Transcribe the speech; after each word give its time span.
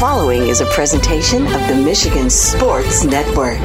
following 0.00 0.48
is 0.48 0.60
a 0.62 0.66
presentation 0.68 1.44
of 1.44 1.68
the 1.68 1.74
Michigan 1.74 2.30
Sports 2.30 3.04
Network. 3.04 3.60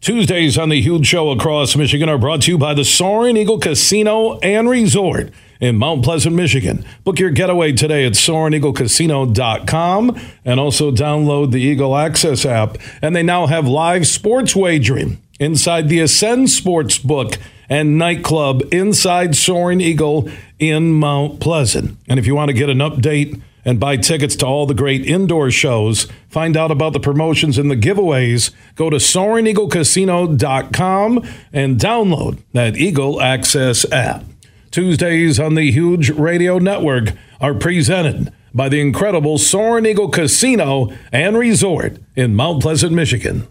Tuesdays 0.00 0.58
on 0.58 0.68
the 0.68 0.80
Huge 0.80 1.06
Show 1.06 1.30
across 1.30 1.76
Michigan 1.76 2.08
are 2.08 2.18
brought 2.18 2.42
to 2.42 2.50
you 2.50 2.58
by 2.58 2.74
the 2.74 2.84
Soaring 2.84 3.36
Eagle 3.36 3.60
Casino 3.60 4.40
and 4.40 4.68
Resort 4.68 5.30
in 5.60 5.76
Mount 5.76 6.02
Pleasant, 6.02 6.34
Michigan. 6.34 6.84
Book 7.04 7.20
your 7.20 7.30
getaway 7.30 7.70
today 7.70 8.04
at 8.04 8.14
SoaringEagleCasino.com 8.14 10.20
and 10.44 10.58
also 10.58 10.90
download 10.90 11.52
the 11.52 11.62
Eagle 11.62 11.96
Access 11.96 12.44
app. 12.44 12.78
And 13.00 13.14
they 13.14 13.22
now 13.22 13.46
have 13.46 13.68
live 13.68 14.08
sports 14.08 14.56
wagering 14.56 15.22
inside 15.38 15.88
the 15.88 16.00
Ascend 16.00 16.50
Sports 16.50 16.98
Book 16.98 17.38
and 17.68 17.96
nightclub 17.96 18.62
inside 18.72 19.36
Soaring 19.36 19.80
Eagle 19.80 20.28
in 20.58 20.94
Mount 20.94 21.38
Pleasant. 21.38 21.96
And 22.08 22.18
if 22.18 22.26
you 22.26 22.34
want 22.34 22.48
to 22.48 22.54
get 22.54 22.68
an 22.68 22.78
update 22.78 23.40
and 23.64 23.80
buy 23.80 23.96
tickets 23.96 24.36
to 24.36 24.46
all 24.46 24.66
the 24.66 24.74
great 24.74 25.06
indoor 25.06 25.50
shows, 25.50 26.06
find 26.28 26.54
out 26.56 26.70
about 26.70 26.92
the 26.92 27.00
promotions 27.00 27.58
and 27.58 27.68
the 27.70 27.76
giveaways, 27.76 28.50
go 28.74 28.90
to 28.90 28.96
SoaringEagleCasino.com 28.96 31.28
and 31.52 31.78
download 31.78 32.38
that 32.52 32.76
Eagle 32.76 33.20
Access 33.20 33.90
app. 33.92 34.24
Tuesdays 34.70 35.38
on 35.38 35.54
the 35.54 35.70
Huge 35.70 36.10
Radio 36.10 36.58
Network 36.58 37.10
are 37.40 37.54
presented 37.54 38.32
by 38.54 38.68
the 38.68 38.80
incredible 38.80 39.38
Soaring 39.38 39.86
Eagle 39.86 40.08
Casino 40.08 40.92
and 41.10 41.36
Resort 41.36 41.98
in 42.16 42.34
Mount 42.34 42.62
Pleasant, 42.62 42.92
Michigan. 42.92 43.46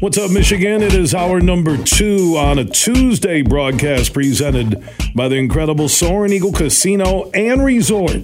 What's 0.00 0.16
up, 0.16 0.30
Michigan? 0.30 0.80
It 0.80 0.94
is 0.94 1.14
hour 1.14 1.40
number 1.40 1.76
two 1.76 2.34
on 2.38 2.58
a 2.58 2.64
Tuesday 2.64 3.42
broadcast 3.42 4.14
presented 4.14 4.82
by 5.14 5.28
the 5.28 5.34
incredible 5.34 5.90
Soaring 5.90 6.32
Eagle 6.32 6.52
Casino 6.52 7.30
and 7.32 7.62
Resort 7.62 8.14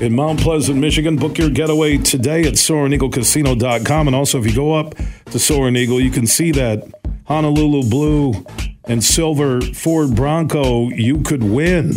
in 0.00 0.14
Mount 0.14 0.40
Pleasant, 0.40 0.78
Michigan. 0.78 1.16
Book 1.16 1.36
your 1.36 1.50
getaway 1.50 1.98
today 1.98 2.44
at 2.44 2.54
SoaringEagleCasino.com. 2.54 4.06
And 4.06 4.16
also, 4.16 4.38
if 4.38 4.46
you 4.46 4.54
go 4.54 4.72
up 4.72 4.94
to 5.26 5.38
Soaring 5.38 5.76
Eagle, 5.76 6.00
you 6.00 6.10
can 6.10 6.26
see 6.26 6.50
that 6.52 6.90
Honolulu 7.26 7.90
Blue 7.90 8.46
and 8.84 9.04
Silver 9.04 9.60
Ford 9.60 10.16
Bronco 10.16 10.88
you 10.88 11.20
could 11.20 11.42
win 11.42 11.96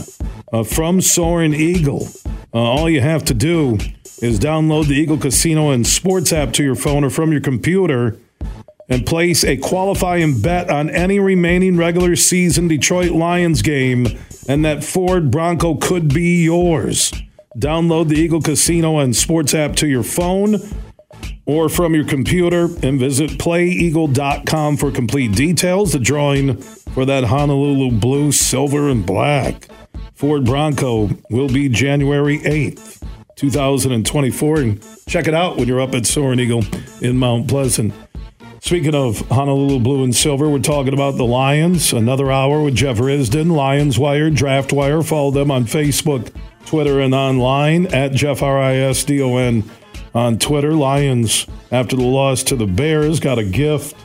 uh, 0.51 0.65
from 0.65 0.99
Soaring 0.99 1.53
Eagle. 1.53 2.09
Uh, 2.53 2.57
all 2.57 2.89
you 2.89 2.99
have 2.99 3.23
to 3.23 3.33
do 3.33 3.77
is 4.21 4.41
download 4.41 4.87
the 4.87 4.95
Eagle 4.95 5.17
Casino 5.17 5.69
and 5.69 5.87
Sports 5.87 6.33
app 6.33 6.51
to 6.51 6.65
your 6.65 6.75
phone 6.75 7.05
or 7.05 7.09
from 7.09 7.31
your 7.31 7.39
computer 7.39 8.19
and 8.91 9.05
place 9.05 9.45
a 9.45 9.55
qualifying 9.55 10.41
bet 10.41 10.69
on 10.69 10.89
any 10.89 11.17
remaining 11.17 11.77
regular 11.77 12.15
season 12.17 12.67
Detroit 12.67 13.11
Lions 13.11 13.61
game, 13.61 14.05
and 14.49 14.65
that 14.65 14.83
Ford 14.83 15.31
Bronco 15.31 15.75
could 15.75 16.13
be 16.13 16.43
yours. 16.43 17.13
Download 17.57 18.09
the 18.09 18.15
Eagle 18.15 18.41
Casino 18.41 18.99
and 18.99 19.15
Sports 19.15 19.53
app 19.53 19.75
to 19.77 19.87
your 19.87 20.03
phone 20.03 20.57
or 21.45 21.69
from 21.69 21.95
your 21.95 22.05
computer 22.05 22.65
and 22.83 22.99
visit 22.99 23.31
playeagle.com 23.31 24.77
for 24.77 24.91
complete 24.91 25.33
details. 25.33 25.93
The 25.93 25.99
drawing 25.99 26.57
for 26.57 27.05
that 27.05 27.23
Honolulu 27.23 27.97
blue, 27.97 28.33
silver, 28.33 28.89
and 28.89 29.05
black 29.05 29.69
Ford 30.13 30.45
Bronco 30.45 31.09
will 31.29 31.47
be 31.47 31.67
January 31.67 32.39
8th, 32.39 33.03
2024. 33.37 34.57
And 34.59 34.85
check 35.07 35.27
it 35.27 35.33
out 35.33 35.57
when 35.57 35.67
you're 35.67 35.81
up 35.81 35.95
at 35.95 36.05
Soaring 36.05 36.39
Eagle 36.39 36.63
in 37.01 37.17
Mount 37.17 37.47
Pleasant. 37.47 37.93
Speaking 38.63 38.93
of 38.93 39.27
Honolulu 39.29 39.79
Blue 39.79 40.03
and 40.03 40.15
Silver, 40.15 40.47
we're 40.47 40.59
talking 40.59 40.93
about 40.93 41.17
the 41.17 41.25
Lions. 41.25 41.93
Another 41.93 42.31
hour 42.31 42.61
with 42.61 42.75
Jeff 42.75 42.97
Risdon, 42.97 43.51
Lions 43.51 43.97
Wire, 43.97 44.29
Draft 44.29 44.71
Wire. 44.71 45.01
Follow 45.01 45.31
them 45.31 45.49
on 45.49 45.65
Facebook, 45.65 46.31
Twitter, 46.67 46.99
and 46.99 47.15
online 47.15 47.87
at 47.87 48.11
Jeff 48.11 48.43
R 48.43 48.59
I 48.59 48.75
S 48.75 49.03
D 49.03 49.19
O 49.19 49.37
N 49.37 49.63
on 50.13 50.37
Twitter. 50.37 50.73
Lions, 50.73 51.47
after 51.71 51.95
the 51.95 52.03
loss 52.03 52.43
to 52.43 52.55
the 52.55 52.67
Bears, 52.67 53.19
got 53.19 53.39
a 53.39 53.43
gift 53.43 53.97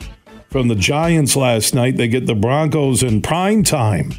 from 0.49 0.69
the 0.69 0.75
Giants 0.75 1.35
last 1.35 1.75
night. 1.75 1.95
They 1.95 2.07
get 2.07 2.25
the 2.25 2.33
Broncos 2.33 3.03
in 3.03 3.21
prime 3.21 3.63
time 3.63 4.11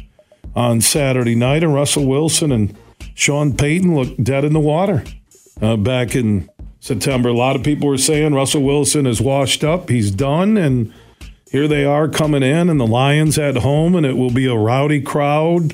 on 0.55 0.79
Saturday 0.79 1.35
night, 1.35 1.65
and 1.65 1.73
Russell 1.73 2.05
Wilson 2.05 2.53
and 2.53 2.77
Sean 3.13 3.57
Payton 3.57 3.93
look 3.93 4.15
dead 4.23 4.45
in 4.45 4.53
the 4.53 4.59
water 4.61 5.03
uh, 5.61 5.75
back 5.75 6.15
in 6.15 6.49
September. 6.79 7.29
A 7.29 7.33
lot 7.33 7.55
of 7.55 7.63
people 7.63 7.89
were 7.89 7.97
saying 7.97 8.33
Russell 8.33 8.63
Wilson 8.63 9.05
is 9.05 9.21
washed 9.21 9.63
up, 9.63 9.89
he's 9.89 10.11
done, 10.11 10.57
and 10.57 10.93
here 11.51 11.67
they 11.67 11.83
are 11.83 12.07
coming 12.07 12.43
in, 12.43 12.69
and 12.69 12.79
the 12.79 12.87
Lions 12.87 13.37
at 13.37 13.57
home, 13.57 13.95
and 13.95 14.05
it 14.05 14.17
will 14.17 14.31
be 14.31 14.45
a 14.45 14.55
rowdy 14.55 15.01
crowd. 15.01 15.73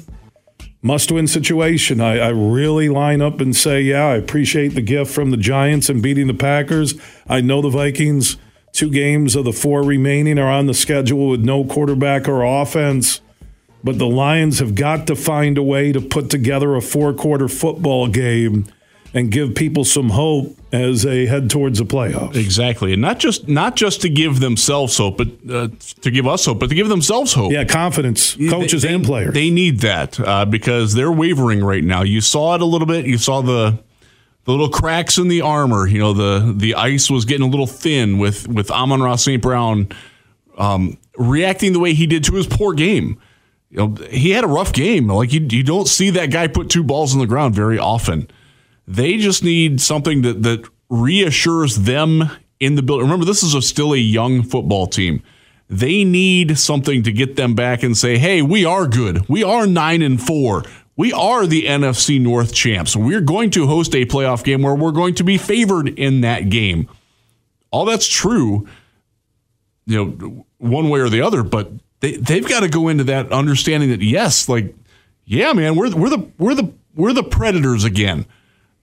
Must 0.82 1.12
win 1.12 1.28
situation. 1.28 2.00
I, 2.00 2.20
I 2.20 2.30
really 2.30 2.90
line 2.90 3.22
up 3.22 3.42
and 3.42 3.56
say, 3.56 3.82
yeah, 3.82 4.06
I 4.06 4.16
appreciate 4.16 4.70
the 4.70 4.82
gift 4.82 5.12
from 5.12 5.32
the 5.32 5.38
Giants 5.38 5.90
and 5.90 6.02
beating 6.02 6.28
the 6.28 6.34
Packers. 6.34 6.94
I 7.28 7.42
know 7.42 7.62
the 7.62 7.70
Vikings, 7.70 8.38
two 8.72 8.92
games 8.92 9.36
of 9.36 9.46
the 9.46 9.52
four 9.52 9.82
remaining 9.82 10.38
are 10.38 10.50
on 10.50 10.68
the 10.68 10.76
schedule 10.76 11.30
with 11.30 11.44
no 11.44 11.66
quarterback 11.66 12.28
or 12.28 12.44
offense. 12.44 13.20
But 13.84 13.98
the 13.98 14.08
Lions 14.08 14.60
have 14.60 14.76
got 14.76 15.08
to 15.08 15.16
find 15.16 15.58
a 15.58 15.64
way 15.64 15.92
to 15.92 16.02
put 16.02 16.30
together 16.30 16.76
a 16.76 16.82
four 16.82 17.14
quarter 17.14 17.48
football 17.48 18.08
game 18.08 18.68
and 19.16 19.32
give 19.32 19.56
people 19.56 19.86
some 19.86 20.10
hope 20.10 20.58
as 20.74 21.04
they 21.04 21.26
head 21.26 21.50
towards 21.50 21.80
the 21.80 21.86
playoffs. 21.86 22.36
Exactly, 22.36 22.92
and 22.92 23.02
not 23.02 23.18
just 23.18 23.48
not 23.48 23.78
just 23.78 24.02
to 24.02 24.10
give 24.10 24.42
themselves 24.42 24.98
hope, 24.98 25.18
but 25.18 25.28
uh, 25.50 25.70
to 26.02 26.12
give 26.12 26.28
us 26.28 26.46
hope, 26.46 26.60
but 26.60 26.68
to 26.70 26.76
give 26.76 26.90
themselves 26.90 27.34
hope. 27.34 27.52
Yeah, 27.52 27.64
confidence, 27.64 28.36
coaches 28.36 28.82
they, 28.82 28.94
and 28.94 29.06
players. 29.06 29.34
They 29.34 29.50
need 29.50 29.80
that 29.80 30.20
uh, 30.20 30.46
because 30.46 30.94
they're 30.94 31.12
wavering 31.12 31.64
right 31.64 31.84
now. 31.84 32.04
You 32.04 32.20
saw 32.20 32.56
it 32.56 32.62
a 32.62 32.66
little 32.66 32.86
bit. 32.86 33.06
You 33.08 33.18
saw 33.18 33.42
the 33.42 33.80
the 34.44 34.52
little 34.52 34.70
cracks 34.70 35.18
in 35.18 35.30
the 35.30 35.42
armor. 35.42 35.88
You 35.88 36.00
know, 36.00 36.14
the 36.14 36.54
the 36.56 36.76
ice 36.76 37.10
was 37.10 37.24
getting 37.24 37.48
a 37.48 37.50
little 37.50 37.68
thin 37.68 38.18
with 38.18 38.50
with 38.50 38.70
Amon-Ra 38.70 39.16
St. 39.16 39.42
Brown 39.42 39.88
um, 40.58 40.98
reacting 41.18 41.72
the 41.72 41.80
way 41.80 41.94
he 41.94 42.06
did 42.06 42.26
to 42.26 42.36
his 42.36 42.48
poor 42.48 42.74
game. 42.74 43.18
You 43.70 43.78
know, 43.78 43.96
he 44.10 44.32
had 44.32 44.44
a 44.44 44.48
rough 44.48 44.74
game. 44.74 45.08
Like 45.08 45.32
you, 45.32 45.40
you 45.50 45.64
don't 45.64 45.88
see 45.88 46.10
that 46.12 46.32
guy 46.32 46.48
put 46.48 46.70
two 46.70 46.84
balls 46.84 47.14
on 47.14 47.20
the 47.20 47.28
ground 47.28 47.56
very 47.56 47.80
often. 47.80 48.30
They 48.88 49.18
just 49.18 49.44
need 49.44 49.82
something 49.82 50.22
that 50.22 50.44
that 50.44 50.70
reassures 50.90 51.78
them 51.78 52.30
in 52.60 52.76
the 52.76 52.84
building. 52.84 53.06
Remember, 53.06 53.26
this 53.26 53.44
is 53.44 53.54
a, 53.54 53.62
still 53.62 53.94
a 53.94 53.98
young 53.98 54.44
football 54.44 54.88
team. 54.88 55.24
They 55.68 56.04
need 56.04 56.58
something 56.60 57.04
to 57.04 57.12
get 57.12 57.36
them 57.36 57.56
back 57.56 57.82
and 57.82 57.98
say, 57.98 58.18
"Hey, 58.18 58.42
we 58.42 58.66
are 58.66 58.88
good. 58.88 59.28
We 59.28 59.44
are 59.44 59.66
nine 59.66 60.02
and 60.02 60.22
four. 60.22 60.64
We 60.96 61.12
are 61.12 61.48
the 61.48 61.64
NFC 61.64 62.22
North 62.22 62.54
champs. 62.54 62.96
We're 62.96 63.22
going 63.22 63.50
to 63.52 63.68
host 63.68 63.96
a 63.96 64.06
playoff 64.06 64.44
game 64.44 64.62
where 64.62 64.76
we're 64.76 64.92
going 64.92 65.16
to 65.16 65.24
be 65.24 65.38
favored 65.38 65.88
in 65.88 66.22
that 66.22 66.50
game." 66.50 66.88
All 67.72 67.84
that's 67.84 68.08
true, 68.08 68.68
you 69.86 70.06
know, 70.06 70.46
one 70.60 70.90
way 70.90 71.02
or 71.02 71.10
the 71.10 71.22
other, 71.22 71.42
but 71.42 71.72
they 72.00 72.18
they've 72.18 72.48
got 72.48 72.60
to 72.60 72.70
go 72.70 72.88
into 72.88 73.06
that 73.06 73.32
understanding 73.32 73.90
that 73.90 74.02
yes, 74.02 74.48
like, 74.48 74.76
yeah, 75.26 75.52
man, 75.54 75.76
we're 75.76 75.94
we're 75.96 76.10
the 76.10 76.30
we're 76.38 76.54
the 76.54 76.72
we're 76.94 77.14
the 77.14 77.24
predators 77.24 77.84
again 77.84 78.28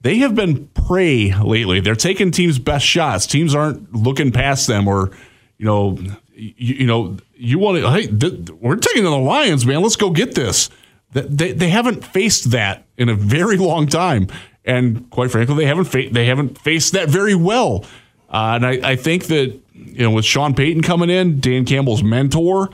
they 0.02 0.16
have 0.18 0.34
been 0.34 0.66
prey 0.68 1.32
lately. 1.32 1.80
They're 1.80 1.94
taking 1.94 2.30
teams' 2.30 2.58
best 2.58 2.84
shots. 2.84 3.26
Teams 3.26 3.54
aren't 3.54 3.94
looking 3.94 4.32
past 4.32 4.66
them, 4.66 4.86
or 4.88 5.10
you 5.58 5.64
know, 5.64 5.98
you, 6.34 6.52
you 6.56 6.86
know, 6.86 7.16
you 7.34 7.58
want 7.58 7.78
to. 7.78 7.90
Hey, 7.90 8.06
th- 8.08 8.50
we're 8.50 8.76
taking 8.76 9.04
the 9.04 9.10
Lions, 9.10 9.64
man. 9.64 9.80
Let's 9.82 9.96
go 9.96 10.10
get 10.10 10.34
this. 10.34 10.70
They, 11.12 11.52
they 11.52 11.68
haven't 11.68 12.04
faced 12.04 12.50
that 12.52 12.84
in 12.96 13.08
a 13.08 13.14
very 13.14 13.56
long 13.58 13.86
time, 13.86 14.26
and 14.64 15.08
quite 15.10 15.30
frankly, 15.30 15.54
they 15.56 15.66
haven't 15.66 15.84
fa- 15.84 16.08
they 16.10 16.26
haven't 16.26 16.58
faced 16.58 16.94
that 16.94 17.08
very 17.08 17.34
well. 17.34 17.84
Uh, 18.28 18.54
and 18.56 18.66
I, 18.66 18.92
I 18.92 18.96
think 18.96 19.26
that 19.26 19.58
you 19.74 20.02
know, 20.02 20.10
with 20.10 20.24
Sean 20.24 20.54
Payton 20.54 20.82
coming 20.82 21.10
in, 21.10 21.38
Dan 21.38 21.64
Campbell's 21.64 22.02
mentor 22.02 22.70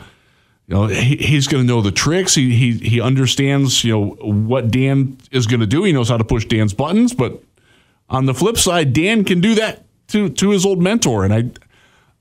you 0.69 0.75
know 0.75 0.87
he, 0.87 1.17
he's 1.17 1.49
going 1.49 1.67
to 1.67 1.67
know 1.67 1.81
the 1.81 1.91
tricks. 1.91 2.34
He, 2.34 2.55
he 2.55 2.73
he 2.73 3.00
understands 3.00 3.82
you 3.82 3.93
know 3.93 4.06
what 4.20 4.70
Dan 4.70 5.17
is 5.32 5.47
going 5.47 5.61
to 5.61 5.67
do. 5.67 5.82
He 5.82 5.93
knows 5.93 6.11
how 6.11 6.19
to 6.19 6.25
push 6.25 6.44
Dan's 6.44 6.75
buttons. 6.75 7.15
But 7.15 7.43
on 8.11 8.26
the 8.26 8.35
flip 8.35 8.59
side, 8.59 8.93
Dan 8.93 9.25
can 9.25 9.41
do 9.41 9.55
that 9.55 9.85
to 10.09 10.29
to 10.29 10.50
his 10.50 10.67
old 10.67 10.81
mentor. 10.81 11.25
And 11.25 11.35
I 11.35 11.50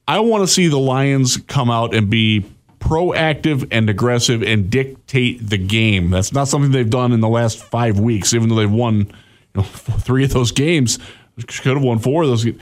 I 0.08 0.22
want 0.22 0.44
to 0.44 0.48
see 0.48 0.68
the 0.68 0.80
Lions 0.80 1.36
come 1.36 1.70
out 1.70 1.94
and 1.94 2.10
be 2.10 2.46
proactive 2.80 3.68
and 3.72 3.90
aggressive 3.90 4.42
and 4.42 4.70
dictate 4.70 5.50
the 5.50 5.58
game. 5.58 6.10
That's 6.10 6.32
not 6.32 6.48
something 6.48 6.72
they've 6.72 6.90
done 6.90 7.12
in 7.12 7.20
the 7.20 7.28
last 7.28 7.62
five 7.62 8.00
weeks. 8.00 8.34
Even 8.34 8.48
though 8.48 8.56
they've 8.56 8.72
won 8.72 9.00
you 9.00 9.08
know, 9.56 9.64
three 9.64 10.24
of 10.24 10.32
those 10.32 10.54
games, 10.54 11.00
could 11.48 11.74
have 11.74 11.84
won 11.84 12.00
four 12.00 12.24
of 12.24 12.30
those. 12.30 12.46
Games 12.46 12.62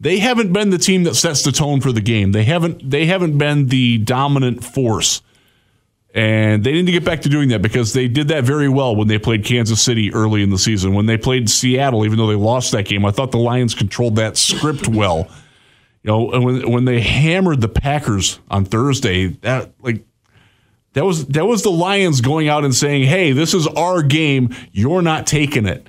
they 0.00 0.18
haven't 0.18 0.52
been 0.52 0.70
the 0.70 0.78
team 0.78 1.04
that 1.04 1.14
sets 1.14 1.42
the 1.42 1.52
tone 1.52 1.80
for 1.80 1.92
the 1.92 2.00
game. 2.00 2.32
They 2.32 2.44
haven't 2.44 2.88
they 2.88 3.06
haven't 3.06 3.38
been 3.38 3.66
the 3.66 3.98
dominant 3.98 4.64
force. 4.64 5.22
And 6.14 6.64
they 6.64 6.72
need 6.72 6.86
to 6.86 6.92
get 6.92 7.04
back 7.04 7.22
to 7.22 7.28
doing 7.28 7.50
that 7.50 7.60
because 7.60 7.92
they 7.92 8.08
did 8.08 8.28
that 8.28 8.44
very 8.44 8.70
well 8.70 8.96
when 8.96 9.06
they 9.06 9.18
played 9.18 9.44
Kansas 9.44 9.82
City 9.82 10.14
early 10.14 10.42
in 10.42 10.48
the 10.48 10.56
season. 10.56 10.94
When 10.94 11.04
they 11.04 11.18
played 11.18 11.50
Seattle, 11.50 12.06
even 12.06 12.16
though 12.16 12.26
they 12.26 12.34
lost 12.34 12.72
that 12.72 12.86
game, 12.86 13.04
I 13.04 13.10
thought 13.10 13.32
the 13.32 13.38
Lions 13.38 13.74
controlled 13.74 14.16
that 14.16 14.38
script 14.38 14.88
well. 14.88 15.28
You 16.02 16.10
know, 16.10 16.32
and 16.32 16.44
when 16.44 16.70
when 16.70 16.84
they 16.86 17.00
hammered 17.00 17.60
the 17.60 17.68
Packers 17.68 18.38
on 18.50 18.64
Thursday, 18.64 19.26
that 19.42 19.72
like 19.82 20.04
That 20.94 21.04
was 21.04 21.26
that 21.26 21.44
was 21.44 21.62
the 21.62 21.70
Lions 21.70 22.22
going 22.22 22.48
out 22.48 22.64
and 22.64 22.74
saying, 22.74 23.02
"Hey, 23.02 23.32
this 23.32 23.52
is 23.52 23.66
our 23.66 24.02
game. 24.02 24.54
You're 24.72 25.02
not 25.02 25.26
taking 25.26 25.66
it." 25.66 25.86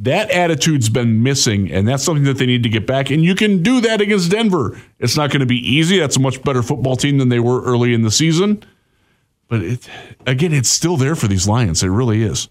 That 0.00 0.30
attitude's 0.30 0.88
been 0.88 1.24
missing, 1.24 1.72
and 1.72 1.86
that's 1.86 2.04
something 2.04 2.24
that 2.24 2.38
they 2.38 2.46
need 2.46 2.62
to 2.62 2.68
get 2.68 2.86
back. 2.86 3.10
And 3.10 3.24
you 3.24 3.34
can 3.34 3.62
do 3.64 3.80
that 3.80 4.00
against 4.00 4.30
Denver. 4.30 4.80
It's 5.00 5.16
not 5.16 5.30
going 5.30 5.40
to 5.40 5.46
be 5.46 5.58
easy. 5.58 5.98
That's 5.98 6.16
a 6.16 6.20
much 6.20 6.42
better 6.44 6.62
football 6.62 6.96
team 6.96 7.18
than 7.18 7.30
they 7.30 7.40
were 7.40 7.62
early 7.64 7.92
in 7.92 8.02
the 8.02 8.10
season. 8.12 8.62
But 9.48 9.62
it, 9.62 9.88
again, 10.24 10.52
it's 10.52 10.68
still 10.68 10.96
there 10.96 11.16
for 11.16 11.26
these 11.26 11.48
Lions. 11.48 11.82
It 11.82 11.88
really 11.88 12.22
is. 12.22 12.48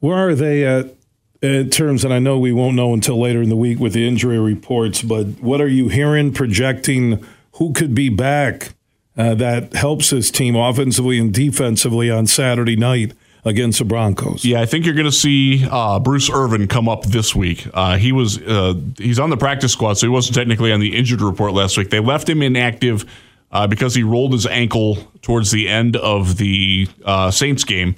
Where 0.00 0.28
are 0.28 0.34
they 0.34 0.66
at 0.66 0.94
in 1.40 1.70
terms, 1.70 2.04
and 2.04 2.12
I 2.12 2.18
know 2.18 2.38
we 2.38 2.52
won't 2.52 2.76
know 2.76 2.92
until 2.92 3.18
later 3.18 3.42
in 3.42 3.48
the 3.48 3.56
week 3.56 3.78
with 3.78 3.94
the 3.94 4.06
injury 4.06 4.38
reports, 4.38 5.02
but 5.02 5.26
what 5.40 5.60
are 5.60 5.68
you 5.68 5.88
hearing 5.88 6.32
projecting 6.32 7.24
who 7.52 7.72
could 7.72 7.94
be 7.94 8.08
back 8.08 8.74
uh, 9.16 9.34
that 9.34 9.72
helps 9.72 10.10
this 10.10 10.30
team 10.30 10.56
offensively 10.56 11.18
and 11.18 11.32
defensively 11.32 12.10
on 12.10 12.26
Saturday 12.26 12.76
night? 12.76 13.12
Against 13.44 13.80
the 13.80 13.84
Broncos. 13.84 14.44
Yeah, 14.44 14.60
I 14.60 14.66
think 14.66 14.84
you're 14.84 14.94
going 14.94 15.04
to 15.04 15.10
see 15.10 15.66
uh, 15.68 15.98
Bruce 15.98 16.30
Irvin 16.30 16.68
come 16.68 16.88
up 16.88 17.06
this 17.06 17.34
week. 17.34 17.66
Uh, 17.74 17.96
he 17.96 18.12
was 18.12 18.40
uh, 18.40 18.74
he's 18.96 19.18
on 19.18 19.30
the 19.30 19.36
practice 19.36 19.72
squad, 19.72 19.94
so 19.94 20.06
he 20.06 20.10
wasn't 20.10 20.36
technically 20.36 20.70
on 20.72 20.78
the 20.78 20.96
injured 20.96 21.20
report 21.20 21.52
last 21.52 21.76
week. 21.76 21.90
They 21.90 21.98
left 21.98 22.28
him 22.28 22.40
inactive 22.40 23.04
uh, 23.50 23.66
because 23.66 23.96
he 23.96 24.04
rolled 24.04 24.32
his 24.32 24.46
ankle 24.46 24.96
towards 25.22 25.50
the 25.50 25.68
end 25.68 25.96
of 25.96 26.36
the 26.36 26.86
uh, 27.04 27.32
Saints 27.32 27.64
game. 27.64 27.96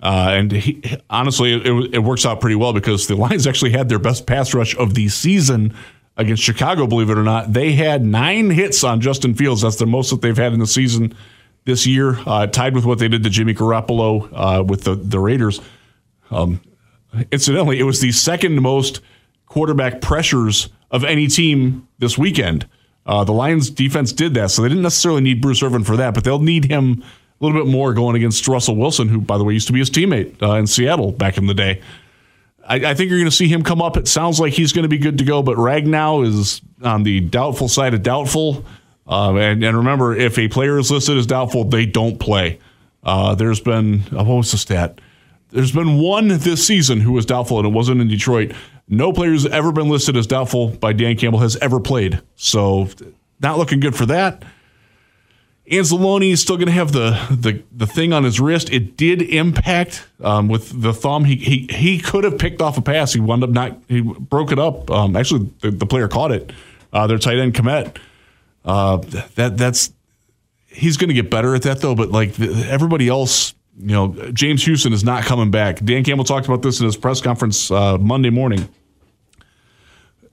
Uh, 0.00 0.28
and 0.30 0.52
he, 0.52 0.82
honestly, 1.10 1.54
it, 1.54 1.94
it, 1.94 1.98
works 1.98 2.24
out 2.24 2.40
pretty 2.40 2.54
well 2.54 2.72
because 2.72 3.06
the 3.06 3.16
Lions 3.16 3.46
actually 3.46 3.72
had 3.72 3.88
their 3.88 3.98
best 3.98 4.26
pass 4.26 4.54
rush 4.54 4.76
of 4.76 4.94
the 4.94 5.08
season 5.08 5.74
against 6.16 6.42
Chicago, 6.42 6.86
believe 6.86 7.10
it 7.10 7.18
or 7.18 7.22
not. 7.22 7.52
They 7.52 7.72
had 7.72 8.04
nine 8.04 8.50
hits 8.50 8.84
on 8.84 9.00
Justin 9.00 9.34
Fields. 9.34 9.62
That's 9.62 9.76
the 9.76 9.86
most 9.86 10.10
that 10.10 10.22
they've 10.22 10.36
had 10.36 10.52
in 10.52 10.60
the 10.60 10.66
season 10.66 11.14
this 11.66 11.86
year, 11.86 12.18
uh, 12.26 12.46
tied 12.46 12.74
with 12.74 12.86
what 12.86 12.98
they 12.98 13.08
did 13.08 13.22
to 13.24 13.30
Jimmy 13.30 13.52
Garoppolo 13.52 14.30
uh, 14.32 14.64
with 14.64 14.84
the, 14.84 14.94
the 14.94 15.18
Raiders. 15.18 15.60
Um, 16.30 16.60
incidentally, 17.30 17.78
it 17.78 17.82
was 17.82 18.00
the 18.00 18.12
second 18.12 18.62
most 18.62 19.00
quarterback 19.46 20.00
pressures 20.00 20.68
of 20.90 21.04
any 21.04 21.26
team 21.26 21.86
this 21.98 22.16
weekend. 22.16 22.66
Uh, 23.04 23.24
the 23.24 23.32
Lions 23.32 23.68
defense 23.68 24.12
did 24.12 24.34
that, 24.34 24.50
so 24.50 24.62
they 24.62 24.68
didn't 24.68 24.82
necessarily 24.82 25.20
need 25.20 25.40
Bruce 25.40 25.62
Irvin 25.62 25.84
for 25.84 25.96
that, 25.96 26.14
but 26.14 26.24
they'll 26.24 26.38
need 26.38 26.64
him 26.64 27.02
a 27.40 27.44
little 27.44 27.60
bit 27.60 27.70
more 27.70 27.92
going 27.92 28.16
against 28.16 28.46
Russell 28.48 28.76
Wilson, 28.76 29.08
who, 29.08 29.20
by 29.20 29.36
the 29.36 29.44
way, 29.44 29.52
used 29.52 29.66
to 29.66 29.72
be 29.72 29.80
his 29.80 29.90
teammate 29.90 30.40
uh, 30.42 30.54
in 30.54 30.66
Seattle 30.66 31.12
back 31.12 31.36
in 31.36 31.46
the 31.46 31.54
day. 31.54 31.82
I, 32.64 32.76
I 32.76 32.94
think 32.94 33.10
you're 33.10 33.18
going 33.18 33.30
to 33.30 33.36
see 33.36 33.48
him 33.48 33.62
come 33.62 33.82
up. 33.82 33.96
It 33.96 34.08
sounds 34.08 34.40
like 34.40 34.52
he's 34.52 34.72
going 34.72 34.84
to 34.84 34.88
be 34.88 34.98
good 34.98 35.18
to 35.18 35.24
go, 35.24 35.42
but 35.42 35.56
Ragnow 35.56 36.26
is 36.26 36.60
on 36.82 37.02
the 37.02 37.20
doubtful 37.20 37.68
side 37.68 37.94
of 37.94 38.02
doubtful. 38.02 38.64
Uh, 39.08 39.36
and, 39.36 39.62
and, 39.62 39.76
remember, 39.76 40.14
if 40.14 40.38
a 40.38 40.48
player 40.48 40.78
is 40.78 40.90
listed 40.90 41.16
as 41.16 41.26
doubtful, 41.26 41.64
they 41.64 41.86
don't 41.86 42.18
play. 42.18 42.58
Uh, 43.04 43.34
there's 43.36 43.60
been, 43.60 44.02
oh, 44.12 44.24
what 44.24 44.36
was 44.36 44.50
the 44.50 44.58
stat? 44.58 45.00
There's 45.50 45.72
been 45.72 45.98
one 45.98 46.28
this 46.28 46.66
season 46.66 47.00
who 47.00 47.12
was 47.12 47.24
doubtful, 47.24 47.58
and 47.58 47.68
it 47.68 47.72
wasn't 47.72 48.00
in 48.00 48.08
Detroit. 48.08 48.52
No 48.88 49.12
player 49.12 49.30
who's 49.30 49.46
ever 49.46 49.70
been 49.70 49.88
listed 49.88 50.16
as 50.16 50.26
doubtful 50.26 50.68
by 50.68 50.92
Dan 50.92 51.16
Campbell 51.16 51.38
has 51.38 51.56
ever 51.56 51.78
played. 51.78 52.20
So, 52.34 52.88
not 53.40 53.58
looking 53.58 53.78
good 53.78 53.94
for 53.94 54.06
that. 54.06 54.42
Anzalone 55.70 56.30
is 56.30 56.40
still 56.40 56.56
going 56.56 56.66
to 56.66 56.72
have 56.72 56.92
the, 56.92 57.10
the 57.30 57.62
the 57.72 57.86
thing 57.86 58.12
on 58.12 58.22
his 58.22 58.38
wrist. 58.38 58.70
It 58.70 58.96
did 58.96 59.20
impact 59.20 60.06
um, 60.22 60.46
with 60.46 60.80
the 60.80 60.92
thumb. 60.92 61.24
He, 61.24 61.36
he 61.36 61.66
he 61.70 61.98
could 61.98 62.22
have 62.22 62.38
picked 62.38 62.62
off 62.62 62.78
a 62.78 62.82
pass. 62.82 63.12
He 63.12 63.20
wound 63.20 63.42
up 63.42 63.50
not. 63.50 63.76
He 63.88 64.00
broke 64.00 64.52
it 64.52 64.60
up. 64.60 64.90
Um, 64.90 65.16
actually, 65.16 65.50
the, 65.62 65.72
the, 65.72 65.86
player 65.86 66.06
caught 66.06 66.30
it. 66.30 66.52
Uh, 66.92 67.08
their 67.08 67.18
tight 67.18 67.38
end 67.38 67.54
Kmet. 67.54 67.96
Uh, 68.66 68.98
that 69.36 69.56
that's 69.56 69.92
he's 70.66 70.96
going 70.96 71.08
to 71.08 71.14
get 71.14 71.30
better 71.30 71.54
at 71.54 71.62
that 71.62 71.80
though. 71.80 71.94
But 71.94 72.10
like 72.10 72.34
the, 72.34 72.66
everybody 72.68 73.08
else, 73.08 73.54
you 73.78 73.94
know, 73.94 74.08
James 74.32 74.64
Houston 74.64 74.92
is 74.92 75.04
not 75.04 75.24
coming 75.24 75.50
back. 75.50 75.82
Dan 75.84 76.04
Campbell 76.04 76.24
talked 76.24 76.46
about 76.46 76.62
this 76.62 76.80
in 76.80 76.86
his 76.86 76.96
press 76.96 77.20
conference 77.20 77.70
uh, 77.70 77.96
Monday 77.98 78.30
morning. 78.30 78.68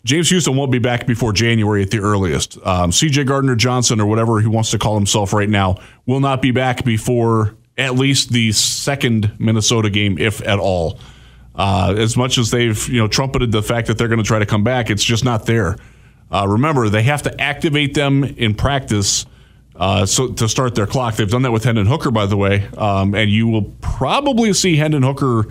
James 0.04 0.30
Houston 0.30 0.58
won't 0.58 0.72
be 0.72 0.80
back 0.80 1.08
before 1.08 1.32
January 1.32 1.82
at 1.82 1.90
the 1.90 2.00
earliest. 2.00 2.58
Um, 2.66 2.92
CJ 2.92 3.26
Gardner 3.26 3.56
Johnson, 3.56 4.02
or 4.02 4.06
whatever 4.06 4.42
he 4.42 4.48
wants 4.48 4.72
to 4.72 4.78
call 4.78 4.96
himself 4.96 5.32
right 5.32 5.48
now, 5.48 5.78
will 6.06 6.20
not 6.20 6.42
be 6.42 6.52
back 6.52 6.84
before 6.84 7.56
at 7.78 7.96
least 7.96 8.32
the 8.32 8.52
second 8.52 9.34
Minnesota 9.40 9.90
game, 9.90 10.18
if 10.18 10.46
at 10.46 10.60
all. 10.60 11.00
Uh, 11.56 11.96
as 11.98 12.18
much 12.18 12.38
as 12.38 12.52
they've 12.52 12.90
you 12.90 13.00
know 13.00 13.08
trumpeted 13.08 13.52
the 13.52 13.62
fact 13.62 13.88
that 13.88 13.98
they're 13.98 14.08
going 14.08 14.20
to 14.20 14.26
try 14.26 14.40
to 14.40 14.46
come 14.46 14.64
back, 14.64 14.90
it's 14.90 15.04
just 15.04 15.24
not 15.24 15.46
there. 15.46 15.78
Uh, 16.32 16.48
remember, 16.48 16.90
they 16.90 17.04
have 17.04 17.24
to 17.24 17.42
activate 17.42 17.94
them 17.94 18.24
in 18.24 18.56
practice 18.56 19.26
uh, 19.76 20.06
so 20.06 20.28
to 20.28 20.48
start 20.48 20.76
their 20.76 20.86
clock. 20.86 21.16
They've 21.16 21.30
done 21.30 21.42
that 21.44 21.52
with 21.52 21.64
Hendon 21.64 21.88
Hooker, 21.88 22.12
by 22.12 22.26
the 22.26 22.38
way, 22.38 22.68
um, 22.78 23.16
and 23.16 23.32
you 23.32 23.48
will 23.48 23.74
probably 23.82 24.54
see 24.54 24.76
Hendon 24.76 25.04
Hooker 25.04 25.48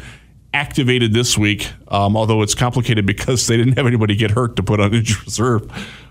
activated 0.55 1.13
this 1.13 1.37
week, 1.37 1.71
um, 1.89 2.17
although 2.17 2.43
it's 2.43 2.55
complicated 2.55 3.07
because 3.07 3.47
they 3.47 3.57
didn't 3.57 3.77
have 3.77 3.87
anybody 3.87 4.15
get 4.15 4.31
hurt 4.31 4.57
to 4.57 4.63
put 4.63 4.81
on 4.81 4.95
injured 4.95 5.23
reserve. 5.25 5.63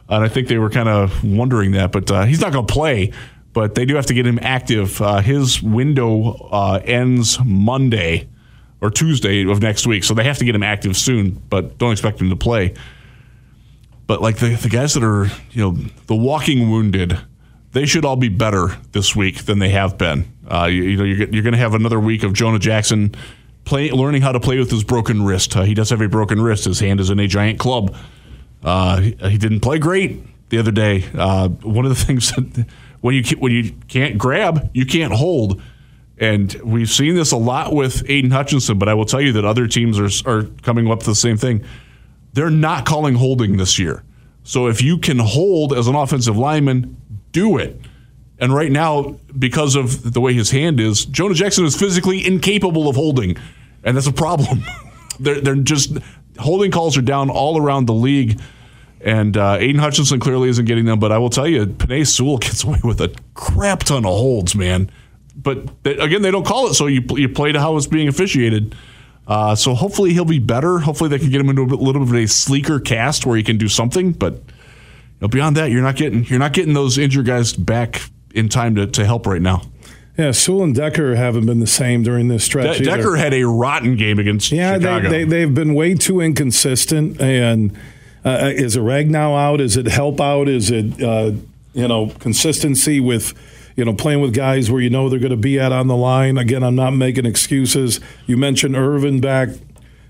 And 0.10 0.24
I 0.24 0.28
think 0.28 0.50
they 0.50 0.58
were 0.58 0.70
kind 0.70 0.90
of 0.90 1.24
wondering 1.24 1.72
that, 1.72 1.92
but 1.92 2.12
uh, 2.12 2.26
he's 2.26 2.42
not 2.42 2.52
going 2.52 2.68
to 2.68 2.74
play. 2.74 3.12
But 3.54 3.76
they 3.76 3.84
do 3.84 3.96
have 3.96 4.06
to 4.06 4.14
get 4.14 4.26
him 4.26 4.40
active. 4.42 5.02
Uh, 5.02 5.20
his 5.20 5.62
window 5.62 6.48
uh, 6.52 6.82
ends 6.86 7.38
Monday 7.44 8.30
or 8.80 8.90
Tuesday 8.90 9.46
of 9.46 9.62
next 9.62 9.86
week, 9.86 10.06
so 10.06 10.14
they 10.14 10.24
have 10.24 10.38
to 10.38 10.46
get 10.46 10.56
him 10.56 10.64
active 10.64 10.96
soon. 10.96 11.32
But 11.50 11.78
don't 11.78 11.92
expect 11.92 12.22
him 12.22 12.30
to 12.30 12.38
play. 12.38 12.74
But 14.12 14.22
like 14.22 14.40
the, 14.40 14.56
the 14.56 14.68
guys 14.68 14.94
that 14.96 15.06
are, 15.06 15.28
you 15.52 15.64
know, 15.64 15.72
the 16.08 16.16
walking 16.18 16.70
wounded, 16.70 17.18
they 17.72 17.86
should 17.86 18.04
all 18.04 18.18
be 18.18 18.28
better 18.28 18.78
this 18.92 19.16
week 19.16 19.46
than 19.46 19.60
they 19.60 19.70
have 19.70 19.98
been. 19.98 20.26
Uh, 20.46 20.66
you, 20.66 20.84
you 20.84 20.98
know, 20.98 21.06
you're, 21.06 21.30
you're 21.30 21.44
going 21.44 21.54
to 21.54 21.58
have 21.58 21.74
another 21.74 21.98
week 21.98 22.24
of 22.24 22.34
Jonah 22.34 22.60
Jackson 22.60 23.16
play, 23.64 23.90
learning 23.90 24.22
how 24.22 24.34
to 24.34 24.40
play 24.42 24.60
with 24.60 24.70
his 24.70 24.84
broken 24.84 25.24
wrist. 25.24 25.56
Uh, 25.56 25.62
he 25.62 25.74
does 25.74 25.92
have 25.92 26.02
a 26.02 26.10
broken 26.10 26.42
wrist. 26.42 26.66
His 26.66 26.82
hand 26.82 27.00
is 27.00 27.10
in 27.10 27.22
a 27.22 27.28
giant 27.28 27.58
club. 27.58 27.96
Uh, 28.62 29.00
he, 29.00 29.16
he, 29.30 29.38
didn't 29.38 29.62
play 29.62 29.80
great 29.80 30.22
the 30.50 30.58
other 30.58 30.72
day. 30.72 31.06
Uh, 31.18 31.48
one 31.48 31.86
of 31.86 31.98
the 31.98 32.06
things 32.06 32.34
that 32.34 32.66
when 33.00 33.16
you 33.16 33.24
when 33.38 33.54
you 33.54 33.72
can't 33.88 34.18
grab, 34.18 34.72
you 34.74 34.86
can't 34.86 35.14
hold. 35.14 35.62
And 36.18 36.54
we've 36.66 36.90
seen 36.90 37.16
this 37.16 37.32
a 37.32 37.38
lot 37.38 37.74
with 37.74 38.04
Aidan 38.10 38.32
Hutchinson, 38.32 38.78
but 38.78 38.90
I 38.90 38.94
will 38.94 39.06
tell 39.06 39.22
you 39.22 39.32
that 39.32 39.46
other 39.46 39.68
teams 39.68 39.98
are, 39.98 40.30
are 40.30 40.44
coming 40.64 40.92
up 40.92 40.98
with 40.98 41.06
the 41.06 41.16
same 41.16 41.38
thing. 41.38 41.64
They're 42.34 42.50
not 42.50 42.86
calling 42.86 43.16
holding 43.16 43.58
this 43.58 43.78
year. 43.78 44.04
So 44.44 44.68
if 44.68 44.82
you 44.82 44.98
can 44.98 45.20
hold 45.20 45.74
as 45.74 45.88
an 45.88 45.96
offensive 45.96 46.38
lineman, 46.38 46.98
do 47.32 47.58
it. 47.58 47.80
And 48.40 48.54
right 48.54 48.72
now, 48.72 49.20
because 49.38 49.76
of 49.76 50.14
the 50.14 50.20
way 50.20 50.34
his 50.34 50.50
hand 50.50 50.80
is, 50.80 51.06
Jonah 51.06 51.36
Jackson 51.36 51.64
is 51.64 51.78
physically 51.78 52.26
incapable 52.26 52.90
of 52.90 52.96
holding, 52.96 53.38
and 53.84 53.96
that's 53.96 54.08
a 54.08 54.14
problem. 54.14 54.64
they're, 55.20 55.40
they're 55.40 55.56
just 55.56 55.98
holding 56.40 56.72
calls 56.72 56.98
are 56.98 57.04
down 57.04 57.30
all 57.30 57.62
around 57.62 57.86
the 57.86 57.94
league. 57.94 58.42
And 59.00 59.36
uh, 59.36 59.58
Aidan 59.60 59.80
Hutchinson 59.80 60.20
clearly 60.20 60.50
isn't 60.50 60.66
getting 60.66 60.86
them, 60.86 61.00
but 61.00 61.12
I 61.12 61.18
will 61.18 61.30
tell 61.30 61.48
you, 61.48 61.66
Penei 61.66 62.06
Sewell 62.06 62.38
gets 62.40 62.64
away 62.64 62.80
with 62.84 63.02
a 63.02 63.14
crap 63.34 63.84
ton 63.84 64.06
of 64.06 64.12
holds, 64.12 64.56
man. 64.56 64.92
But 65.36 65.84
they, 65.84 65.98
again, 65.98 66.22
they 66.22 66.32
don't 66.32 66.46
call 66.46 66.68
it, 66.68 66.74
so 66.74 66.88
you 66.88 67.02
you 67.12 67.30
play 67.30 67.52
to 67.52 67.60
how 67.60 67.78
it's 67.78 67.88
being 67.88 68.08
officiated. 68.08 68.76
Uh, 69.32 69.56
so 69.56 69.74
hopefully 69.74 70.12
he'll 70.12 70.26
be 70.26 70.40
better. 70.40 70.80
Hopefully 70.80 71.10
they 71.10 71.18
can 71.18 71.30
get 71.30 71.40
him 71.40 71.48
into 71.48 71.62
a 71.62 71.64
little 71.64 72.06
bit 72.06 72.10
of 72.10 72.16
a 72.16 72.28
sleeker 72.28 72.82
cast 72.82 73.26
where 73.26 73.38
he 73.38 73.44
can 73.44 73.58
do 73.58 73.70
something. 73.70 74.12
But 74.12 74.34
you 74.34 74.42
know, 75.22 75.30
beyond 75.30 75.56
that, 75.56 75.72
you're 75.72 75.82
not 75.82 75.96
getting 75.96 76.26
you're 76.26 76.38
not 76.38 76.52
getting 76.52 76.74
those 76.74 76.98
injured 76.98 77.28
guys 77.28 77.54
back 77.54 78.02
in 78.36 78.50
time 78.50 78.76
to, 78.76 78.88
to 78.88 79.06
help 79.06 79.26
right 79.26 79.42
now. 79.42 79.62
Yeah, 80.18 80.32
Sewell 80.32 80.64
and 80.64 80.76
Decker 80.76 81.16
haven't 81.16 81.46
been 81.46 81.62
the 81.62 81.66
same 81.66 82.04
during 82.04 82.28
this 82.28 82.44
stretch. 82.44 82.80
De- 82.80 82.84
Decker 82.84 83.16
had 83.16 83.34
a 83.34 83.46
rotten 83.46 83.96
game 83.96 84.20
against 84.20 84.52
yeah, 84.52 84.74
Chicago. 84.74 85.10
They, 85.10 85.24
they, 85.24 85.40
have 85.40 85.56
been 85.56 85.76
way 85.76 85.96
too 85.96 86.20
inconsistent. 86.20 87.22
And 87.22 87.72
uh, 88.26 88.52
is 88.54 88.76
it 88.76 88.82
Ragnow 88.82 89.40
out? 89.40 89.62
Is 89.62 89.78
it 89.78 89.86
help 89.86 90.20
out? 90.20 90.50
Is 90.50 90.70
it 90.70 91.02
uh, 91.02 91.32
you 91.74 91.88
know 91.88 92.08
consistency 92.20 93.00
with 93.00 93.34
you 93.76 93.86
know 93.86 93.94
playing 93.94 94.22
with 94.22 94.34
guys 94.34 94.70
where 94.70 94.82
you 94.82 94.90
know 94.90 95.10
they're 95.10 95.20
going 95.20 95.32
to 95.32 95.38
be 95.38 95.60
at 95.60 95.72
on 95.72 95.88
the 95.88 95.96
line? 95.96 96.38
Again, 96.38 96.64
I'm 96.64 96.76
not 96.76 96.92
making 96.92 97.26
excuses. 97.26 98.00
You 98.26 98.38
mentioned 98.38 98.76
Irvin 98.76 99.22
back 99.22 99.50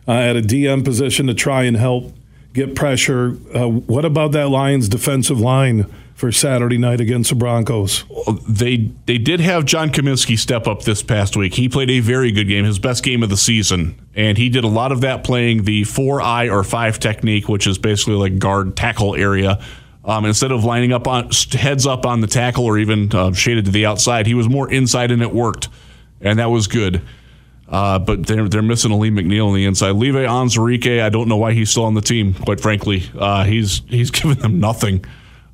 uh, 0.08 0.12
at 0.12 0.36
a 0.36 0.42
DM 0.42 0.84
position 0.84 1.28
to 1.28 1.34
try 1.34 1.64
and 1.64 1.78
help 1.78 2.14
get 2.54 2.76
pressure. 2.76 3.38
Uh, 3.54 3.68
what 3.68 4.06
about 4.06 4.32
that 4.34 4.50
Lions 4.50 4.90
defensive 4.90 5.40
line? 5.40 5.86
for 6.22 6.32
Saturday 6.32 6.78
night 6.78 7.02
against 7.02 7.32
the 7.32 7.36
Broncos. 7.36 8.04
They 8.48 8.92
they 9.08 9.18
did 9.18 9.40
have 9.40 9.66
John 9.66 9.90
Cominsky 9.90 10.38
step 10.38 10.68
up 10.68 10.84
this 10.84 11.02
past 11.02 11.36
week. 11.36 11.56
He 11.56 11.68
played 11.68 11.90
a 11.90 12.00
very 12.00 12.32
good 12.32 12.48
game, 12.48 12.64
his 12.64 12.78
best 12.78 13.04
game 13.04 13.24
of 13.24 13.30
the 13.30 13.38
season, 13.38 14.00
and 14.14 14.38
he 14.38 14.48
did 14.48 14.64
a 14.64 14.68
lot 14.68 14.92
of 14.92 15.02
that 15.02 15.24
playing 15.24 15.64
the 15.64 15.84
four 15.84 16.22
eye 16.22 16.48
or 16.48 16.64
five 16.64 17.00
technique, 17.00 17.50
which 17.50 17.66
is 17.66 17.80
basically 17.80 18.14
like 18.14 18.38
guard 18.38 18.78
tackle 18.78 19.16
area. 19.16 19.60
Um, 20.04 20.26
instead 20.26 20.52
of 20.52 20.64
lining 20.64 20.94
up 20.94 21.08
on 21.08 21.30
heads 21.52 21.86
up 21.86 22.06
on 22.06 22.22
the 22.22 22.28
tackle 22.28 22.66
or 22.66 22.80
even 22.80 23.14
uh, 23.14 23.34
shaded 23.34 23.66
to 23.66 23.72
the 23.72 23.86
outside, 23.86 24.26
he 24.26 24.34
was 24.34 24.50
more 24.50 24.72
inside, 24.72 25.12
and 25.12 25.22
it 25.22 25.32
worked, 25.32 25.70
and 26.20 26.40
that 26.40 26.50
was 26.50 26.68
good. 26.68 27.02
Uh, 27.68 28.00
but 28.00 28.26
they're 28.26 28.50
they're 28.50 28.62
missing 28.62 28.92
Alim 28.92 29.16
McNeill 29.16 29.48
on 29.48 29.54
the 29.54 29.66
inside. 29.66 29.92
Levi 29.92 30.26
Onwuzurike, 30.26 31.02
I 31.02 31.10
don't 31.10 31.30
know 31.30 31.38
why 31.38 31.54
he's 31.54 31.70
still 31.70 31.86
on 31.86 31.94
the 31.94 32.02
team. 32.02 32.34
Quite 32.34 32.60
frankly, 32.60 33.04
uh, 33.18 33.44
he's 33.44 33.82
he's 33.88 34.12
given 34.12 34.40
them 34.40 34.60
nothing. 34.60 35.06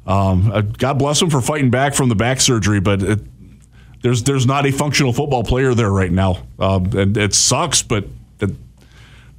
Um, 0.06 0.50
uh, 0.51 0.62
God 0.62 0.98
bless 0.98 1.22
him 1.22 1.30
for 1.30 1.42
fighting 1.42 1.70
back 1.70 1.94
from 1.94 2.08
the 2.08 2.16
back 2.16 2.39
surgery, 2.39 2.80
but 2.80 3.04
it, 3.04 3.20
there's 4.01 4.24
there's 4.24 4.48
not 4.48 4.66
a 4.66 4.72
functional 4.72 5.12
football 5.12 5.44
player 5.44 5.74
there 5.74 5.92
right 5.92 6.12
now, 6.12 6.48
um, 6.58 6.86
and 6.98 7.18
it 7.18 7.36
sucks. 7.36 7.84
But 7.84 8.06
that 8.38 8.51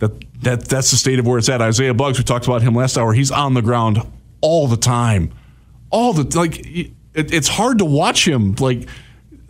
that 0.00 0.42
that 0.42 0.64
that's 0.66 0.90
the 0.90 0.98
state 0.98 1.18
of 1.18 1.26
where 1.26 1.38
it's 1.38 1.48
at. 1.48 1.62
Isaiah 1.62 1.94
Buggs, 1.94 2.18
we 2.18 2.24
talked 2.24 2.46
about 2.46 2.60
him 2.60 2.74
last 2.74 2.98
hour. 2.98 3.14
He's 3.14 3.30
on 3.30 3.54
the 3.54 3.62
ground 3.62 4.02
all 4.40 4.66
the 4.68 4.76
time, 4.76 5.32
all 5.90 6.12
the 6.12 6.38
like. 6.38 6.58
It, 6.66 6.92
it's 7.14 7.48
hard 7.48 7.78
to 7.78 7.84
watch 7.84 8.26
him. 8.28 8.54
Like 8.60 8.88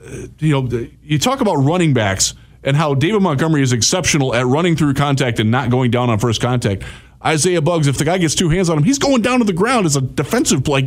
uh, 0.04 0.26
you 0.38 0.62
know, 0.62 0.88
you 1.02 1.18
talk 1.18 1.40
about 1.40 1.56
running 1.56 1.92
backs 1.92 2.34
and 2.62 2.76
how 2.76 2.94
David 2.94 3.22
Montgomery 3.22 3.62
is 3.62 3.72
exceptional 3.72 4.34
at 4.34 4.46
running 4.46 4.76
through 4.76 4.94
contact 4.94 5.40
and 5.40 5.50
not 5.50 5.70
going 5.70 5.90
down 5.90 6.10
on 6.10 6.18
first 6.18 6.40
contact. 6.40 6.82
Isaiah 7.24 7.60
Buggs, 7.60 7.88
if 7.88 7.98
the 7.98 8.04
guy 8.04 8.18
gets 8.18 8.34
two 8.34 8.48
hands 8.48 8.70
on 8.70 8.78
him, 8.78 8.84
he's 8.84 8.98
going 8.98 9.22
down 9.22 9.40
to 9.40 9.44
the 9.44 9.52
ground 9.52 9.86
as 9.86 9.96
a 9.96 10.00
defensive 10.00 10.66
like 10.68 10.86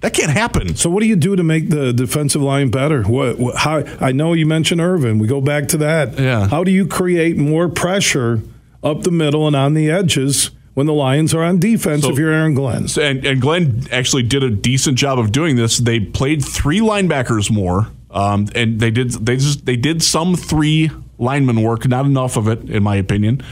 that 0.00 0.12
can't 0.12 0.30
happen. 0.30 0.76
So 0.76 0.90
what 0.90 1.00
do 1.00 1.06
you 1.06 1.16
do 1.16 1.34
to 1.36 1.42
make 1.42 1.70
the 1.70 1.92
defensive 1.92 2.42
line 2.42 2.70
better? 2.70 3.02
What, 3.02 3.38
what 3.38 3.56
how 3.56 3.84
I 4.00 4.12
know 4.12 4.32
you 4.32 4.46
mentioned 4.46 4.80
Irvin. 4.80 5.18
We 5.18 5.26
go 5.26 5.40
back 5.40 5.68
to 5.68 5.76
that. 5.78 6.18
Yeah. 6.18 6.48
How 6.48 6.62
do 6.64 6.70
you 6.70 6.86
create 6.86 7.36
more 7.36 7.68
pressure 7.68 8.40
up 8.82 9.02
the 9.02 9.10
middle 9.10 9.46
and 9.46 9.56
on 9.56 9.74
the 9.74 9.90
edges? 9.90 10.50
When 10.78 10.86
the 10.86 10.94
Lions 10.94 11.34
are 11.34 11.42
on 11.42 11.58
defense, 11.58 12.02
so, 12.02 12.12
if 12.12 12.18
you're 12.20 12.30
Aaron 12.30 12.54
Glenn. 12.54 12.86
And, 13.00 13.26
and 13.26 13.40
Glenn 13.40 13.88
actually 13.90 14.22
did 14.22 14.44
a 14.44 14.50
decent 14.50 14.96
job 14.96 15.18
of 15.18 15.32
doing 15.32 15.56
this. 15.56 15.78
They 15.78 15.98
played 15.98 16.40
three 16.44 16.78
linebackers 16.78 17.50
more, 17.50 17.88
um, 18.12 18.46
and 18.54 18.78
they 18.78 18.92
did 18.92 19.10
they 19.10 19.38
just 19.38 19.66
they 19.66 19.74
did 19.74 20.04
some 20.04 20.36
three 20.36 20.92
lineman 21.18 21.62
work, 21.62 21.88
not 21.88 22.06
enough 22.06 22.36
of 22.36 22.46
it, 22.46 22.70
in 22.70 22.84
my 22.84 22.94
opinion. 22.94 23.42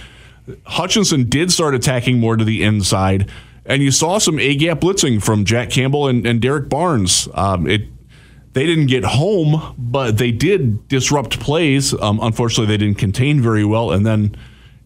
Hutchinson 0.67 1.29
did 1.29 1.51
start 1.51 1.75
attacking 1.75 2.21
more 2.21 2.37
to 2.37 2.45
the 2.45 2.63
inside, 2.63 3.29
and 3.65 3.83
you 3.83 3.91
saw 3.91 4.19
some 4.19 4.39
A 4.39 4.55
gap 4.55 4.79
blitzing 4.79 5.21
from 5.21 5.45
Jack 5.45 5.71
Campbell 5.71 6.07
and, 6.07 6.25
and 6.25 6.41
Derrick 6.41 6.69
Barnes. 6.69 7.29
Um, 7.35 7.67
it 7.67 7.89
they 8.53 8.67
didn't 8.67 8.87
get 8.87 9.03
home, 9.03 9.75
but 9.77 10.17
they 10.17 10.31
did 10.31 10.87
disrupt 10.87 11.41
plays. 11.41 11.93
Um, 11.93 12.21
unfortunately, 12.23 12.67
they 12.67 12.79
didn't 12.79 12.99
contain 12.99 13.41
very 13.41 13.65
well, 13.65 13.91
and 13.91 14.07
then. 14.07 14.37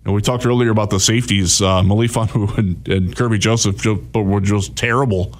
We 0.04 0.22
talked 0.22 0.46
earlier 0.46 0.70
about 0.70 0.90
the 0.90 0.98
safeties. 0.98 1.60
Uh, 1.60 1.82
Melifonwu 1.82 2.56
and, 2.58 2.88
and 2.88 3.14
Kerby 3.14 3.38
Joseph 3.38 3.84
were 4.14 4.40
just 4.40 4.76
terrible. 4.76 5.38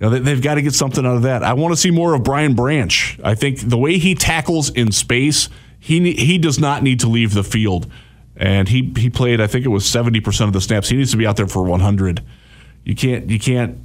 You 0.00 0.10
know, 0.10 0.18
they, 0.18 0.30
have 0.30 0.42
got 0.42 0.54
to 0.54 0.62
get 0.62 0.74
something 0.74 1.04
out 1.06 1.16
of 1.16 1.22
that. 1.22 1.42
I 1.42 1.52
want 1.52 1.72
to 1.72 1.76
see 1.76 1.90
more 1.90 2.14
of 2.14 2.24
Brian 2.24 2.54
Branch. 2.54 3.20
I 3.22 3.34
think 3.34 3.60
the 3.60 3.78
way 3.78 3.98
he 3.98 4.14
tackles 4.14 4.70
in 4.70 4.90
space, 4.92 5.48
he 5.78 6.12
he 6.14 6.38
does 6.38 6.58
not 6.58 6.82
need 6.82 7.00
to 7.00 7.08
leave 7.08 7.34
the 7.34 7.44
field. 7.44 7.90
And 8.36 8.68
he 8.68 8.92
he 8.96 9.10
played, 9.10 9.40
I 9.40 9.46
think 9.46 9.64
it 9.64 9.68
was 9.68 9.84
seventy 9.84 10.20
percent 10.20 10.48
of 10.48 10.54
the 10.54 10.60
snaps. 10.60 10.88
He 10.88 10.96
needs 10.96 11.12
to 11.12 11.16
be 11.16 11.26
out 11.26 11.36
there 11.36 11.46
for 11.46 11.62
one 11.62 11.80
hundred. 11.80 12.24
You 12.84 12.96
can't 12.96 13.30
you 13.30 13.38
can't 13.38 13.78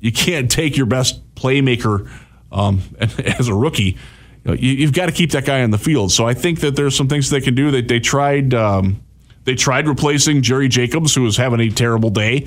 you 0.00 0.12
can't 0.12 0.50
take 0.50 0.76
your 0.76 0.86
best 0.86 1.34
playmaker 1.34 2.10
um, 2.52 2.82
as 2.98 3.48
a 3.48 3.54
rookie. 3.54 3.96
You 4.44 4.86
have 4.86 4.94
got 4.94 5.06
to 5.06 5.12
keep 5.12 5.32
that 5.32 5.44
guy 5.44 5.62
on 5.62 5.70
the 5.70 5.78
field. 5.78 6.12
So 6.12 6.26
I 6.26 6.34
think 6.34 6.60
that 6.60 6.74
there's 6.76 6.96
some 6.96 7.08
things 7.08 7.30
they 7.30 7.40
can 7.40 7.54
do. 7.54 7.70
That 7.70 7.88
they 7.88 8.00
tried 8.00 8.54
um, 8.54 9.02
they 9.48 9.54
tried 9.54 9.88
replacing 9.88 10.42
Jerry 10.42 10.68
Jacobs, 10.68 11.14
who 11.14 11.22
was 11.22 11.36
having 11.36 11.60
a 11.60 11.70
terrible 11.70 12.10
day, 12.10 12.46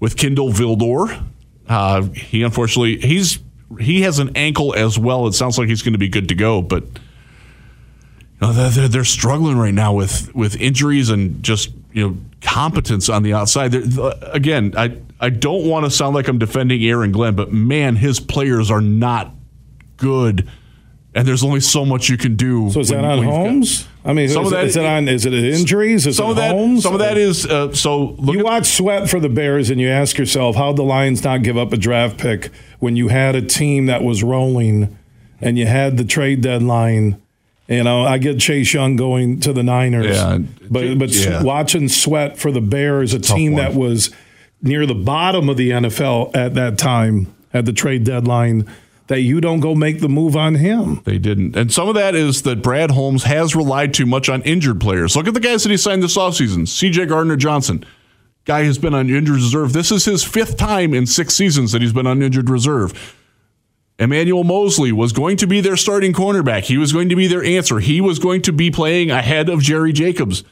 with 0.00 0.16
Kindle 0.16 0.50
Vildor. 0.50 1.24
Uh, 1.68 2.02
he 2.02 2.42
unfortunately 2.42 2.98
he's 2.98 3.38
he 3.78 4.02
has 4.02 4.18
an 4.18 4.32
ankle 4.36 4.74
as 4.74 4.98
well. 4.98 5.26
It 5.26 5.32
sounds 5.32 5.56
like 5.58 5.68
he's 5.68 5.82
going 5.82 5.94
to 5.94 5.98
be 5.98 6.08
good 6.08 6.28
to 6.28 6.34
go, 6.34 6.60
but 6.60 6.84
know, 8.42 8.52
they're, 8.52 8.88
they're 8.88 9.04
struggling 9.04 9.56
right 9.56 9.72
now 9.72 9.94
with 9.94 10.34
with 10.34 10.56
injuries 10.56 11.10
and 11.10 11.42
just 11.42 11.70
you 11.92 12.08
know 12.08 12.16
competence 12.40 13.08
on 13.08 13.22
the 13.22 13.32
outside. 13.32 13.72
They're, 13.72 14.12
again, 14.32 14.74
I 14.76 14.98
I 15.20 15.30
don't 15.30 15.66
want 15.66 15.84
to 15.86 15.90
sound 15.90 16.14
like 16.14 16.28
I'm 16.28 16.38
defending 16.38 16.82
Aaron 16.84 17.12
Glenn, 17.12 17.36
but 17.36 17.52
man, 17.52 17.96
his 17.96 18.20
players 18.20 18.70
are 18.70 18.80
not 18.80 19.32
good, 19.96 20.48
and 21.14 21.26
there's 21.26 21.44
only 21.44 21.60
so 21.60 21.84
much 21.84 22.08
you 22.08 22.18
can 22.18 22.36
do. 22.36 22.70
So 22.70 22.80
is 22.80 22.88
that 22.88 23.04
on 23.04 23.22
Holmes? 23.22 23.84
Got, 23.84 23.91
I 24.04 24.12
mean, 24.12 24.28
some 24.28 24.44
is, 24.44 24.52
of 24.52 24.58
that, 24.58 24.64
is 24.66 24.76
it 24.76 24.84
on? 24.84 25.08
Is 25.08 25.26
it 25.26 25.34
injuries? 25.34 26.06
Is 26.06 26.16
some 26.16 26.26
it 26.26 26.30
of 26.30 26.36
that, 26.36 26.52
Holmes? 26.52 26.82
Some 26.82 26.94
of 26.94 26.98
that 26.98 27.16
is 27.16 27.46
uh, 27.46 27.72
so. 27.72 28.16
you 28.18 28.40
at, 28.40 28.44
watch 28.44 28.66
Sweat 28.66 29.08
for 29.08 29.20
the 29.20 29.28
Bears, 29.28 29.70
and 29.70 29.80
you 29.80 29.88
ask 29.88 30.18
yourself, 30.18 30.56
how 30.56 30.72
the 30.72 30.82
Lions 30.82 31.22
not 31.22 31.42
give 31.42 31.56
up 31.56 31.72
a 31.72 31.76
draft 31.76 32.18
pick 32.18 32.50
when 32.80 32.96
you 32.96 33.08
had 33.08 33.36
a 33.36 33.42
team 33.42 33.86
that 33.86 34.02
was 34.02 34.22
rolling, 34.22 34.98
and 35.40 35.56
you 35.56 35.66
had 35.66 35.96
the 35.96 36.04
trade 36.04 36.40
deadline 36.40 37.22
you 37.68 37.82
know, 37.82 38.02
I 38.02 38.18
get 38.18 38.38
Chase 38.38 38.74
Young 38.74 38.96
going 38.96 39.40
to 39.40 39.52
the 39.52 39.62
Niners. 39.62 40.16
Yeah, 40.16 40.38
but 40.70 40.98
but 40.98 41.10
yeah. 41.10 41.42
watching 41.42 41.88
Sweat 41.88 42.36
for 42.38 42.50
the 42.50 42.60
Bears, 42.60 43.14
a 43.14 43.18
Tough 43.18 43.36
team 43.36 43.52
one. 43.52 43.64
that 43.64 43.74
was 43.74 44.10
near 44.60 44.84
the 44.84 44.94
bottom 44.94 45.48
of 45.48 45.56
the 45.56 45.70
NFL 45.70 46.36
at 46.36 46.54
that 46.54 46.76
time 46.76 47.34
at 47.54 47.64
the 47.64 47.72
trade 47.72 48.04
deadline, 48.04 48.68
that 49.08 49.20
you 49.20 49.40
don't 49.40 49.60
go 49.60 49.74
make 49.74 50.00
the 50.00 50.08
move 50.08 50.36
on 50.36 50.56
him. 50.56 51.00
They 51.04 51.18
didn't. 51.18 51.56
And 51.56 51.72
some 51.72 51.88
of 51.88 51.94
that 51.96 52.14
is 52.14 52.42
that 52.42 52.62
Brad 52.62 52.90
Holmes 52.90 53.24
has 53.24 53.56
relied 53.56 53.92
too 53.94 54.06
much 54.06 54.28
on 54.28 54.42
injured 54.42 54.80
players. 54.80 55.16
Look 55.16 55.26
at 55.26 55.34
the 55.34 55.40
guys 55.40 55.62
that 55.62 55.70
he 55.70 55.76
signed 55.76 56.02
this 56.02 56.16
offseason. 56.16 56.62
CJ 56.62 57.08
Gardner 57.08 57.36
Johnson. 57.36 57.84
Guy 58.44 58.64
has 58.64 58.78
been 58.78 58.94
on 58.94 59.08
injured 59.08 59.36
reserve. 59.36 59.72
This 59.72 59.92
is 59.92 60.04
his 60.04 60.24
fifth 60.24 60.56
time 60.56 60.94
in 60.94 61.06
six 61.06 61.34
seasons 61.34 61.72
that 61.72 61.82
he's 61.82 61.92
been 61.92 62.06
on 62.06 62.22
injured 62.22 62.50
reserve. 62.50 63.16
Emmanuel 63.98 64.42
Moseley 64.42 64.90
was 64.90 65.12
going 65.12 65.36
to 65.36 65.46
be 65.46 65.60
their 65.60 65.76
starting 65.76 66.12
cornerback. 66.12 66.64
He 66.64 66.76
was 66.76 66.92
going 66.92 67.08
to 67.08 67.16
be 67.16 67.28
their 67.28 67.44
answer. 67.44 67.78
He 67.78 68.00
was 68.00 68.18
going 68.18 68.42
to 68.42 68.52
be 68.52 68.70
playing 68.70 69.10
ahead 69.12 69.48
of 69.48 69.62
Jerry 69.62 69.92
Jacobs. 69.92 70.42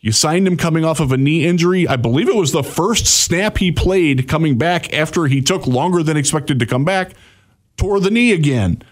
You 0.00 0.12
signed 0.12 0.46
him 0.46 0.56
coming 0.56 0.84
off 0.84 1.00
of 1.00 1.12
a 1.12 1.16
knee 1.16 1.44
injury. 1.44 1.86
I 1.86 1.96
believe 1.96 2.28
it 2.28 2.34
was 2.34 2.52
the 2.52 2.62
first 2.62 3.06
snap 3.06 3.58
he 3.58 3.70
played 3.70 4.28
coming 4.28 4.56
back 4.56 4.92
after 4.92 5.26
he 5.26 5.40
took 5.40 5.66
longer 5.66 6.02
than 6.02 6.16
expected 6.16 6.58
to 6.60 6.66
come 6.66 6.84
back, 6.84 7.12
tore 7.78 8.00
the 8.00 8.10
knee 8.10 8.32
again. 8.32 8.82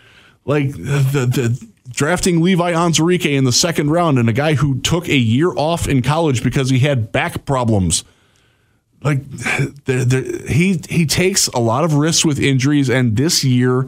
Like 0.47 0.73
the, 0.73 1.29
the 1.31 1.69
drafting 1.91 2.41
Levi 2.41 2.73
Onwuzurike 2.73 3.27
in 3.27 3.45
the 3.45 3.53
second 3.53 3.91
round 3.91 4.19
and 4.19 4.29
a 4.29 4.33
guy 4.33 4.55
who 4.55 4.81
took 4.81 5.09
a 5.09 5.17
year 5.17 5.53
off 5.55 5.87
in 5.89 6.03
college 6.03 6.43
because 6.43 6.71
he 6.71 6.79
had 6.79 7.13
back 7.13 7.45
problems 7.45 8.05
like 9.03 9.23
he 10.49 10.81
he 10.89 11.07
takes 11.07 11.49
a 11.49 11.59
lot 11.59 11.85
of 11.85 11.95
risks 11.95 12.25
with 12.25 12.39
injuries, 12.39 12.89
and 12.89 13.17
this 13.17 13.45
year, 13.45 13.83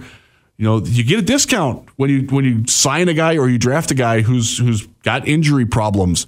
you 0.57 0.65
know, 0.65 0.79
you 0.79 1.03
get 1.03 1.19
a 1.19 1.23
discount 1.23 1.89
when 1.97 2.11
you 2.11 2.21
when 2.29 2.45
you 2.45 2.67
sign 2.67 3.09
a 3.09 3.15
guy 3.15 3.37
or 3.37 3.49
you 3.49 3.59
draft 3.59 3.91
a 3.91 3.95
guy 3.95 4.21
who's 4.21 4.59
who's 4.59 4.87
got 5.03 5.27
injury 5.27 5.67
problems. 5.67 6.27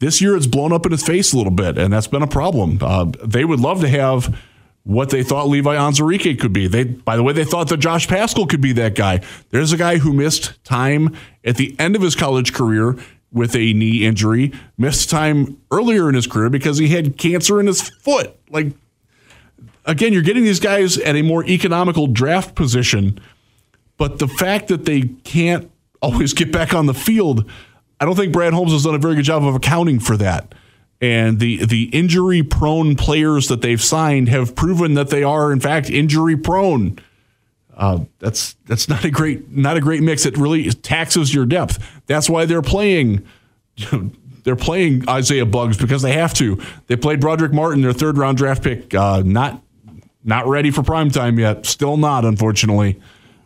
This 0.00 0.20
year, 0.20 0.36
it's 0.36 0.46
blown 0.46 0.72
up 0.72 0.84
in 0.84 0.92
his 0.92 1.04
face 1.04 1.32
a 1.32 1.36
little 1.36 1.52
bit, 1.52 1.78
and 1.78 1.92
that's 1.92 2.08
been 2.08 2.22
a 2.22 2.26
problem. 2.26 2.78
Uh, 2.80 3.06
they 3.24 3.44
would 3.44 3.60
love 3.60 3.80
to 3.80 3.88
have 3.88 4.36
what 4.84 5.10
they 5.10 5.22
thought 5.22 5.48
Levi 5.48 5.74
Onwuzurike 5.74 6.38
could 6.38 6.52
be. 6.52 6.68
They, 6.68 6.84
by 6.84 7.16
the 7.16 7.22
way, 7.22 7.32
they 7.32 7.44
thought 7.44 7.68
that 7.70 7.78
Josh 7.78 8.06
Paschal 8.06 8.46
could 8.46 8.60
be 8.60 8.72
that 8.74 8.94
guy. 8.94 9.22
There's 9.50 9.72
a 9.72 9.78
guy 9.78 9.98
who 9.98 10.12
missed 10.12 10.62
time 10.62 11.16
at 11.42 11.56
the 11.56 11.74
end 11.78 11.96
of 11.96 12.02
his 12.02 12.14
college 12.14 12.52
career 12.52 12.96
with 13.32 13.56
a 13.56 13.72
knee 13.72 14.04
injury, 14.04 14.52
missed 14.78 15.10
time 15.10 15.58
earlier 15.70 16.08
in 16.08 16.14
his 16.14 16.26
career 16.26 16.50
because 16.50 16.78
he 16.78 16.88
had 16.88 17.16
cancer 17.16 17.58
in 17.58 17.66
his 17.66 17.82
foot. 17.82 18.36
Like, 18.50 18.68
again, 19.86 20.12
you're 20.12 20.22
getting 20.22 20.44
these 20.44 20.60
guys 20.60 20.98
at 20.98 21.16
a 21.16 21.22
more 21.22 21.44
economical 21.46 22.06
draft 22.06 22.54
position, 22.54 23.18
but 23.96 24.18
the 24.18 24.28
fact 24.28 24.68
that 24.68 24.84
they 24.84 25.02
can't 25.24 25.70
always 26.02 26.34
get 26.34 26.52
back 26.52 26.74
on 26.74 26.86
the 26.86 26.94
field, 26.94 27.50
I 27.98 28.04
don't 28.04 28.16
think 28.16 28.32
Brad 28.32 28.52
Holmes 28.52 28.72
has 28.72 28.84
done 28.84 28.94
a 28.94 28.98
very 28.98 29.16
good 29.16 29.24
job 29.24 29.44
of 29.44 29.54
accounting 29.54 29.98
for 29.98 30.16
that. 30.18 30.54
And 31.04 31.38
the 31.38 31.66
the 31.66 31.90
injury 31.92 32.42
prone 32.42 32.96
players 32.96 33.48
that 33.48 33.60
they've 33.60 33.82
signed 33.82 34.30
have 34.30 34.54
proven 34.54 34.94
that 34.94 35.10
they 35.10 35.22
are 35.22 35.52
in 35.52 35.60
fact 35.60 35.90
injury 35.90 36.34
prone. 36.34 36.98
Uh, 37.76 38.04
that's 38.20 38.56
that's 38.64 38.88
not 38.88 39.04
a 39.04 39.10
great 39.10 39.50
not 39.50 39.76
a 39.76 39.82
great 39.82 40.02
mix. 40.02 40.24
It 40.24 40.38
really 40.38 40.70
taxes 40.70 41.34
your 41.34 41.44
depth. 41.44 42.02
That's 42.06 42.30
why 42.30 42.46
they're 42.46 42.62
playing. 42.62 43.26
they're 44.44 44.56
playing 44.56 45.06
Isaiah 45.06 45.44
Buggs 45.44 45.76
because 45.76 46.00
they 46.00 46.12
have 46.12 46.32
to. 46.34 46.58
They 46.86 46.96
played 46.96 47.20
Brodric 47.20 47.52
Martin, 47.52 47.82
their 47.82 47.92
third 47.92 48.16
round 48.16 48.38
draft 48.38 48.62
pick. 48.62 48.94
Uh, 48.94 49.22
not 49.26 49.62
not 50.24 50.46
ready 50.46 50.70
for 50.70 50.82
prime 50.82 51.10
time 51.10 51.38
yet. 51.38 51.66
Still 51.66 51.98
not, 51.98 52.24
unfortunately. 52.24 52.98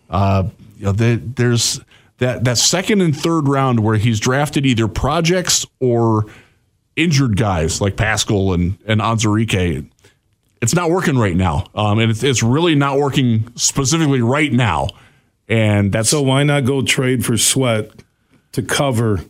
Uh, 0.09 0.45
you 0.79 0.85
know, 0.85 0.93
they, 0.93 1.17
there's 1.17 1.81
that 2.19 2.45
that 2.45 2.57
second 2.57 3.00
and 3.00 3.17
third 3.17 3.49
round 3.49 3.81
where 3.81 3.97
he's 3.97 4.21
drafted 4.21 4.65
either 4.65 4.87
projects 4.87 5.67
or 5.81 6.27
injured 6.99 7.37
guys 7.37 7.81
like 7.81 7.97
Paschal 7.97 8.52
and 8.52 8.76
and 8.87 9.00
Onwuzurike 9.00 9.88
it's 10.61 10.75
not 10.75 10.90
working 10.90 11.17
right 11.19 11.37
now, 11.37 11.67
um, 11.75 11.99
and 11.99 12.11
it's, 12.11 12.23
it's 12.23 12.43
really 12.43 12.75
not 12.75 12.99
working 12.99 13.52
specifically 13.55 14.21
right 14.21 14.52
now. 14.52 14.88
And 15.49 15.93
that's 15.93 16.11
so 16.11 16.23
why 16.23 16.43
not 16.43 16.64
go 16.64 16.83
trade 16.83 17.25
for 17.25 17.37
Sweat 17.37 17.90
to 18.52 18.62
cover 18.62 19.21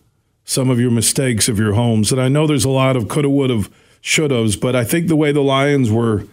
some 0.44 0.70
of 0.70 0.80
your 0.80 0.90
mistakes 0.90 1.48
of 1.48 1.58
your 1.58 1.74
Holmes? 1.74 2.10
And 2.10 2.20
I 2.20 2.28
know 2.28 2.46
there's 2.46 2.64
a 2.64 2.70
lot 2.70 2.96
of 2.96 3.08
coulda, 3.08 3.28
woulda, 3.28 3.68
shouldas, 4.02 4.58
but 4.58 4.74
I 4.74 4.84
think 4.84 5.08
the 5.08 5.16
way 5.16 5.30
the 5.30 5.42
Lions 5.42 5.90
were 5.90 6.24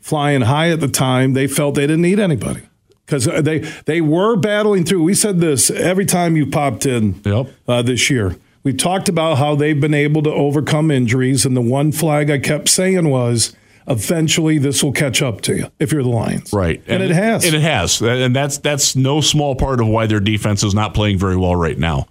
flying 0.00 0.42
high 0.42 0.70
at 0.70 0.80
the 0.80 0.88
time, 0.88 1.32
they 1.32 1.46
felt 1.46 1.74
they 1.74 1.82
didn't 1.82 2.02
need 2.02 2.20
anybody 2.20 2.62
because 3.06 3.24
they 3.24 3.60
they 3.86 4.00
were 4.00 4.36
battling 4.36 4.84
through. 4.84 5.02
We 5.02 5.14
said 5.14 5.40
this 5.40 5.70
every 5.70 6.06
time 6.06 6.36
you 6.36 6.46
popped 6.46 6.84
in 6.86 7.20
yep. 7.24 7.48
uh, 7.66 7.82
this 7.82 8.10
year. 8.10 8.36
We 8.64 8.72
talked 8.72 9.08
about 9.08 9.38
how 9.38 9.56
they've 9.56 9.80
been 9.80 9.94
able 9.94 10.22
to 10.22 10.32
overcome 10.32 10.90
injuries, 10.90 11.44
and 11.44 11.56
the 11.56 11.60
one 11.60 11.90
flag 11.90 12.30
I 12.30 12.38
kept 12.38 12.68
saying 12.68 13.08
was 13.08 13.56
eventually 13.88 14.58
this 14.58 14.82
will 14.82 14.92
catch 14.92 15.22
up 15.22 15.40
to 15.42 15.56
you 15.56 15.66
if 15.78 15.90
you're 15.92 16.02
the 16.02 16.08
Lions. 16.08 16.52
Right. 16.52 16.80
And, 16.86 17.02
and 17.02 17.10
it 17.10 17.14
has. 17.14 17.44
And 17.44 17.54
it 17.54 17.62
has. 17.62 18.00
And 18.00 18.34
that's 18.34 18.58
that's 18.58 18.94
no 18.94 19.20
small 19.20 19.56
part 19.56 19.80
of 19.80 19.88
why 19.88 20.06
their 20.06 20.20
defense 20.20 20.62
is 20.62 20.74
not 20.74 20.94
playing 20.94 21.18
very 21.18 21.36
well 21.36 21.56
right 21.56 21.78
now. 21.78 22.06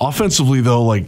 Offensively, 0.00 0.60
though, 0.60 0.82
like 0.84 1.04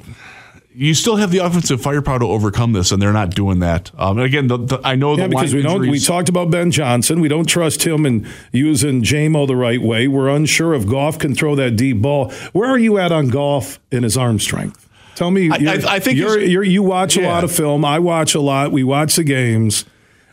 you 0.76 0.92
still 0.92 1.16
have 1.16 1.30
the 1.30 1.38
offensive 1.38 1.80
firepower 1.80 2.18
to 2.18 2.26
overcome 2.26 2.73
this, 2.73 2.92
and 2.92 3.00
they're 3.00 3.12
not 3.12 3.30
doing 3.30 3.61
that. 3.61 3.90
Um, 3.99 4.18
and 4.18 4.26
again, 4.26 4.47
the, 4.47 4.59
the, 4.59 4.80
I 4.85 4.95
know 4.95 5.16
yeah, 5.16 5.25
the 5.25 5.30
because 5.30 5.54
we 5.54 5.61
injuries, 5.61 5.73
don't. 5.75 5.90
We 5.90 5.99
talked 5.99 6.28
about 6.28 6.50
Ben 6.50 6.71
Johnson. 6.71 7.21
We 7.21 7.28
don't 7.28 7.47
trust 7.47 7.87
him 7.87 8.04
in 8.04 8.28
using 8.52 9.02
Jamo 9.02 9.47
the 9.47 9.56
right 9.56 9.80
way. 9.80 10.06
We're 10.06 10.28
unsure 10.28 10.75
if 10.75 10.87
Goff 10.87 11.18
can 11.18 11.35
throw 11.35 11.54
that 11.54 11.76
deep 11.76 12.02
ball. 12.02 12.30
Where 12.52 12.68
are 12.68 12.78
you 12.78 12.99
at 12.99 13.11
on 13.11 13.28
Goff 13.28 13.80
in 13.90 14.02
his 14.02 14.18
arm 14.18 14.38
strength? 14.38 14.87
Tell 15.14 15.30
me. 15.30 15.50
I, 15.50 15.54
I, 15.54 15.95
I 15.95 15.99
think 15.99 16.18
you're, 16.18 16.38
you're, 16.38 16.62
you 16.62 16.83
watch 16.83 17.16
yeah. 17.16 17.26
a 17.26 17.28
lot 17.28 17.42
of 17.42 17.50
film. 17.50 17.83
I 17.83 17.99
watch 17.99 18.35
a 18.35 18.40
lot. 18.40 18.71
We 18.71 18.85
watch 18.85 19.16
the 19.16 19.25
games. 19.25 19.87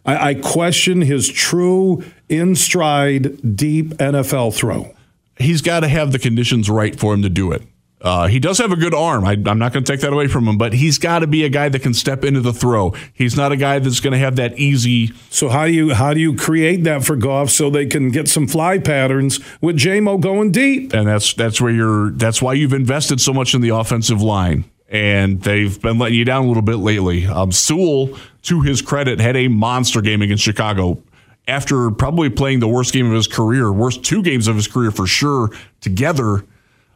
I, 0.05 0.29
I 0.29 0.33
question 0.33 1.01
his 1.01 1.29
true 1.29 2.03
in 2.27 2.55
stride 2.55 3.55
deep 3.55 3.91
NFL 3.91 4.53
throw. 4.53 4.93
He's 5.38 5.62
got 5.62 5.79
to 5.79 5.88
have 5.88 6.12
the 6.12 6.19
conditions 6.19 6.69
right 6.69 7.00
for 7.00 7.13
him 7.13 7.21
to 7.21 7.29
do 7.29 7.53
it. 7.53 7.63
Uh, 8.03 8.27
he 8.27 8.38
does 8.38 8.57
have 8.57 8.74
a 8.74 8.75
good 8.75 8.93
arm. 8.93 9.24
I, 9.24 9.33
am 9.33 9.57
not 9.57 9.72
going 9.72 9.86
to 9.86 9.91
take 9.91 10.01
that 10.01 10.12
away 10.12 10.27
from 10.27 10.45
him, 10.45 10.57
but 10.57 10.74
he's 10.74 10.98
got 10.98 11.19
to 11.19 11.27
be 11.27 11.45
a 11.45 11.50
guy 11.50 11.69
that 11.69 11.81
can 11.81 11.93
step 11.93 12.25
into 12.25 12.41
the 12.41 12.51
throw. 12.51 12.93
He's 13.13 13.38
not 13.38 13.53
a 13.53 13.55
guy 13.55 13.79
that's 13.79 14.01
going 14.01 14.12
to 14.12 14.17
have 14.17 14.36
that 14.36 14.60
easy. 14.60 15.13
So 15.29 15.48
how 15.48 15.65
do 15.65 15.72
you 15.72 15.93
how 15.93 16.13
do 16.13 16.19
you 16.19 16.36
create 16.36 16.83
that 16.83 17.05
for 17.05 17.15
Goff 17.15 17.50
so 17.50 17.69
they 17.69 17.86
can 17.86 18.10
get 18.10 18.27
some 18.27 18.45
fly 18.45 18.77
patterns 18.77 19.39
with 19.62 19.77
Jamo 19.77 20.19
going 20.19 20.51
deep? 20.51 20.93
And 20.93 21.07
that's 21.07 21.33
that's 21.33 21.62
where 21.62 21.72
you're. 21.72 22.12
That's 22.12 22.41
why 22.41 22.53
you've 22.53 22.74
invested 22.74 23.22
so 23.22 23.33
much 23.33 23.55
in 23.55 23.62
the 23.62 23.69
offensive 23.69 24.22
line, 24.22 24.65
and 24.89 25.41
they've 25.41 25.81
been 25.81 25.98
letting 25.98 26.17
you 26.17 26.25
down 26.25 26.43
a 26.43 26.48
little 26.48 26.62
bit 26.62 26.77
lately. 26.77 27.25
Um, 27.25 27.53
Sewell, 27.53 28.17
to 28.43 28.62
his 28.62 28.81
credit, 28.81 29.22
had 29.22 29.38
a 29.38 29.48
monster 29.48 30.01
game 30.01 30.22
against 30.22 30.43
Chicago. 30.43 31.01
After 31.45 31.91
probably 31.91 32.29
playing 32.29 32.60
the 32.60 32.69
worst 32.69 32.93
game 32.93 33.05
of 33.05 33.13
his 33.13 33.27
career, 33.27 33.72
worst 33.72 34.03
two 34.03 34.24
games 34.24 34.48
of 34.48 34.55
his 34.55 34.67
career 34.67 34.91
for 34.91 35.05
sure 35.05 35.50
together, 35.81 36.45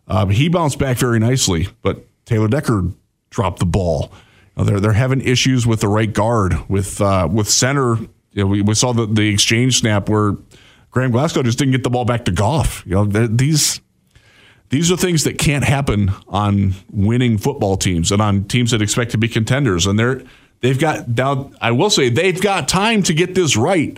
um, 0.07 0.29
he 0.29 0.49
bounced 0.49 0.79
back 0.79 0.97
very 0.97 1.19
nicely, 1.19 1.67
but 1.81 2.05
Taylor 2.25 2.47
Decker 2.47 2.85
dropped 3.29 3.59
the 3.59 3.65
ball. 3.65 4.11
They're 4.55 4.79
they're 4.79 4.93
having 4.93 5.21
issues 5.21 5.67
with 5.67 5.81
the 5.81 5.87
right 5.87 6.11
guard 6.11 6.69
with 6.69 6.99
uh, 6.99 7.27
with 7.31 7.49
center. 7.49 7.97
You 8.31 8.43
know, 8.43 8.47
we, 8.47 8.61
we 8.61 8.73
saw 8.73 8.91
the, 8.91 9.05
the 9.05 9.29
exchange 9.29 9.79
snap 9.79 10.09
where 10.09 10.35
Graham 10.91 11.11
Glasgow 11.11 11.43
just 11.43 11.59
didn't 11.59 11.73
get 11.73 11.83
the 11.83 11.89
ball 11.89 12.05
back 12.05 12.25
to 12.25 12.31
Goff. 12.31 12.83
You 12.85 12.95
know, 12.95 13.05
these 13.05 13.81
these 14.69 14.91
are 14.91 14.97
things 14.97 15.23
that 15.23 15.37
can't 15.37 15.63
happen 15.63 16.11
on 16.27 16.73
winning 16.91 17.37
football 17.37 17.77
teams 17.77 18.11
and 18.11 18.21
on 18.21 18.45
teams 18.45 18.71
that 18.71 18.81
expect 18.81 19.11
to 19.11 19.17
be 19.17 19.27
contenders. 19.27 19.85
And 19.85 19.97
they're 19.97 20.23
they've 20.61 20.79
got 20.79 21.07
now. 21.09 21.51
I 21.61 21.71
will 21.71 21.89
say 21.89 22.09
they've 22.09 22.39
got 22.39 22.67
time 22.67 23.03
to 23.03 23.13
get 23.13 23.35
this 23.35 23.55
right, 23.55 23.97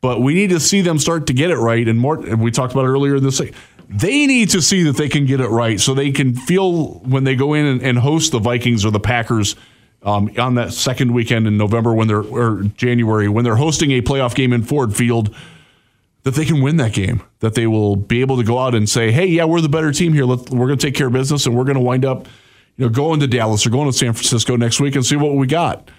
but 0.00 0.20
we 0.20 0.34
need 0.34 0.50
to 0.50 0.60
see 0.60 0.82
them 0.82 0.98
start 0.98 1.28
to 1.28 1.32
get 1.32 1.50
it 1.50 1.56
right. 1.56 1.86
And 1.88 1.98
more, 1.98 2.18
we 2.18 2.50
talked 2.50 2.74
about 2.74 2.84
earlier 2.84 3.18
this 3.20 3.40
they 3.88 4.26
need 4.26 4.50
to 4.50 4.62
see 4.62 4.82
that 4.84 4.96
they 4.96 5.08
can 5.08 5.26
get 5.26 5.40
it 5.40 5.48
right 5.48 5.80
so 5.80 5.94
they 5.94 6.10
can 6.10 6.34
feel 6.34 6.94
when 7.00 7.24
they 7.24 7.36
go 7.36 7.54
in 7.54 7.66
and, 7.66 7.82
and 7.82 7.98
host 7.98 8.32
the 8.32 8.38
Vikings 8.38 8.84
or 8.84 8.90
the 8.90 9.00
Packers 9.00 9.56
um, 10.02 10.30
on 10.38 10.54
that 10.54 10.72
second 10.72 11.12
weekend 11.12 11.46
in 11.46 11.56
November 11.56 11.94
when 11.94 12.08
they're 12.08 12.22
or 12.22 12.62
January 12.76 13.28
when 13.28 13.44
they're 13.44 13.56
hosting 13.56 13.90
a 13.92 14.02
playoff 14.02 14.34
game 14.34 14.52
in 14.52 14.62
Ford 14.62 14.94
Field 14.94 15.34
that 16.22 16.34
they 16.34 16.44
can 16.44 16.60
win 16.62 16.76
that 16.76 16.92
game 16.92 17.22
that 17.40 17.54
they 17.54 17.66
will 17.66 17.96
be 17.96 18.20
able 18.20 18.36
to 18.36 18.44
go 18.44 18.58
out 18.58 18.74
and 18.74 18.88
say 18.88 19.10
hey 19.10 19.26
yeah 19.26 19.44
we're 19.44 19.60
the 19.60 19.68
better 19.68 19.92
team 19.92 20.12
here. 20.12 20.24
Let's, 20.24 20.50
we're 20.50 20.66
going 20.66 20.78
to 20.78 20.86
take 20.86 20.94
care 20.94 21.06
of 21.06 21.12
business 21.12 21.46
and 21.46 21.56
we're 21.56 21.64
going 21.64 21.76
to 21.76 21.80
wind 21.80 22.04
up 22.04 22.26
you 22.76 22.86
know 22.86 22.90
going 22.90 23.20
to 23.20 23.26
Dallas 23.26 23.66
or 23.66 23.70
going 23.70 23.90
to 23.90 23.96
San 23.96 24.12
Francisco 24.12 24.56
next 24.56 24.80
week 24.80 24.94
and 24.94 25.04
see 25.04 25.16
what 25.16 25.34
we 25.34 25.46
got. 25.46 25.90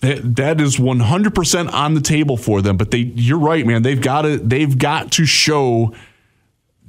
That, 0.00 0.36
that 0.36 0.60
is 0.60 0.76
100% 0.76 1.72
on 1.72 1.94
the 1.94 2.00
table 2.00 2.36
for 2.36 2.62
them 2.62 2.76
but 2.76 2.90
they 2.90 2.98
you're 2.98 3.38
right 3.38 3.66
man. 3.66 3.82
They've 3.82 4.00
got 4.00 4.22
to 4.22 4.38
they've 4.38 4.76
got 4.76 5.12
to 5.12 5.24
show 5.24 5.94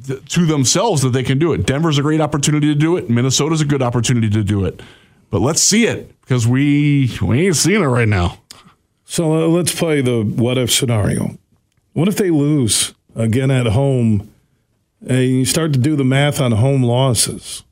to 0.06 0.46
themselves 0.46 1.01
that 1.01 1.10
they 1.10 1.24
can 1.24 1.39
do 1.39 1.54
it. 1.54 1.66
Denver's 1.66 1.98
a 1.98 2.01
great 2.01 2.22
opportunity 2.22 2.68
to 2.68 2.75
do 2.75 2.98
it. 2.98 3.10
Minnesota's 3.10 3.62
a 3.62 3.66
good 3.66 3.82
opportunity 3.82 4.30
to 4.30 4.44
do 4.44 4.66
it. 4.66 4.82
But 5.30 5.42
let's 5.42 5.62
see 5.62 5.86
it 5.86 6.20
because 6.22 6.48
we 6.48 7.12
we 7.22 7.48
ain't 7.48 7.55
seeing 7.55 7.81
it 7.81 7.88
right 7.88 8.07
now. 8.07 8.40
So 9.05 9.33
uh, 9.33 9.48
let's 9.48 9.74
play 9.74 10.01
the 10.01 10.24
what 10.24 10.57
if 10.57 10.72
scenario. 10.72 11.38
What 11.94 12.07
if 12.07 12.18
they 12.18 12.29
lose 12.29 12.94
again 13.16 13.51
at 13.51 13.68
home? 13.68 14.31
And 15.07 15.24
you 15.24 15.46
start 15.46 15.74
to 15.74 15.79
do 15.79 15.96
the 15.96 16.03
math 16.03 16.42
on 16.42 16.53
home 16.53 16.83
losses. 16.83 17.64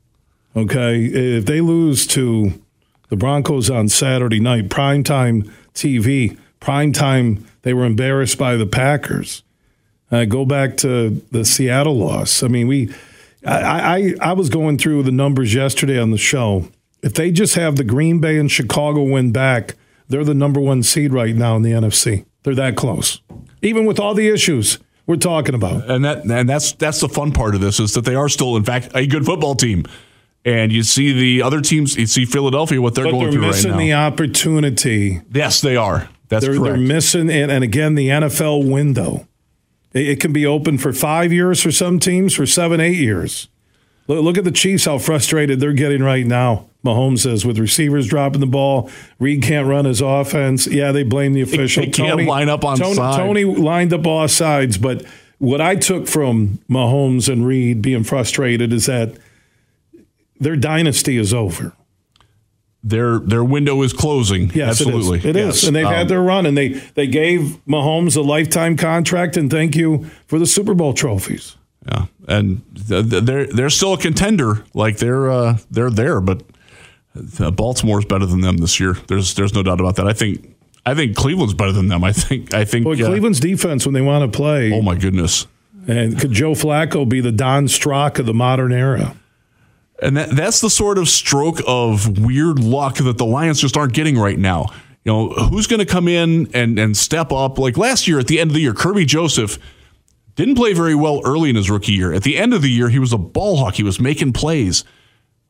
Okay, 0.54 1.04
if 1.04 1.44
they 1.44 1.60
lose 1.60 2.06
to 2.08 2.62
the 3.08 3.16
Broncos 3.16 3.68
on 3.68 3.88
Saturday 3.88 4.40
night, 4.40 4.68
primetime 4.68 5.50
TV, 5.74 6.38
primetime, 6.60 7.44
they 7.62 7.74
were 7.74 7.84
embarrassed 7.84 8.38
by 8.38 8.56
the 8.56 8.66
Packers. 8.66 9.42
Uh, 10.10 10.24
go 10.24 10.44
back 10.44 10.76
to 10.78 11.22
the 11.32 11.44
Seattle 11.44 11.96
loss. 11.96 12.42
I 12.42 12.48
mean, 12.48 12.68
we, 12.68 12.94
I, 13.44 14.14
I, 14.20 14.30
I 14.30 14.32
was 14.32 14.48
going 14.48 14.78
through 14.78 15.02
the 15.02 15.10
numbers 15.10 15.54
yesterday 15.54 15.98
on 15.98 16.10
the 16.10 16.18
show. 16.18 16.68
If 17.02 17.14
they 17.14 17.30
just 17.30 17.54
have 17.54 17.76
the 17.76 17.84
Green 17.84 18.20
Bay 18.20 18.38
and 18.38 18.50
Chicago 18.50 19.02
win 19.02 19.32
back, 19.32 19.74
they're 20.08 20.24
the 20.24 20.34
number 20.34 20.60
one 20.60 20.82
seed 20.82 21.12
right 21.12 21.34
now 21.34 21.56
in 21.56 21.62
the 21.62 21.72
NFC. 21.72 22.24
They're 22.42 22.54
that 22.54 22.76
close, 22.76 23.20
even 23.62 23.86
with 23.86 23.98
all 23.98 24.14
the 24.14 24.28
issues 24.28 24.78
we're 25.06 25.16
talking 25.16 25.54
about. 25.54 25.88
And 25.90 26.04
that 26.04 26.24
and 26.24 26.48
that's 26.48 26.72
that's 26.72 27.00
the 27.00 27.08
fun 27.08 27.32
part 27.32 27.54
of 27.54 27.60
this 27.60 27.80
is 27.80 27.94
that 27.94 28.04
they 28.04 28.14
are 28.14 28.28
still, 28.28 28.56
in 28.56 28.64
fact, 28.64 28.90
a 28.94 29.06
good 29.06 29.26
football 29.26 29.54
team. 29.54 29.84
And 30.44 30.70
you 30.70 30.84
see 30.84 31.12
the 31.12 31.42
other 31.42 31.60
teams, 31.60 31.96
you 31.96 32.06
see 32.06 32.24
Philadelphia, 32.24 32.80
what 32.80 32.94
they're 32.94 33.04
but 33.04 33.10
going 33.10 33.24
they're 33.24 33.32
through 33.32 33.42
right 33.42 33.48
now. 33.48 33.56
missing 33.56 33.76
the 33.78 33.94
opportunity. 33.94 35.20
Yes, 35.32 35.60
they 35.60 35.74
are. 35.74 36.08
That's 36.28 36.44
they're, 36.44 36.56
correct. 36.56 36.76
They're 36.76 36.86
missing, 36.86 37.30
and, 37.30 37.50
and 37.50 37.64
again, 37.64 37.96
the 37.96 38.08
NFL 38.08 38.70
window. 38.70 39.26
It 39.92 40.20
can 40.20 40.32
be 40.32 40.44
open 40.44 40.78
for 40.78 40.92
five 40.92 41.32
years 41.32 41.62
for 41.62 41.72
some 41.72 41.98
teams, 41.98 42.34
for 42.34 42.46
seven, 42.46 42.80
eight 42.80 42.98
years. 42.98 43.48
Look 44.08 44.38
at 44.38 44.44
the 44.44 44.52
Chiefs, 44.52 44.84
how 44.84 44.98
frustrated 44.98 45.58
they're 45.58 45.72
getting 45.72 46.02
right 46.02 46.26
now. 46.26 46.66
Mahomes 46.84 47.20
says 47.20 47.44
with 47.44 47.58
receivers 47.58 48.06
dropping 48.06 48.40
the 48.40 48.46
ball, 48.46 48.88
Reid 49.18 49.42
can't 49.42 49.66
run 49.66 49.84
his 49.84 50.00
offense. 50.00 50.66
Yeah, 50.68 50.92
they 50.92 51.02
blame 51.02 51.32
the 51.32 51.40
official. 51.40 51.82
They 51.82 51.90
can't 51.90 52.10
Toney, 52.10 52.26
line 52.26 52.48
up 52.48 52.64
on 52.64 52.78
Toney, 52.78 52.94
side. 52.94 53.16
Toney 53.16 53.44
lined 53.44 53.92
up 53.92 54.06
all 54.06 54.28
sides, 54.28 54.78
but 54.78 55.04
what 55.38 55.60
I 55.60 55.74
took 55.74 56.06
from 56.06 56.60
Mahomes 56.70 57.30
and 57.30 57.44
Reid 57.44 57.82
being 57.82 58.04
frustrated 58.04 58.72
is 58.72 58.86
that 58.86 59.16
their 60.38 60.56
dynasty 60.56 61.16
is 61.16 61.34
over. 61.34 61.72
Their 62.88 63.18
their 63.18 63.42
window 63.42 63.82
is 63.82 63.92
closing. 63.92 64.50
Yes, 64.54 64.80
Absolutely. 64.80 65.18
it 65.18 65.24
is. 65.24 65.36
It 65.36 65.36
yes. 65.36 65.56
is. 65.56 65.64
and 65.64 65.74
they've 65.74 65.84
um, 65.84 65.92
had 65.92 66.08
their 66.08 66.22
run, 66.22 66.46
and 66.46 66.56
they 66.56 66.68
they 66.68 67.08
gave 67.08 67.58
Mahomes 67.66 68.16
a 68.16 68.20
lifetime 68.20 68.76
contract, 68.76 69.36
and 69.36 69.50
thank 69.50 69.74
you 69.74 70.04
for 70.28 70.38
the 70.38 70.46
Super 70.46 70.72
Bowl 70.72 70.92
trophies. 70.92 71.56
Yeah, 71.88 72.06
and 72.28 72.62
they're 72.72 73.46
they're 73.46 73.70
still 73.70 73.94
a 73.94 73.98
contender. 73.98 74.64
Like 74.72 74.98
they're 74.98 75.28
uh, 75.28 75.58
they're 75.68 75.90
there, 75.90 76.20
but 76.20 76.44
Baltimore's 77.56 78.04
better 78.04 78.26
than 78.26 78.40
them 78.40 78.58
this 78.58 78.78
year. 78.78 78.94
There's 79.08 79.34
there's 79.34 79.52
no 79.52 79.64
doubt 79.64 79.80
about 79.80 79.96
that. 79.96 80.06
I 80.06 80.12
think 80.12 80.54
I 80.84 80.94
think 80.94 81.16
Cleveland's 81.16 81.54
better 81.54 81.72
than 81.72 81.88
them. 81.88 82.04
I 82.04 82.12
think 82.12 82.54
I 82.54 82.64
think 82.64 82.86
uh, 82.86 82.94
Cleveland's 82.94 83.40
defense 83.40 83.84
when 83.84 83.94
they 83.94 84.00
want 84.00 84.30
to 84.30 84.36
play. 84.36 84.72
Oh 84.72 84.82
my 84.82 84.94
goodness! 84.94 85.48
And 85.88 86.18
could 86.18 86.32
Joe 86.32 86.52
Flacco 86.52 87.08
be 87.08 87.20
the 87.20 87.32
Don 87.32 87.66
Strock 87.66 88.20
of 88.20 88.26
the 88.26 88.34
modern 88.34 88.72
era? 88.72 89.16
And 90.02 90.16
that, 90.16 90.30
that's 90.30 90.60
the 90.60 90.70
sort 90.70 90.98
of 90.98 91.08
stroke 91.08 91.60
of 91.66 92.18
weird 92.18 92.58
luck 92.58 92.96
that 92.96 93.18
the 93.18 93.24
Lions 93.24 93.60
just 93.60 93.76
aren't 93.76 93.94
getting 93.94 94.18
right 94.18 94.38
now. 94.38 94.66
You 95.04 95.12
know, 95.12 95.28
who's 95.30 95.66
going 95.66 95.80
to 95.80 95.86
come 95.86 96.08
in 96.08 96.50
and, 96.52 96.78
and 96.78 96.96
step 96.96 97.32
up? 97.32 97.58
Like 97.58 97.76
last 97.76 98.08
year 98.08 98.18
at 98.18 98.26
the 98.26 98.40
end 98.40 98.50
of 98.50 98.54
the 98.54 98.60
year, 98.60 98.74
Kerby 98.74 99.06
Joseph 99.06 99.58
didn't 100.34 100.56
play 100.56 100.74
very 100.74 100.94
well 100.94 101.20
early 101.24 101.48
in 101.48 101.56
his 101.56 101.70
rookie 101.70 101.92
year. 101.92 102.12
At 102.12 102.24
the 102.24 102.36
end 102.36 102.52
of 102.52 102.62
the 102.62 102.70
year, 102.70 102.88
he 102.88 102.98
was 102.98 103.12
a 103.12 103.18
ball 103.18 103.56
hawk. 103.56 103.74
He 103.74 103.82
was 103.82 104.00
making 104.00 104.32
plays. 104.32 104.84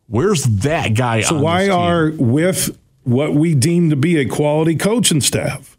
Where's 0.08 0.44
that 0.44 0.94
guy? 0.94 1.22
So 1.22 1.38
why 1.38 1.68
are 1.68 2.12
with 2.16 2.78
what 3.02 3.34
we 3.34 3.54
deem 3.54 3.90
to 3.90 3.96
be 3.96 4.18
a 4.18 4.28
quality 4.28 4.76
coaching 4.76 5.20
staff? 5.20 5.76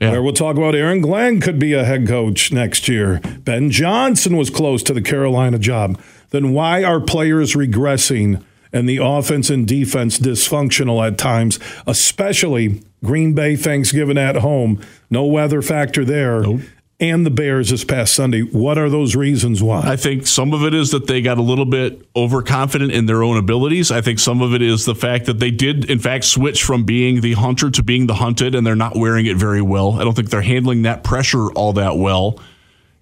Yeah. 0.00 0.12
Where 0.12 0.22
we'll 0.22 0.32
talk 0.32 0.56
about 0.56 0.74
Aaron 0.74 1.02
Glenn 1.02 1.40
could 1.40 1.58
be 1.58 1.74
a 1.74 1.84
head 1.84 2.08
coach 2.08 2.52
next 2.52 2.88
year. 2.88 3.20
Ben 3.40 3.70
Johnson 3.70 4.36
was 4.36 4.48
close 4.48 4.82
to 4.84 4.94
the 4.94 5.02
Carolina 5.02 5.58
job 5.58 6.00
then 6.30 6.52
why 6.52 6.82
are 6.82 7.00
players 7.00 7.54
regressing 7.54 8.42
and 8.72 8.88
the 8.88 8.98
offense 9.02 9.50
and 9.50 9.66
defense 9.66 10.18
dysfunctional 10.18 11.06
at 11.06 11.18
times, 11.18 11.58
especially 11.86 12.82
Green 13.04 13.34
Bay 13.34 13.56
Thanksgiving 13.56 14.18
at 14.18 14.36
home? 14.36 14.80
No 15.10 15.24
weather 15.24 15.62
factor 15.62 16.04
there. 16.04 16.40
Nope. 16.40 16.60
And 17.02 17.24
the 17.24 17.30
Bears 17.30 17.70
this 17.70 17.82
past 17.82 18.12
Sunday. 18.12 18.42
What 18.42 18.76
are 18.76 18.90
those 18.90 19.16
reasons 19.16 19.62
why? 19.62 19.80
I 19.80 19.96
think 19.96 20.26
some 20.26 20.52
of 20.52 20.64
it 20.64 20.74
is 20.74 20.90
that 20.90 21.06
they 21.06 21.22
got 21.22 21.38
a 21.38 21.42
little 21.42 21.64
bit 21.64 22.06
overconfident 22.14 22.92
in 22.92 23.06
their 23.06 23.22
own 23.22 23.38
abilities. 23.38 23.90
I 23.90 24.02
think 24.02 24.18
some 24.18 24.42
of 24.42 24.52
it 24.52 24.60
is 24.60 24.84
the 24.84 24.94
fact 24.94 25.24
that 25.24 25.38
they 25.38 25.50
did, 25.50 25.90
in 25.90 25.98
fact, 25.98 26.24
switch 26.24 26.62
from 26.62 26.84
being 26.84 27.22
the 27.22 27.32
hunter 27.32 27.70
to 27.70 27.82
being 27.82 28.06
the 28.06 28.12
hunted, 28.12 28.54
and 28.54 28.66
they're 28.66 28.76
not 28.76 28.96
wearing 28.96 29.24
it 29.24 29.38
very 29.38 29.62
well. 29.62 29.98
I 29.98 30.04
don't 30.04 30.12
think 30.12 30.28
they're 30.28 30.42
handling 30.42 30.82
that 30.82 31.02
pressure 31.02 31.50
all 31.52 31.72
that 31.72 31.96
well. 31.96 32.38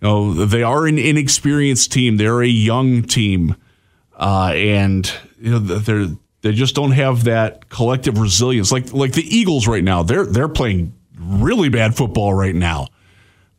You 0.01 0.09
know, 0.09 0.45
they 0.45 0.63
are 0.63 0.87
an 0.87 0.99
inexperienced 0.99 1.93
team. 1.93 2.17
They're 2.17 2.43
a 2.43 2.47
young 2.47 3.03
team, 3.03 3.57
uh, 4.17 4.53
and 4.55 5.11
you 5.41 5.53
know 5.53 5.59
they're 5.59 6.07
they 6.43 6.53
just 6.53 6.75
don't 6.75 6.93
have 6.93 7.25
that 7.25 7.69
collective 7.69 8.19
resilience. 8.19 8.71
Like 8.71 8.93
like 8.93 9.13
the 9.13 9.25
Eagles 9.25 9.67
right 9.67 9.83
now, 9.83 10.03
they're 10.03 10.27
they're 10.27 10.49
playing 10.49 10.95
really 11.19 11.69
bad 11.69 11.97
football 11.97 12.33
right 12.33 12.55
now. 12.55 12.89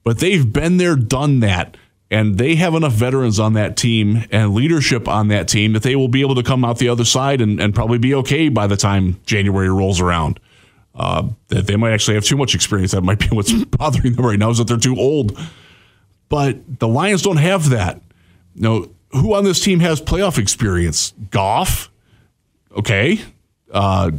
But 0.04 0.20
they've 0.20 0.52
been 0.52 0.78
there, 0.78 0.96
done 0.96 1.42
that, 1.42 1.76
and 2.10 2.38
they 2.38 2.56
have 2.56 2.74
enough 2.74 2.94
veterans 2.94 3.40
on 3.40 3.54
that 3.54 3.76
team 3.76 4.24
and 4.32 4.54
leadership 4.54 5.08
on 5.08 5.28
that 5.28 5.48
team 5.48 5.74
that 5.74 5.84
they 5.84 5.96
will 5.96 6.08
be 6.08 6.22
able 6.22 6.36
to 6.36 6.44
come 6.44 6.64
out 6.64 6.80
the 6.80 6.90
other 6.90 7.06
side 7.06 7.42
and, 7.42 7.60
and 7.60 7.76
probably 7.76 7.98
be 7.98 8.16
okay 8.16 8.50
by 8.50 8.66
the 8.66 8.78
time 8.78 9.20
January 9.26 9.70
rolls 9.70 10.00
around. 10.00 10.40
Uh, 10.96 11.30
that 11.50 11.68
they 11.68 11.76
might 11.76 11.94
actually 11.94 12.16
have 12.16 12.24
too 12.24 12.36
much 12.36 12.56
experience. 12.56 12.92
That 12.92 13.02
might 13.02 13.20
be 13.20 13.28
what's 13.32 13.54
bothering 13.54 14.14
them 14.14 14.26
right 14.26 14.40
now 14.40 14.50
is 14.50 14.58
that 14.58 14.68
they're 14.68 14.78
too 14.78 14.98
old. 14.98 15.38
But 16.30 16.80
the 16.80 16.88
Lions 16.88 17.24
don't 17.24 17.38
have 17.38 17.70
that. 17.70 18.02
Know, 18.56 18.90
who 19.12 19.34
on 19.34 19.44
this 19.44 19.60
team 19.60 19.80
has 19.80 20.00
playoff 20.00 20.38
experience? 20.38 21.14
Goff. 21.32 21.90
Okay. 22.72 23.20
Uh, 23.72 24.12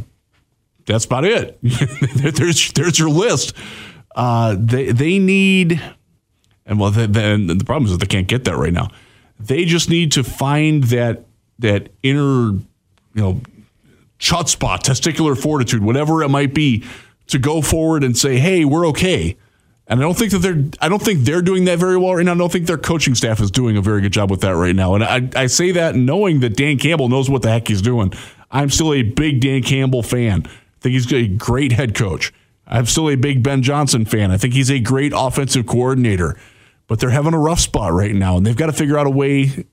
that's 0.87 1.05
about 1.05 1.25
it. 1.25 1.59
there's 1.63 2.73
there's 2.73 2.99
your 2.99 3.11
list. 3.11 3.57
Uh, 4.15 4.57
they 4.59 4.91
they 4.91 5.19
need, 5.19 5.81
and 6.67 6.81
well, 6.81 6.91
then 6.91 7.47
the 7.47 7.65
problem 7.65 7.87
is 7.87 7.93
that 7.93 7.99
they 7.99 8.07
can't 8.07 8.27
get 8.27 8.45
that 8.45 8.57
right 8.57 8.73
now. 8.73 8.91
They 9.39 9.65
just 9.65 9.89
need 9.89 10.13
to 10.13 10.25
find 10.25 10.85
that 10.85 11.25
that 11.61 11.91
inner, 12.03 12.53
you 12.53 12.63
know, 13.15 13.41
chutzpah, 14.19 14.79
testicular 14.79 15.41
fortitude, 15.41 15.83
whatever 15.83 16.23
it 16.23 16.29
might 16.29 16.55
be, 16.55 16.85
to 17.29 17.39
go 17.39 17.63
forward 17.63 18.03
and 18.03 18.19
say, 18.19 18.39
"Hey, 18.39 18.65
we're 18.65 18.87
okay." 18.89 19.37
And 19.91 19.99
I 19.99 20.05
don't 20.05 20.17
think 20.17 20.31
that 20.31 20.39
they're 20.39 20.65
I 20.81 20.89
don't 20.89 21.03
think 21.03 21.25
they're 21.25 21.43
doing 21.43 21.65
that 21.65 21.81
very 21.81 21.97
well 21.97 22.15
right 22.15 22.25
now. 22.25 22.33
I 22.33 22.37
don't 22.37 22.51
think 22.51 22.67
their 22.67 22.79
coaching 22.79 23.17
staff 23.17 23.41
is 23.41 23.51
doing 23.51 23.77
a 23.77 23.83
very 23.83 24.01
good 24.01 24.13
job 24.13 24.31
with 24.31 24.43
that 24.43 24.55
right 24.55 24.75
now. 24.75 24.95
And 24.95 25.03
I, 25.03 25.29
I 25.35 25.47
say 25.49 25.73
that 25.73 25.97
knowing 25.97 26.41
that 26.41 26.57
Dan 26.57 26.79
Campbell 26.79 27.09
knows 27.09 27.29
what 27.29 27.43
the 27.43 27.51
heck 27.51 27.67
he's 27.67 27.83
doing. 27.83 28.13
I'm 28.53 28.71
still 28.71 28.95
a 28.95 29.03
big 29.03 29.41
Dan 29.41 29.65
Campbell 29.65 30.05
fan. 30.05 30.45
I 30.47 30.51
think 30.81 30.93
he's 30.93 31.13
a 31.13 31.27
great 31.27 31.73
head 31.73 31.97
coach. 31.97 32.33
I'm 32.69 32.87
still 32.87 33.11
a 33.11 33.17
big 33.17 33.43
Ben 33.43 33.63
Johnson 33.63 34.05
fan. 34.05 34.31
I 34.31 34.37
think 34.37 34.55
he's 34.55 34.71
a 34.71 34.79
great 34.79 35.13
offensive 35.15 35.67
coordinator. 35.67 36.39
But 36.87 37.01
they're 37.01 37.11
having 37.11 37.35
a 37.35 37.39
rough 37.39 37.61
spot 37.61 37.93
right 37.93 38.15
now, 38.15 38.37
and 38.37 38.47
they've 38.47 38.57
got 38.57 38.67
to 38.67 38.73
figure 38.73 38.97
out 38.97 39.07
a 39.07 39.11
way 39.11 39.67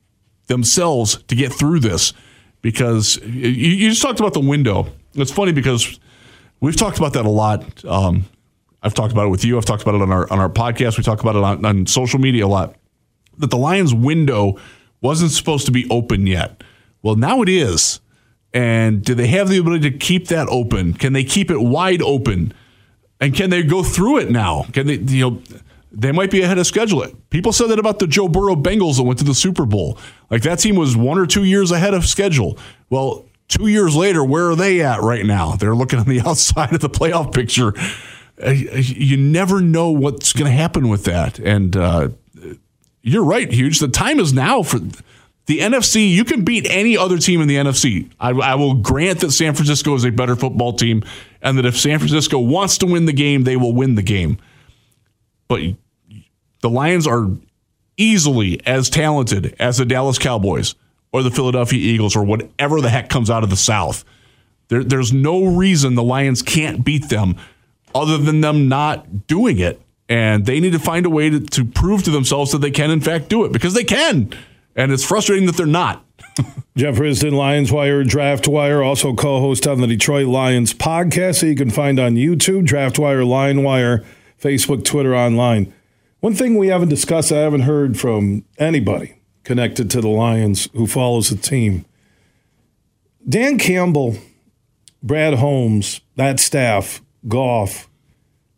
themselves 0.48 1.24
to 1.24 1.36
get 1.36 1.54
through 1.54 1.80
this 1.80 2.14
because 2.62 3.18
you, 3.24 3.90
just 3.90 4.02
talked 4.02 4.20
about 4.20 4.34
the 4.34 4.40
window. 4.40 4.88
It's 5.14 5.32
funny 5.32 5.52
because 5.52 6.00
we've 6.60 6.76
talked 6.76 6.98
about 6.98 7.14
that 7.14 7.26
a 7.26 7.30
lot. 7.30 7.86
Um, 7.86 8.26
I've 8.84 8.94
talked 8.94 9.12
about 9.12 9.28
it 9.28 9.30
with 9.30 9.44
you. 9.44 9.58
I've 9.58 9.66
talked 9.66 9.82
about 9.82 9.96
it 9.96 10.02
on 10.02 10.12
our 10.12 10.32
on 10.32 10.40
our 10.40 10.50
podcast. 10.50 10.98
We 10.98 11.04
talk 11.04 11.22
about 11.22 11.36
it 11.36 11.44
on, 11.44 11.66
on 11.66 11.86
social 11.88 12.20
media 12.20 12.46
a 12.46 12.48
lot. 12.48 12.76
That 13.38 13.50
the 13.50 13.58
Lions 13.58 13.94
window 13.94 14.58
wasn't 15.02 15.32
supposed 15.32 15.66
to 15.68 15.72
be 15.72 15.88
open 15.90 16.28
yet. 16.28 16.64
Well, 17.02 17.16
now 17.16 17.42
it 17.42 17.50
is. 17.50 18.00
And 18.54 19.04
do 19.04 19.14
they 19.14 19.28
have 19.28 19.50
the 19.50 19.58
ability 19.58 19.90
to 19.92 19.98
keep 19.98 20.30
that 20.30 20.48
open? 20.50 20.94
Can 20.94 21.14
they 21.14 21.24
keep 21.24 21.52
it 21.52 21.60
wide 21.60 22.02
open? 22.02 22.54
And 23.20 23.36
can 23.36 23.50
they 23.50 23.64
go 23.64 23.84
through 23.84 24.20
it 24.20 24.32
now? 24.32 24.66
Can 24.72 24.88
they 24.88 24.96
you 24.96 25.30
know 25.30 25.42
they 25.92 26.12
might 26.12 26.30
be 26.30 26.42
ahead 26.42 26.58
of 26.58 26.68
schedule. 26.68 27.06
People 27.30 27.52
said 27.52 27.68
that 27.68 27.80
about 27.80 28.00
the 28.00 28.08
Joe 28.08 28.28
Burrow 28.28 28.56
Bengals 28.56 28.98
that 28.98 29.04
went 29.04 29.20
to 29.20 29.26
the 29.26 29.34
Super 29.34 29.66
Bowl. 29.66 29.98
Like 30.30 30.44
that 30.44 30.60
team 30.60 30.76
was 30.76 30.96
one 30.96 31.18
or 31.18 31.26
two 31.26 31.44
years 31.44 31.72
ahead 31.72 31.94
of 31.94 32.06
schedule. 32.06 32.58
Well, 32.90 33.26
two 33.48 33.68
years 33.68 33.96
later, 33.96 34.24
where 34.24 34.50
are 34.52 34.56
they 34.56 34.82
at 34.82 35.02
right 35.02 35.26
now? 35.26 35.56
They're 35.56 35.76
looking 35.76 36.00
on 36.00 36.06
the 36.06 36.22
outside 36.26 36.74
of 36.74 36.82
the 36.82 36.90
playoff 36.90 37.34
picture 37.34 37.74
uh, 38.46 38.52
you 38.52 39.18
never 39.18 39.62
know 39.62 39.90
what's 39.90 40.34
going 40.34 40.50
to 40.50 40.56
happen 40.56 40.90
with 40.90 41.06
that. 41.06 41.40
And 41.40 41.76
uh, 41.76 42.10
you're 43.02 43.24
right, 43.24 43.52
huge. 43.52 43.80
The 43.80 43.88
time 43.88 44.20
is 44.20 44.34
now 44.34 44.64
for 44.64 44.80
the 44.80 45.60
NFC. 45.60 46.10
You 46.10 46.24
can 46.24 46.44
beat 46.44 46.68
any 46.70 46.98
other 46.98 47.18
team 47.18 47.42
in 47.42 47.48
the 47.48 47.56
NFC. 47.56 48.12
I, 48.20 48.32
I, 48.32 48.56
will 48.56 48.76
grant 48.76 49.22
that 49.22 49.32
San 49.32 49.56
Francisco 49.56 49.96
is 49.96 50.04
a 50.04 50.12
better 50.12 50.36
football 50.36 50.74
team, 50.74 51.04
and 51.42 51.58
that 51.58 51.66
if 51.66 51.78
San 51.78 52.00
Francisco 52.00 52.38
wants 52.38 52.78
to 52.80 52.86
win 52.86 53.06
the 53.06 53.14
game, 53.14 53.44
they 53.44 53.56
will 53.56 53.74
win 53.74 53.96
the 53.96 54.04
game. 54.04 54.38
But 55.48 55.62
the 56.62 56.70
Lions 56.70 57.08
are 57.08 57.28
easily 57.96 58.62
as 58.68 58.90
talented 58.90 59.56
as 59.58 59.78
the 59.78 59.86
Dallas 59.86 60.20
Cowboys 60.20 60.76
or 61.12 61.24
the 61.24 61.32
Philadelphia 61.32 61.80
Eagles 61.80 62.16
or 62.16 62.24
whatever 62.24 62.82
the 62.82 62.90
heck 62.90 63.10
comes 63.10 63.30
out 63.30 63.44
of 63.44 63.50
the 63.50 63.56
South. 63.56 64.04
There, 64.68 64.84
there's 64.84 65.14
no 65.14 65.46
reason 65.46 65.96
the 65.96 66.04
Lions 66.04 66.42
can't 66.42 66.84
beat 66.84 67.10
them 67.10 67.38
other 67.98 68.18
than 68.18 68.42
them 68.42 68.68
not 68.68 69.28
doing 69.28 69.60
it. 69.60 69.82
And 70.10 70.46
they 70.46 70.60
need 70.60 70.72
to 70.72 70.80
find 70.80 71.06
a 71.06 71.10
way 71.10 71.30
to, 71.30 71.40
to 71.40 71.66
prove 71.66 72.04
to 72.04 72.12
themselves 72.12 72.52
that 72.52 72.60
they 72.60 72.72
can, 72.72 72.92
in 72.92 73.02
fact, 73.02 73.28
do 73.28 73.44
it 73.44 73.52
because 73.52 73.74
they 73.74 73.84
can. 73.84 74.34
And 74.76 74.92
it's 74.92 75.04
frustrating 75.04 75.48
that 75.48 75.58
they're 75.58 75.66
not. 75.66 76.06
Jeff 76.78 76.96
Risdon, 76.96 77.34
Lions 77.34 77.72
Wire, 77.72 78.04
Draft 78.04 78.48
Wire, 78.48 78.84
also 78.84 79.14
co 79.14 79.40
host 79.40 79.68
on 79.68 79.82
the 79.82 79.88
Detroit 79.88 80.28
Lions 80.28 80.74
podcast 80.74 81.42
that 81.42 81.48
you 81.48 81.56
can 81.56 81.72
find 81.72 82.00
on 82.00 82.16
YouTube, 82.16 82.66
Draft 82.66 83.00
Wire, 83.00 83.26
Lion 83.26 83.64
Wire, 83.64 84.06
Facebook, 84.42 84.86
Twitter, 84.86 85.16
online. 85.16 85.74
One 86.20 86.36
thing 86.36 86.56
we 86.56 86.68
haven't 86.68 86.90
discussed, 86.90 87.32
I 87.32 87.38
haven't 87.38 87.62
heard 87.62 88.00
from 88.00 88.46
anybody 88.58 89.20
connected 89.44 89.90
to 89.92 90.02
the 90.02 90.10
Lions 90.10 90.70
who 90.74 90.88
follows 90.88 91.30
the 91.30 91.38
team. 91.38 91.86
Dan 93.28 93.58
Campbell, 93.58 94.18
Brad 95.02 95.36
Holmes, 95.36 96.02
that 96.16 96.40
staff 96.40 97.02
Goff, 97.28 97.90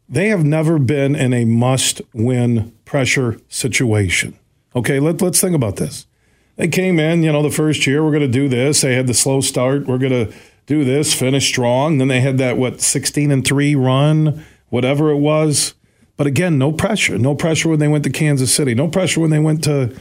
they 0.07 0.29
have 0.29 0.43
never 0.43 0.79
been 0.79 1.15
in 1.15 1.33
a 1.33 1.45
must 1.45 2.01
win 2.13 2.73
pressure 2.85 3.39
situation. 3.47 4.37
Okay, 4.75 4.99
let, 4.99 5.21
let's 5.21 5.39
think 5.39 5.55
about 5.55 5.75
this. 5.75 6.07
They 6.55 6.67
came 6.67 6.99
in, 6.99 7.23
you 7.23 7.31
know, 7.31 7.41
the 7.41 7.51
first 7.51 7.87
year, 7.87 8.03
we're 8.03 8.11
going 8.11 8.21
to 8.21 8.27
do 8.27 8.49
this. 8.49 8.81
They 8.81 8.95
had 8.95 9.07
the 9.07 9.13
slow 9.13 9.39
start. 9.41 9.85
We're 9.85 9.97
going 9.97 10.27
to 10.27 10.33
do 10.65 10.83
this, 10.83 11.13
finish 11.13 11.47
strong. 11.47 11.99
Then 11.99 12.09
they 12.09 12.21
had 12.21 12.37
that, 12.39 12.57
what, 12.57 12.81
16 12.81 13.31
and 13.31 13.45
3 13.45 13.75
run, 13.75 14.45
whatever 14.69 15.09
it 15.09 15.17
was. 15.17 15.73
But 16.17 16.27
again, 16.27 16.57
no 16.57 16.71
pressure. 16.73 17.17
No 17.17 17.33
pressure 17.33 17.69
when 17.69 17.79
they 17.79 17.87
went 17.87 18.03
to 18.03 18.09
Kansas 18.09 18.53
City. 18.53 18.75
No 18.75 18.89
pressure 18.89 19.21
when 19.21 19.29
they 19.29 19.39
went 19.39 19.63
to 19.63 19.95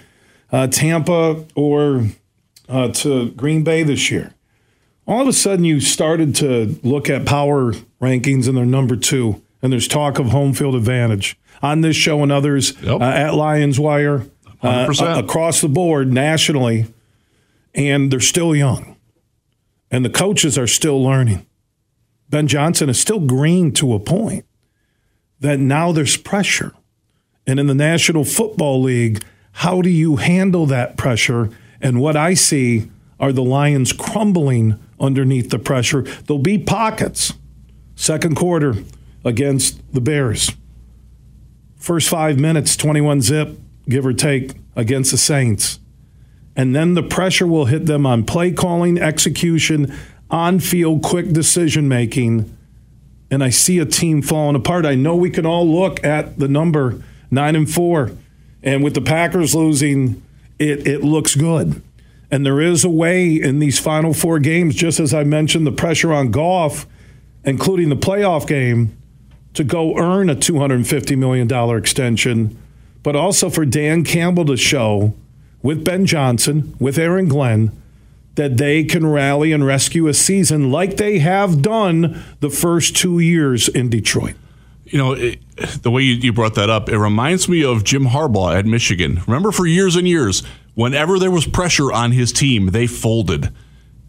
uh, 0.51 0.67
Tampa 0.67 1.45
or 1.55 2.09
uh, 2.69 2.89
to 2.89 3.31
Green 3.33 3.63
Bay 3.63 3.83
this 3.83 4.11
year 4.11 4.35
all 5.09 5.23
of 5.23 5.29
a 5.29 5.33
sudden 5.33 5.65
you 5.65 5.81
started 5.81 6.35
to 6.37 6.79
look 6.83 7.09
at 7.09 7.25
power 7.25 7.73
rankings 8.01 8.47
and 8.47 8.57
they're 8.57 8.67
number 8.67 8.95
two, 8.95 9.43
and 9.63 9.73
there's 9.73 9.89
talk 9.89 10.19
of 10.19 10.27
home 10.27 10.53
field 10.53 10.75
advantage 10.75 11.37
on 11.63 11.81
this 11.81 11.97
show 11.97 12.23
and 12.23 12.31
others 12.31 12.81
yep. 12.83 13.01
uh, 13.01 13.05
at 13.05 13.35
Lions 13.35 13.81
Wire 13.81 14.27
uh, 14.63 14.87
across 15.17 15.61
the 15.61 15.69
board 15.69 16.13
nationally, 16.13 16.87
and 17.75 18.13
they're 18.13 18.21
still 18.21 18.55
young, 18.55 18.97
and 19.91 20.05
the 20.05 20.11
coaches 20.11 20.59
are 20.59 20.67
still 20.67 21.03
learning. 21.03 21.45
Ben 22.29 22.47
Johnson 22.47 22.91
is 22.91 23.01
still 23.01 23.21
green 23.21 23.73
to 23.73 23.95
a 23.95 23.99
point 23.99 24.45
that 25.41 25.59
now 25.59 25.93
there's 25.93 26.17
pressure. 26.17 26.73
And 27.47 27.59
in 27.59 27.67
the 27.67 27.75
National 27.75 28.25
Football 28.25 28.83
League, 28.83 29.23
how 29.53 29.81
do 29.81 29.89
you 29.89 30.17
handle 30.17 30.67
that 30.67 30.99
pressure? 30.99 31.49
And 31.81 32.03
what 32.03 32.17
I 32.17 32.35
see 32.35 32.91
are 33.19 33.33
the 33.33 33.43
Lions 33.43 33.95
crumbling 33.95 34.79
underneath 35.01 35.51
the 35.51 35.59
pressure. 35.59 36.03
There'll 36.03 36.43
be 36.43 36.59
pockets. 36.59 37.33
Second 37.95 38.37
quarter 38.37 38.75
against 39.25 39.81
the 39.93 40.01
Bears. 40.01 40.53
First 41.77 42.09
five 42.09 42.39
minutes, 42.39 42.77
21 42.77 43.23
zip, 43.23 43.59
give 43.89 44.07
or 44.07 44.13
take, 44.13 44.53
against 44.77 45.11
the 45.11 45.19
Saints. 45.19 45.81
And 46.55 46.75
then 46.75 46.95
the 46.95 47.03
pressure 47.03 47.47
will 47.47 47.67
hit 47.67 47.87
them 47.87 48.05
on 48.07 48.25
play 48.25 48.53
calling, 48.53 48.99
execution, 48.99 49.97
on 50.31 50.61
field, 50.61 51.03
quick 51.03 51.33
decision 51.33 51.89
making. 51.89 52.57
And 53.31 53.45
I 53.45 53.51
see 53.51 53.79
a 53.79 53.85
team 53.85 54.23
falling 54.23 54.57
apart. 54.57 54.87
I 54.87 54.95
know 54.95 55.15
we 55.15 55.31
can 55.31 55.47
all 55.47 55.67
look 55.67 56.03
at 56.05 56.39
the 56.39 56.49
number 56.49 57.03
nine 57.31 57.57
and 57.57 57.71
four. 57.71 58.13
And 58.63 58.83
with 58.83 58.95
the 58.95 59.01
Packers 59.01 59.55
losing, 59.55 60.23
it, 60.59 60.87
it 60.87 61.05
looks 61.05 61.35
good. 61.35 61.83
And 62.31 62.45
there 62.45 62.61
is 62.61 62.85
a 62.85 62.91
way 62.91 63.35
in 63.35 63.59
these 63.59 63.79
final 63.79 64.13
four 64.13 64.39
games, 64.39 64.75
just 64.75 65.01
as 65.01 65.15
I 65.15 65.25
mentioned, 65.25 65.67
the 65.67 65.73
pressure 65.73 66.13
on 66.13 66.31
Goff, 66.31 66.87
including 67.45 67.89
the 67.89 67.97
playoff 67.97 68.47
game, 68.47 68.97
to 69.55 69.65
go 69.65 69.97
earn 69.97 70.29
a 70.29 70.37
$250 70.37 71.17
million 71.17 71.77
extension, 71.77 72.61
but 73.03 73.17
also 73.17 73.49
for 73.49 73.65
Dan 73.65 74.05
Campbell 74.05 74.45
to 74.47 74.57
show 74.57 75.15
with 75.63 75.85
Ben 75.85 76.07
Johnson, 76.07 76.77
with 76.79 76.99
Aaron 76.99 77.29
Glenn, 77.29 77.73
that 78.35 78.57
they 78.57 78.85
can 78.85 79.05
rally 79.05 79.53
and 79.53 79.67
rescue 79.67 80.07
a 80.07 80.15
season 80.15 80.71
like 80.71 80.97
they 80.97 81.19
have 81.19 81.61
done 81.61 82.23
the 82.39 82.51
first 82.51 82.97
two 82.97 83.19
years 83.19 83.69
in 83.69 83.91
Detroit. 83.91 84.37
You 84.85 84.99
know, 84.99 85.13
it, 85.13 85.41
the 85.83 85.91
way 85.91 86.03
you, 86.03 86.15
you 86.15 86.33
brought 86.33 86.55
that 86.55 86.71
up, 86.71 86.89
it 86.89 86.99
reminds 86.99 87.49
me 87.49 87.65
of 87.65 87.85
Jim 87.85 88.07
Harbaugh 88.07 88.57
at 88.57 88.65
Michigan. 88.65 89.23
Remember, 89.27 89.51
for 89.51 89.67
years 89.67 89.97
and 89.97 90.07
years, 90.07 90.45
whenever 90.79 91.19
there 91.19 91.31
was 91.31 91.45
pressure 91.45 91.91
on 91.91 92.13
his 92.13 92.31
team, 92.31 92.67
they 92.67 92.87
folded. 92.87 93.53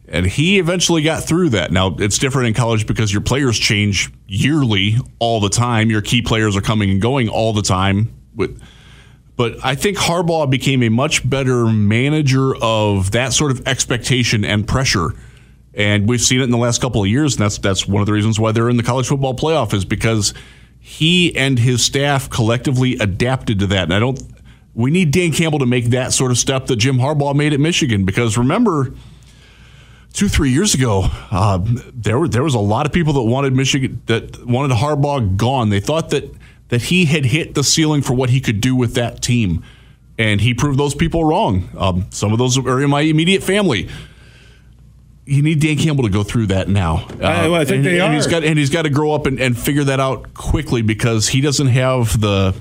And 0.08 0.24
he 0.24 0.60
eventually 0.60 1.02
got 1.02 1.24
through 1.24 1.50
that. 1.50 1.72
Now, 1.72 1.96
it's 1.98 2.20
different 2.20 2.50
in 2.50 2.54
college 2.54 2.86
because 2.86 3.12
your 3.12 3.24
players 3.24 3.58
change 3.58 4.12
yearly 4.28 4.98
all 5.18 5.40
the 5.40 5.50
time. 5.50 5.90
Your 5.90 6.04
key 6.04 6.22
players 6.22 6.56
are 6.56 6.62
coming 6.62 6.92
and 6.92 7.02
going 7.02 7.28
all 7.28 7.54
the 7.54 7.64
time. 7.64 8.14
But 9.36 9.56
I 9.64 9.74
think 9.74 9.98
Harbaugh 9.98 10.48
became 10.48 10.84
a 10.84 10.90
much 10.90 11.28
better 11.28 11.66
manager 11.66 12.56
of 12.62 13.12
that 13.12 13.34
sort 13.34 13.50
of 13.50 13.68
expectation 13.68 14.46
and 14.46 14.68
pressure. 14.68 15.16
And 15.74 16.08
we've 16.08 16.22
seen 16.22 16.40
it 16.40 16.44
in 16.44 16.52
the 16.52 16.58
last 16.58 16.82
couple 16.82 17.02
of 17.02 17.08
years, 17.08 17.36
and 17.36 17.46
that's 17.46 17.58
that's 17.58 17.88
one 17.88 18.02
of 18.02 18.06
the 18.06 18.14
reasons 18.14 18.40
why 18.40 18.52
they're 18.52 18.70
in 18.70 18.78
the 18.78 18.84
college 18.84 19.08
football 19.08 19.34
playoff 19.34 19.74
is 19.74 19.86
because 19.86 20.36
he 20.80 21.36
and 21.36 21.58
his 21.58 21.84
staff 21.84 22.30
collectively 22.30 22.96
adapted 23.00 23.60
to 23.60 23.68
that. 23.68 23.84
And 23.86 23.94
I 23.94 24.00
don't. 24.00 24.22
We 24.80 24.92
need 24.92 25.12
Dan 25.12 25.34
Campbell 25.34 25.60
to 25.60 25.66
make 25.66 25.88
that 25.88 26.14
sort 26.14 26.32
of 26.32 26.38
step 26.38 26.68
that 26.68 26.78
Jim 26.78 27.00
Harbaugh 27.00 27.36
made 27.36 27.52
at 27.52 27.60
Michigan 27.60 28.06
because 28.06 28.38
remember 28.38 28.94
two, 30.14 30.30
three 30.30 30.52
years 30.52 30.74
ago, 30.74 31.04
uh, 31.32 31.60
there 31.94 32.18
were 32.18 32.30
there 32.30 32.44
was 32.44 32.54
a 32.54 32.60
lot 32.60 32.86
of 32.86 32.94
people 32.94 33.12
that 33.12 33.24
wanted 33.24 33.54
Michigan 33.54 34.02
that 34.06 34.46
wanted 34.48 34.78
Harbaugh 34.78 35.36
gone. 35.36 35.70
They 35.70 35.82
thought 35.82 36.12
that 36.12 36.34
that 36.70 36.84
he 36.84 37.04
had 37.04 37.26
hit 37.26 37.56
the 37.56 37.64
ceiling 37.64 38.02
for 38.02 38.14
what 38.14 38.30
he 38.30 38.40
could 38.40 38.62
do 38.62 38.74
with 38.74 38.96
that 38.96 39.22
team, 39.22 39.66
and 40.18 40.40
he 40.40 40.54
proved 40.54 40.80
those 40.80 40.96
people 40.96 41.26
wrong. 41.26 41.68
Um, 41.78 42.06
some 42.12 42.32
of 42.32 42.40
those 42.40 42.58
are 42.58 42.82
in 42.82 42.90
my 42.90 43.02
immediate 43.02 43.44
family. 43.44 43.90
You 45.26 45.42
need 45.42 45.60
Dan 45.60 45.76
Campbell 45.76 46.06
to 46.06 46.10
go 46.10 46.24
through 46.24 46.48
that 46.48 46.70
now. 46.70 47.06
Uh, 47.22 47.26
I, 47.26 47.60
I, 47.60 47.66
think 47.66 47.80
and, 47.80 47.86
they 47.86 48.00
and 48.00 48.14
are. 48.14 48.16
He's 48.16 48.28
got 48.28 48.46
and 48.46 48.58
he's 48.58 48.70
got 48.70 48.84
to 48.84 48.90
grow 48.90 49.12
up 49.12 49.26
and, 49.26 49.42
and 49.42 49.58
figure 49.58 49.84
that 49.84 50.00
out 50.00 50.34
quickly 50.34 50.82
because 50.84 51.28
he 51.28 51.42
doesn't 51.42 51.68
have 51.68 52.22
the 52.22 52.56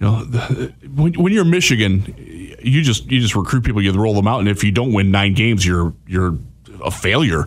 you 0.00 0.06
know, 0.06 0.24
the, 0.24 0.72
when, 0.94 1.14
when, 1.14 1.32
you're 1.32 1.44
in 1.44 1.50
Michigan, 1.50 2.14
you 2.62 2.82
just 2.82 3.10
you 3.10 3.20
just 3.20 3.34
recruit 3.34 3.64
people, 3.64 3.82
you 3.82 3.92
roll 3.92 4.14
them 4.14 4.28
out, 4.28 4.38
and 4.38 4.48
if 4.48 4.62
you 4.62 4.70
don't 4.70 4.92
win 4.92 5.10
nine 5.10 5.34
games, 5.34 5.66
you're 5.66 5.92
you're 6.06 6.38
a 6.82 6.90
failure. 6.90 7.44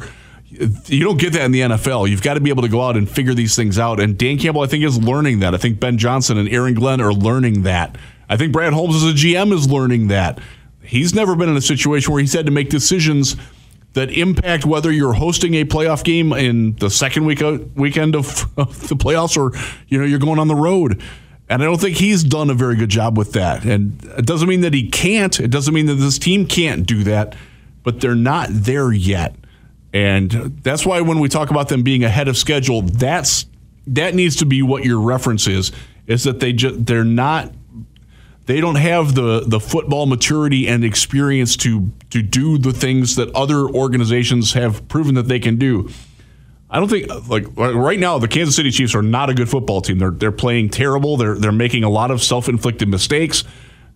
You 0.50 1.06
don't 1.06 1.18
get 1.18 1.32
that 1.34 1.44
in 1.44 1.52
the 1.54 1.62
NFL. 1.62 2.10
You've 2.10 2.22
got 2.22 2.34
to 2.34 2.42
be 2.42 2.50
able 2.50 2.64
to 2.64 2.68
go 2.68 2.82
out 2.82 2.98
and 2.98 3.10
figure 3.10 3.34
these 3.34 3.56
things 3.56 3.80
out. 3.80 4.02
And 4.02 4.18
Dan 4.18 4.38
Campbell, 4.38 4.62
I 4.62 4.68
think, 4.68 4.84
is 4.84 5.02
learning 5.02 5.40
that. 5.40 5.56
I 5.56 5.58
think 5.58 5.80
Ben 5.80 5.98
Johnson 5.98 6.38
and 6.38 6.50
Aaron 6.50 6.74
Glenn 6.74 7.00
are 7.00 7.14
learning 7.14 7.64
that. 7.64 7.98
I 8.28 8.36
think 8.36 8.52
Brad 8.52 8.74
Holmes 8.74 8.96
as 8.96 9.04
a 9.04 9.14
GM 9.14 9.54
is 9.54 9.72
learning 9.72 10.10
that. 10.10 10.40
He's 10.84 11.16
never 11.16 11.38
been 11.38 11.48
in 11.48 11.56
a 11.56 11.62
situation 11.62 12.12
where 12.12 12.20
he's 12.20 12.34
had 12.34 12.46
to 12.48 12.52
make 12.52 12.70
decisions 12.70 13.38
that 13.94 14.12
impact 14.12 14.66
whether 14.66 14.92
you're 14.92 15.14
hosting 15.14 15.54
a 15.56 15.66
playoff 15.66 16.04
game 16.04 16.34
in 16.34 16.76
the 16.76 16.90
second 16.90 17.26
week 17.26 17.42
weekend 17.76 18.16
of, 18.16 18.46
of 18.58 18.88
the 18.88 18.96
playoffs 18.96 19.38
or 19.38 19.58
you 19.88 19.98
know 19.98 20.06
you're 20.06 20.20
going 20.20 20.40
on 20.40 20.48
the 20.48 20.56
road. 20.56 21.02
And 21.52 21.62
I 21.62 21.66
don't 21.66 21.82
think 21.82 21.98
he's 21.98 22.24
done 22.24 22.50
a 22.50 22.54
very 22.54 22.78
good 22.78 22.90
job 22.90 23.18
with 23.18 23.34
that. 23.34 23.66
And 23.66 24.02
it 24.18 24.26
doesn't 24.26 24.48
mean 24.48 24.62
that 24.62 24.74
he 24.74 24.88
can't. 24.88 25.38
It 25.38 25.50
doesn't 25.52 25.74
mean 25.74 25.88
that 25.88 25.96
this 25.96 26.18
team 26.18 26.48
can't 26.48 26.88
do 26.88 27.04
that, 27.04 27.36
but 27.84 28.00
they're 28.00 28.16
not 28.16 28.48
there 28.50 28.94
yet. 28.94 29.36
And 29.92 30.32
that's 30.64 30.86
why 30.86 31.02
when 31.02 31.20
we 31.20 31.28
talk 31.28 31.50
about 31.52 31.68
them 31.68 31.84
being 31.84 32.06
ahead 32.06 32.30
of 32.30 32.38
schedule, 32.38 32.84
that's 32.84 33.48
that 33.88 34.16
needs 34.16 34.38
to 34.38 34.46
be 34.46 34.62
what 34.62 34.86
your 34.86 35.02
reference 35.02 35.46
is. 35.46 35.74
Is 36.08 36.24
that 36.24 36.40
they 36.40 36.54
just 36.54 36.86
they're 36.86 37.04
not 37.04 37.52
they 38.46 38.62
don't 38.62 38.76
have 38.76 39.14
the 39.14 39.44
the 39.46 39.60
football 39.60 40.06
maturity 40.06 40.70
and 40.70 40.86
experience 40.86 41.58
to 41.58 41.92
to 42.12 42.22
do 42.22 42.60
the 42.60 42.72
things 42.72 43.18
that 43.18 43.30
other 43.36 43.68
organizations 43.68 44.54
have 44.54 44.88
proven 44.88 45.16
that 45.16 45.28
they 45.28 45.40
can 45.40 45.58
do. 45.58 45.90
I 46.72 46.80
don't 46.80 46.88
think 46.88 47.28
like 47.28 47.46
right 47.56 48.00
now 48.00 48.18
the 48.18 48.30
Kansas 48.30 48.56
City 48.56 48.72
Chiefs 48.72 48.96
are 48.96 49.02
not 49.02 49.30
a 49.30 49.34
good 49.34 49.50
football 49.50 49.82
team. 49.82 50.00
They're 50.00 50.12
they're 50.12 50.32
playing 50.32 50.70
terrible. 50.70 51.18
They're 51.18 51.36
they're 51.36 51.52
making 51.52 51.84
a 51.84 51.90
lot 51.90 52.12
of 52.12 52.24
self-inflicted 52.24 52.88
mistakes. 52.88 53.44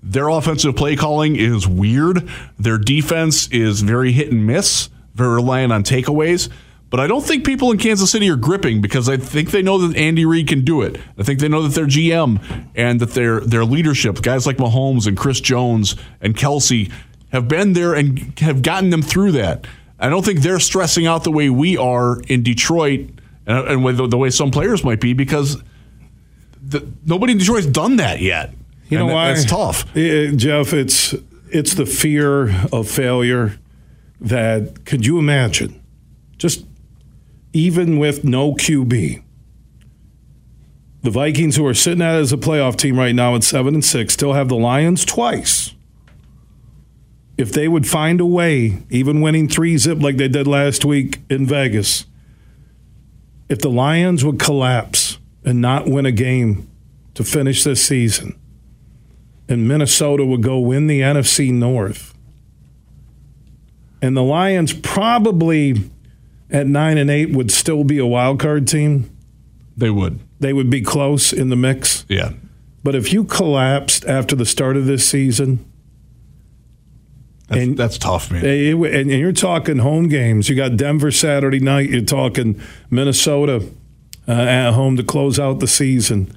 Their 0.03 0.27
offensive 0.27 0.75
play 0.75 0.97
calling 0.97 1.38
is 1.38 1.67
weird. 1.67 2.29
Their 2.59 2.77
defense 2.77 3.47
is 3.47 3.81
very 3.81 4.11
hit 4.11 4.31
and 4.31 4.45
miss, 4.45 4.89
very 5.15 5.35
reliant 5.35 5.71
on 5.71 5.83
takeaways. 5.83 6.49
But 6.91 6.99
I 6.99 7.07
don't 7.07 7.25
think 7.25 7.45
people 7.45 7.71
in 7.71 7.77
Kansas 7.77 8.11
City 8.11 8.29
are 8.29 8.35
gripping 8.35 8.81
because 8.81 9.09
I 9.09 9.17
think 9.17 9.51
they 9.51 9.61
know 9.61 9.79
that 9.79 9.97
Andy 9.97 10.25
Reid 10.25 10.47
can 10.47 10.63
do 10.63 10.81
it. 10.81 10.99
I 11.17 11.23
think 11.23 11.39
they 11.39 11.47
know 11.47 11.63
that 11.63 11.73
their 11.73 11.88
GM 11.88 12.39
and 12.75 12.99
that 12.99 13.11
their 13.11 13.39
their 13.39 13.65
leadership, 13.65 14.21
guys 14.21 14.45
like 14.45 14.57
Mahomes 14.57 15.07
and 15.07 15.17
Chris 15.17 15.39
Jones 15.39 15.95
and 16.21 16.35
Kelce, 16.35 16.91
have 17.31 17.47
been 17.47 17.73
there 17.73 17.93
and 17.93 18.38
have 18.39 18.61
gotten 18.61 18.89
them 18.89 19.01
through 19.01 19.31
that. 19.33 19.65
I 19.99 20.10
don't 20.10 20.25
think 20.25 20.41
they're 20.41 20.60
stressing 20.60 21.08
out 21.08 21.23
the 21.23 21.31
way 21.31 21.49
we 21.49 21.77
are 21.77 22.19
in 22.21 22.43
Detroit 22.43 23.10
and, 23.45 23.86
and 23.86 23.97
the, 23.97 24.08
the, 24.08 24.17
way 24.17 24.29
some 24.29 24.51
players 24.51 24.84
might 24.84 24.99
be 24.99 25.13
because 25.13 25.62
the, 26.62 26.86
nobody 27.05 27.34
in 27.34 27.38
Detroit's 27.38 27.67
done 27.67 27.97
that 27.97 28.21
yet. 28.21 28.53
You 28.89 28.99
know 28.99 29.08
why? 29.08 29.31
It's 29.31 29.45
tough, 29.45 29.86
it, 29.95 30.36
Jeff. 30.36 30.71
It's 30.71 31.15
it's 31.49 31.73
the 31.73 31.88
fear 31.88 32.67
of 32.71 32.88
failure 32.88 33.58
that 34.21 34.86
could 34.86 35.08
you 35.08 35.17
imagine? 35.17 35.81
Just 36.38 36.65
even 37.51 37.97
with 37.97 38.23
no 38.23 38.53
QB, 38.53 39.23
the 41.01 41.10
Vikings, 41.10 41.55
who 41.55 41.65
are 41.65 41.73
sitting 41.73 42.03
at 42.03 42.15
as 42.15 42.31
a 42.31 42.38
playoff 42.38 42.75
team 42.75 42.99
right 42.99 43.15
now 43.15 43.34
at 43.34 43.43
seven 43.43 43.73
and 43.73 43.84
six, 43.84 44.13
still 44.13 44.34
have 44.34 44.49
the 44.49 44.55
Lions 44.55 45.03
twice 45.03 45.73
if 47.38 47.52
they 47.52 47.67
would 47.67 47.88
find 47.88 48.21
a 48.21 48.26
way, 48.26 48.84
even 48.89 49.21
winning 49.21 49.48
three 49.48 49.78
zip 49.78 50.02
like 50.02 50.17
they 50.17 50.28
did 50.28 50.48
last 50.48 50.86
week 50.86 51.19
in 51.30 51.45
Vegas, 51.45 52.06
if 53.50 53.60
the 53.60 53.69
Lions 53.69 54.24
would 54.24 54.39
collapse 54.39 55.17
and 55.43 55.62
not 55.62 55.88
win 55.88 56.06
a 56.06 56.12
game 56.12 56.69
to 57.13 57.24
finish 57.24 57.63
this 57.63 57.86
season, 57.86 58.39
and 59.48 59.67
Minnesota 59.67 60.26
would 60.26 60.41
go 60.41 60.60
win 60.60 60.88
the 60.88 61.02
NFC 61.02 61.52
North, 61.52 62.13
and 64.02 64.15
the 64.15 64.24
Lions 64.24 64.74
probably 64.74 65.89
at 66.50 66.67
nine 66.67 66.98
and 66.98 67.10
eight 67.10 67.32
would 67.32 67.52
still 67.52 67.84
be 67.84 67.98
a 67.98 68.06
wild 68.06 68.39
card 68.39 68.67
team. 68.67 69.10
They 69.76 69.89
would. 69.89 70.19
They 70.39 70.54
would 70.54 70.69
be 70.69 70.82
close 70.82 71.34
in 71.34 71.50
the 71.50 71.56
mix. 71.56 72.06
Yeah. 72.08 72.34
But 72.84 72.95
if 72.95 73.12
you 73.12 73.24
collapsed 73.24 74.06
after 74.06 74.36
the 74.36 74.45
start 74.45 74.78
of 74.78 74.86
this 74.86 75.10
season, 75.10 75.65
that's, 77.47 77.62
and 77.62 77.77
that's 77.77 77.97
tough, 77.97 78.31
man. 78.31 78.43
and 78.43 79.10
you're 79.12 79.31
talking 79.31 79.77
home 79.79 80.08
games. 80.08 80.49
You 80.49 80.55
got 80.55 80.77
Denver 80.77 81.12
Saturday 81.12 81.60
night. 81.60 81.89
You're 81.89 82.01
talking 82.01 82.60
Minnesota 82.89 83.67
uh, 84.27 84.31
at 84.31 84.71
home 84.71 84.97
to 84.97 85.03
close 85.03 85.39
out 85.39 85.60
the 85.60 85.67
season. 85.67 86.36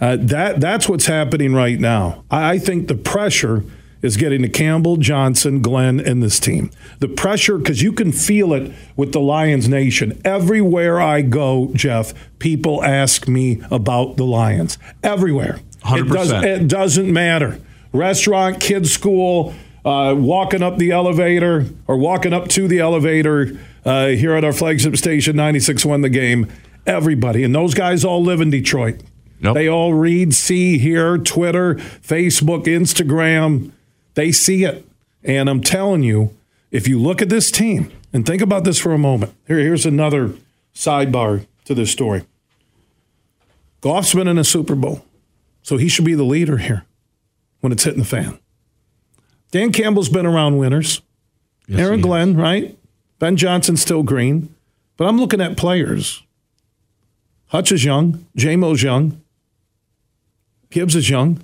Uh, 0.00 0.16
that 0.20 0.60
that's 0.60 0.88
what's 0.88 1.06
happening 1.06 1.54
right 1.54 1.80
now. 1.80 2.24
I, 2.30 2.50
I 2.52 2.58
think 2.58 2.86
the 2.86 2.94
pressure 2.94 3.64
is 4.02 4.16
getting 4.16 4.42
to 4.42 4.48
Campbell, 4.48 4.98
Johnson, 4.98 5.62
Glenn, 5.62 5.98
and 5.98 6.22
this 6.22 6.38
team. 6.38 6.70
The 7.00 7.08
pressure, 7.08 7.58
because 7.58 7.82
you 7.82 7.92
can 7.92 8.12
feel 8.12 8.52
it 8.52 8.72
with 8.94 9.12
the 9.12 9.20
Lions 9.20 9.68
Nation. 9.68 10.20
Everywhere 10.24 11.00
I 11.00 11.22
go, 11.22 11.72
Jeff, 11.74 12.14
people 12.38 12.84
ask 12.84 13.26
me 13.26 13.62
about 13.70 14.16
the 14.16 14.24
Lions. 14.24 14.78
Everywhere. 15.02 15.60
100%. 15.82 15.98
It, 15.98 16.08
does, 16.12 16.32
it 16.32 16.68
doesn't 16.68 17.12
matter. 17.12 17.60
Restaurant, 17.92 18.60
kids' 18.60 18.92
school, 18.92 19.54
uh, 19.86 20.14
walking 20.16 20.62
up 20.62 20.76
the 20.78 20.90
elevator 20.90 21.64
or 21.86 21.96
walking 21.96 22.32
up 22.32 22.48
to 22.48 22.66
the 22.66 22.80
elevator 22.80 23.56
uh, 23.84 24.08
here 24.08 24.34
at 24.34 24.44
our 24.44 24.52
flagship 24.52 24.96
station, 24.96 25.36
96.1 25.36 26.02
The 26.02 26.08
Game. 26.08 26.52
Everybody, 26.86 27.42
and 27.42 27.54
those 27.54 27.74
guys 27.74 28.04
all 28.04 28.22
live 28.22 28.40
in 28.40 28.50
Detroit. 28.50 29.00
Yep. 29.40 29.54
They 29.54 29.68
all 29.68 29.94
read, 29.94 30.34
see, 30.34 30.78
hear, 30.78 31.18
Twitter, 31.18 31.76
Facebook, 31.76 32.64
Instagram. 32.64 33.72
They 34.14 34.32
see 34.32 34.64
it. 34.64 34.86
And 35.22 35.48
I'm 35.48 35.60
telling 35.60 36.02
you, 36.02 36.36
if 36.70 36.88
you 36.88 37.00
look 37.00 37.20
at 37.20 37.28
this 37.28 37.50
team 37.50 37.90
and 38.12 38.24
think 38.24 38.40
about 38.40 38.64
this 38.64 38.78
for 38.78 38.92
a 38.92 38.98
moment, 38.98 39.34
here, 39.46 39.58
here's 39.58 39.84
another 39.84 40.34
sidebar 40.74 41.46
to 41.64 41.74
this 41.74 41.90
story. 41.90 42.24
Goff's 43.80 44.14
been 44.14 44.28
in 44.28 44.38
a 44.38 44.44
Super 44.44 44.74
Bowl, 44.74 45.04
so 45.62 45.76
he 45.76 45.88
should 45.88 46.04
be 46.04 46.14
the 46.14 46.24
leader 46.24 46.58
here 46.58 46.84
when 47.60 47.72
it's 47.72 47.84
hitting 47.84 48.00
the 48.00 48.06
fan. 48.06 48.38
Dan 49.50 49.72
Campbell's 49.72 50.08
been 50.08 50.26
around 50.26 50.58
winners. 50.58 51.02
Yes, 51.66 51.80
Aaron 51.80 52.00
Glenn, 52.00 52.36
right? 52.36 52.76
Ben 53.18 53.36
Johnson 53.36 53.76
still 53.76 54.02
green. 54.02 54.54
But 54.96 55.06
I'm 55.06 55.18
looking 55.18 55.40
at 55.40 55.56
players. 55.56 56.22
Hutch 57.48 57.70
is 57.70 57.84
young. 57.84 58.26
Jamo's 58.36 58.82
young. 58.82 59.20
Gibbs 60.70 60.96
is 60.96 61.10
young. 61.10 61.42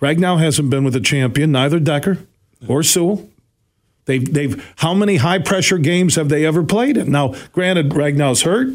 Ragnow 0.00 0.38
hasn't 0.38 0.70
been 0.70 0.84
with 0.84 0.94
a 0.94 1.00
champion, 1.00 1.52
neither 1.52 1.80
Decker 1.80 2.18
or 2.68 2.82
Sewell. 2.82 3.28
They've, 4.04 4.32
they've, 4.32 4.72
how 4.76 4.94
many 4.94 5.16
high 5.16 5.38
pressure 5.40 5.78
games 5.78 6.14
have 6.14 6.28
they 6.28 6.46
ever 6.46 6.62
played 6.62 6.96
in? 6.96 7.10
Now, 7.10 7.34
granted, 7.52 7.90
Ragnow's 7.90 8.42
hurt, 8.42 8.68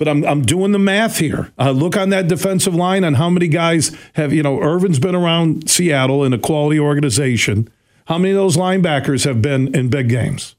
but 0.00 0.08
I'm, 0.08 0.24
I'm 0.24 0.40
doing 0.40 0.72
the 0.72 0.78
math 0.78 1.18
here. 1.18 1.52
Uh, 1.58 1.72
look 1.72 1.94
on 1.94 2.08
that 2.08 2.26
defensive 2.26 2.74
line 2.74 3.04
on 3.04 3.14
how 3.14 3.28
many 3.28 3.48
guys 3.48 3.94
have, 4.14 4.32
you 4.32 4.42
know, 4.42 4.58
Irvin's 4.58 4.98
been 4.98 5.14
around 5.14 5.68
Seattle 5.68 6.24
in 6.24 6.32
a 6.32 6.38
quality 6.38 6.80
organization. 6.80 7.68
How 8.06 8.16
many 8.16 8.30
of 8.30 8.36
those 8.36 8.56
linebackers 8.56 9.26
have 9.26 9.42
been 9.42 9.74
in 9.74 9.90
big 9.90 10.08
games? 10.08 10.56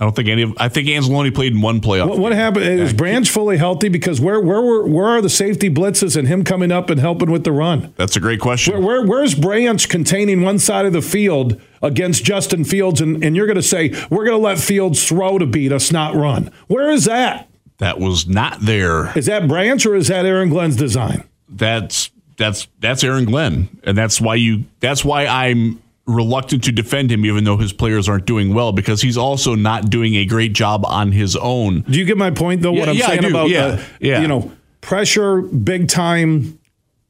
I 0.00 0.04
don't 0.04 0.16
think 0.16 0.28
any 0.30 0.42
of. 0.42 0.54
I 0.56 0.70
think 0.70 0.88
Anzalone 0.88 1.34
played 1.34 1.52
in 1.52 1.60
one 1.60 1.82
playoff. 1.82 2.08
What, 2.08 2.18
what 2.18 2.32
happened? 2.32 2.64
Is 2.64 2.94
Branch 2.94 3.28
fully 3.28 3.58
healthy? 3.58 3.90
Because 3.90 4.18
where 4.18 4.40
where 4.40 4.62
where, 4.62 4.86
where 4.86 5.06
are 5.08 5.20
the 5.20 5.28
safety 5.28 5.68
blitzes 5.68 6.16
and 6.16 6.26
him 6.26 6.42
coming 6.42 6.72
up 6.72 6.88
and 6.88 6.98
helping 6.98 7.30
with 7.30 7.44
the 7.44 7.52
run? 7.52 7.92
That's 7.96 8.16
a 8.16 8.20
great 8.20 8.40
question. 8.40 8.74
Where, 8.74 8.80
where 8.80 9.06
where's 9.06 9.34
Branch 9.34 9.86
containing 9.88 10.40
one 10.40 10.58
side 10.58 10.86
of 10.86 10.94
the 10.94 11.02
field 11.02 11.60
against 11.82 12.24
Justin 12.24 12.64
Fields? 12.64 13.02
And, 13.02 13.22
and 13.22 13.36
you're 13.36 13.46
going 13.46 13.56
to 13.56 13.62
say 13.62 13.90
we're 14.08 14.24
going 14.24 14.38
to 14.38 14.42
let 14.42 14.58
Fields 14.58 15.06
throw 15.06 15.36
to 15.36 15.44
beat 15.44 15.70
us, 15.70 15.92
not 15.92 16.14
run. 16.14 16.50
Where 16.68 16.90
is 16.90 17.04
that? 17.04 17.48
That 17.78 17.98
was 17.98 18.26
not 18.26 18.58
there. 18.60 19.16
Is 19.16 19.26
that 19.26 19.48
Branch 19.48 19.84
or 19.86 19.94
is 19.94 20.08
that 20.08 20.26
Aaron 20.26 20.48
Glenn's 20.48 20.76
design? 20.76 21.24
That's 21.48 22.10
that's 22.36 22.68
that's 22.80 23.02
Aaron 23.02 23.24
Glenn, 23.24 23.68
and 23.84 23.96
that's 23.96 24.20
why 24.20 24.36
you. 24.36 24.64
That's 24.80 25.04
why 25.04 25.26
I'm 25.26 25.82
reluctant 26.06 26.64
to 26.64 26.72
defend 26.72 27.10
him, 27.10 27.24
even 27.26 27.44
though 27.44 27.56
his 27.56 27.72
players 27.72 28.08
aren't 28.08 28.26
doing 28.26 28.54
well, 28.54 28.72
because 28.72 29.02
he's 29.02 29.18
also 29.18 29.54
not 29.54 29.90
doing 29.90 30.14
a 30.14 30.24
great 30.24 30.52
job 30.52 30.84
on 30.86 31.12
his 31.12 31.36
own. 31.36 31.82
Do 31.82 31.98
you 31.98 32.04
get 32.04 32.16
my 32.16 32.30
point, 32.30 32.62
though? 32.62 32.72
Yeah, 32.72 32.80
what 32.80 32.88
I'm 32.88 32.96
yeah, 32.96 33.06
saying 33.06 33.24
about 33.24 33.50
yeah, 33.50 33.68
the, 33.68 33.84
yeah. 34.00 34.20
you 34.20 34.28
know. 34.28 34.52
pressure, 34.80 35.42
big 35.42 35.88
time 35.88 36.58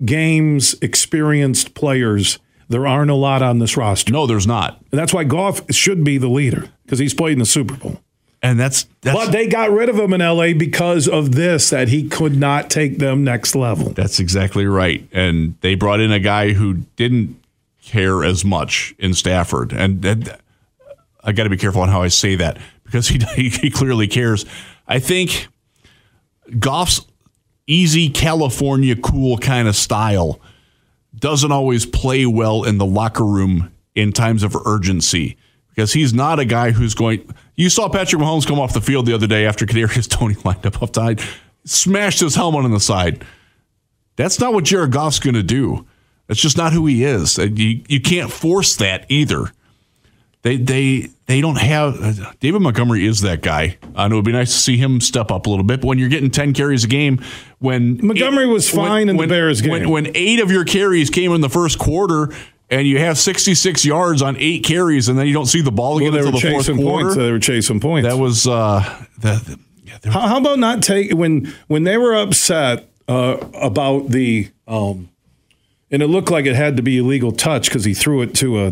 games, 0.04 0.74
experienced 0.80 1.74
players. 1.74 2.38
There 2.68 2.86
aren't 2.86 3.10
a 3.10 3.14
lot 3.14 3.40
on 3.40 3.60
this 3.60 3.76
roster. 3.76 4.12
No, 4.12 4.26
there's 4.26 4.46
not. 4.46 4.78
And 4.90 4.98
that's 4.98 5.14
why 5.14 5.24
Goff 5.24 5.62
should 5.72 6.04
be 6.04 6.18
the 6.18 6.28
leader 6.28 6.68
because 6.84 6.98
he's 6.98 7.14
played 7.14 7.34
in 7.34 7.38
the 7.38 7.46
Super 7.46 7.74
Bowl. 7.74 8.00
And 8.40 8.58
that's, 8.58 8.86
that's 9.00 9.16
but 9.16 9.32
they 9.32 9.48
got 9.48 9.70
rid 9.70 9.88
of 9.88 9.98
him 9.98 10.12
in 10.12 10.20
LA 10.20 10.52
because 10.52 11.08
of 11.08 11.34
this 11.34 11.70
that 11.70 11.88
he 11.88 12.08
could 12.08 12.36
not 12.36 12.70
take 12.70 12.98
them 12.98 13.24
next 13.24 13.56
level. 13.56 13.90
That's 13.90 14.20
exactly 14.20 14.66
right. 14.66 15.06
And 15.12 15.56
they 15.60 15.74
brought 15.74 15.98
in 15.98 16.12
a 16.12 16.20
guy 16.20 16.52
who 16.52 16.74
didn't 16.94 17.42
care 17.82 18.22
as 18.22 18.44
much 18.44 18.94
in 18.98 19.14
Stafford. 19.14 19.72
And, 19.72 20.04
and 20.04 20.36
I 21.24 21.32
got 21.32 21.44
to 21.44 21.50
be 21.50 21.56
careful 21.56 21.82
on 21.82 21.88
how 21.88 22.02
I 22.02 22.08
say 22.08 22.36
that 22.36 22.58
because 22.84 23.08
he, 23.08 23.18
he 23.48 23.70
clearly 23.70 24.06
cares. 24.06 24.44
I 24.86 25.00
think 25.00 25.48
Goff's 26.58 27.04
easy 27.66 28.08
California 28.08 28.96
cool 28.96 29.38
kind 29.38 29.68
of 29.68 29.76
style 29.76 30.40
doesn't 31.14 31.52
always 31.52 31.86
play 31.86 32.26
well 32.26 32.64
in 32.64 32.78
the 32.78 32.86
locker 32.86 33.24
room 33.24 33.72
in 33.94 34.12
times 34.12 34.42
of 34.42 34.54
urgency 34.66 35.36
because 35.70 35.92
he's 35.92 36.14
not 36.14 36.38
a 36.38 36.44
guy 36.44 36.70
who's 36.70 36.94
going. 36.94 37.34
You 37.58 37.68
saw 37.70 37.88
Patrick 37.88 38.22
Mahomes 38.22 38.46
come 38.46 38.60
off 38.60 38.72
the 38.72 38.80
field 38.80 39.04
the 39.06 39.12
other 39.12 39.26
day 39.26 39.44
after 39.44 39.66
Kadarius 39.66 40.08
Toney 40.08 40.36
lined 40.44 40.64
up 40.64 40.80
upside, 40.80 41.20
smashed 41.64 42.20
his 42.20 42.36
helmet 42.36 42.64
on 42.64 42.70
the 42.70 42.80
side. 42.80 43.24
That's 44.14 44.38
not 44.38 44.54
what 44.54 44.64
Jared 44.64 44.92
Goff's 44.92 45.18
going 45.18 45.34
to 45.34 45.42
do. 45.42 45.84
That's 46.28 46.40
just 46.40 46.56
not 46.56 46.72
who 46.72 46.86
he 46.86 47.02
is. 47.04 47.36
You 47.36 47.82
you 47.88 48.00
can't 48.00 48.30
force 48.30 48.76
that 48.76 49.06
either. 49.08 49.50
They 50.42 50.56
they 50.56 51.08
they 51.26 51.40
don't 51.40 51.58
have 51.58 52.00
uh, 52.00 52.32
David 52.38 52.62
Montgomery 52.62 53.04
is 53.04 53.22
that 53.22 53.42
guy. 53.42 53.76
and 53.96 54.12
it 54.12 54.16
would 54.16 54.24
be 54.24 54.32
nice 54.32 54.52
to 54.52 54.58
see 54.58 54.76
him 54.76 55.00
step 55.00 55.32
up 55.32 55.46
a 55.46 55.50
little 55.50 55.64
bit. 55.64 55.80
But 55.80 55.88
when 55.88 55.98
you're 55.98 56.10
getting 56.10 56.30
ten 56.30 56.52
carries 56.52 56.84
a 56.84 56.88
game, 56.88 57.24
when 57.58 57.98
Montgomery 58.06 58.44
eight, 58.44 58.52
was 58.52 58.70
fine 58.70 58.90
when, 58.90 59.08
in 59.08 59.16
when, 59.16 59.28
the 59.28 59.34
Bears 59.34 59.62
game, 59.62 59.70
when, 59.72 59.90
when 59.90 60.12
eight 60.14 60.38
of 60.38 60.52
your 60.52 60.64
carries 60.64 61.10
came 61.10 61.32
in 61.32 61.40
the 61.40 61.50
first 61.50 61.78
quarter, 61.78 62.32
and 62.70 62.86
you 62.86 62.98
have 62.98 63.18
66 63.18 63.84
yards 63.84 64.22
on 64.22 64.36
eight 64.38 64.64
carries, 64.64 65.08
and 65.08 65.18
then 65.18 65.26
you 65.26 65.32
don't 65.32 65.46
see 65.46 65.62
the 65.62 65.72
ball 65.72 65.98
again 65.98 66.12
well, 66.12 66.26
until 66.26 66.40
the 66.40 66.52
fourth 66.52 66.66
points, 66.66 66.82
quarter. 66.82 67.14
So 67.14 67.22
they 67.24 67.32
were 67.32 67.38
chasing 67.38 67.80
points. 67.80 68.08
That 68.08 68.18
was 68.18 68.46
uh, 68.46 69.06
that. 69.20 69.58
Yeah, 69.84 69.98
how, 70.12 70.20
how, 70.20 70.38
about 70.38 70.58
not 70.58 70.82
take 70.82 71.12
when 71.12 71.52
when 71.66 71.84
they 71.84 71.96
were 71.96 72.14
upset 72.14 72.88
uh, 73.08 73.38
about 73.54 74.08
the 74.08 74.50
um, 74.66 75.08
and 75.90 76.02
it 76.02 76.08
looked 76.08 76.30
like 76.30 76.46
it 76.46 76.54
had 76.54 76.76
to 76.76 76.82
be 76.82 76.98
illegal 76.98 77.32
touch 77.32 77.68
because 77.68 77.84
he 77.84 77.94
threw 77.94 78.20
it 78.22 78.34
to 78.36 78.60
a 78.60 78.68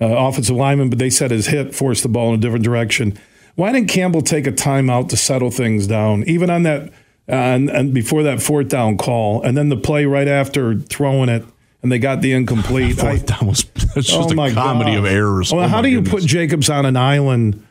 uh, 0.00 0.06
offensive 0.06 0.56
lineman, 0.56 0.90
but 0.90 0.98
they 0.98 1.10
said 1.10 1.30
his 1.30 1.46
hit 1.46 1.74
forced 1.74 2.02
the 2.02 2.08
ball 2.08 2.28
in 2.28 2.34
a 2.34 2.42
different 2.42 2.64
direction. 2.64 3.18
Why 3.54 3.72
didn't 3.72 3.88
Campbell 3.88 4.22
take 4.22 4.46
a 4.46 4.52
timeout 4.52 5.08
to 5.08 5.16
settle 5.16 5.50
things 5.50 5.86
down, 5.86 6.24
even 6.24 6.50
on 6.50 6.62
that 6.62 6.92
uh, 7.28 7.32
and, 7.32 7.68
and, 7.68 7.92
before 7.92 8.22
that 8.22 8.40
fourth 8.40 8.68
down 8.68 8.96
call, 8.96 9.42
and 9.42 9.56
then 9.56 9.68
the 9.68 9.76
play 9.76 10.06
right 10.06 10.28
after 10.28 10.76
throwing 10.76 11.28
it, 11.28 11.44
and 11.82 11.92
they 11.92 11.98
got 11.98 12.20
the 12.20 12.32
incomplete. 12.32 12.96
down 13.26 13.46
was 13.46 13.64
that's 13.94 14.06
just 14.06 14.34
oh 14.36 14.42
a 14.42 14.52
comedy 14.52 14.92
God. 14.92 14.98
of 14.98 15.04
errors. 15.06 15.52
Well, 15.52 15.64
oh 15.64 15.68
how 15.68 15.82
do 15.82 15.90
goodness. 15.90 16.12
you 16.12 16.18
put 16.18 16.26
Jacobs 16.26 16.70
on 16.70 16.86
an 16.86 16.96
island? 16.96 17.64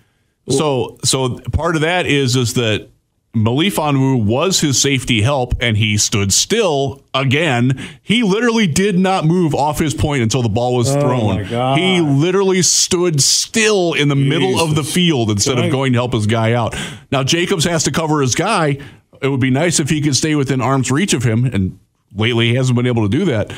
So, 0.50 0.98
so 1.04 1.40
part 1.52 1.76
of 1.76 1.82
that 1.82 2.06
is 2.06 2.38
is 2.38 2.54
that 2.54 2.90
Melifonwu 3.36 4.24
was 4.24 4.60
his 4.62 4.82
safety 4.82 5.22
help, 5.22 5.54
and 5.60 5.78
he 5.78 5.98
stood 5.98 6.34
still 6.34 7.04
again. 7.14 7.80
He 8.02 8.24
literally 8.24 8.68
did 8.68 8.98
not 8.98 9.26
move 9.26 9.54
off 9.54 9.80
his 9.80 9.94
point 9.94 10.24
until 10.24 10.42
the 10.42 10.50
ball 10.50 10.76
was 10.76 10.96
oh 10.96 11.00
thrown. 11.00 11.46
He 11.78 12.02
literally 12.02 12.62
stood 12.62 13.22
still 13.22 13.94
in 13.94 14.08
the 14.08 14.16
Jesus. 14.16 14.30
middle 14.30 14.60
of 14.60 14.76
the 14.76 14.84
field 14.84 15.30
instead 15.30 15.60
of 15.60 15.72
going 15.72 15.94
to 15.94 16.00
help 16.00 16.14
his 16.14 16.28
guy 16.28 16.54
out. 16.54 16.76
Now 17.12 17.24
Jacobs 17.24 17.66
has 17.66 17.84
to 17.84 17.92
cover 17.92 18.22
his 18.22 18.36
guy. 18.36 18.80
It 19.22 19.28
would 19.28 19.40
be 19.42 19.50
nice 19.50 19.80
if 19.80 19.90
he 19.90 20.02
could 20.02 20.16
stay 20.16 20.36
within 20.36 20.62
arm's 20.62 20.92
reach 20.92 21.14
of 21.14 21.24
him, 21.24 21.46
and 21.46 21.80
lately 22.16 22.50
he 22.50 22.56
hasn't 22.56 22.76
been 22.76 22.88
able 22.88 23.08
to 23.08 23.18
do 23.18 23.26
that. 23.26 23.52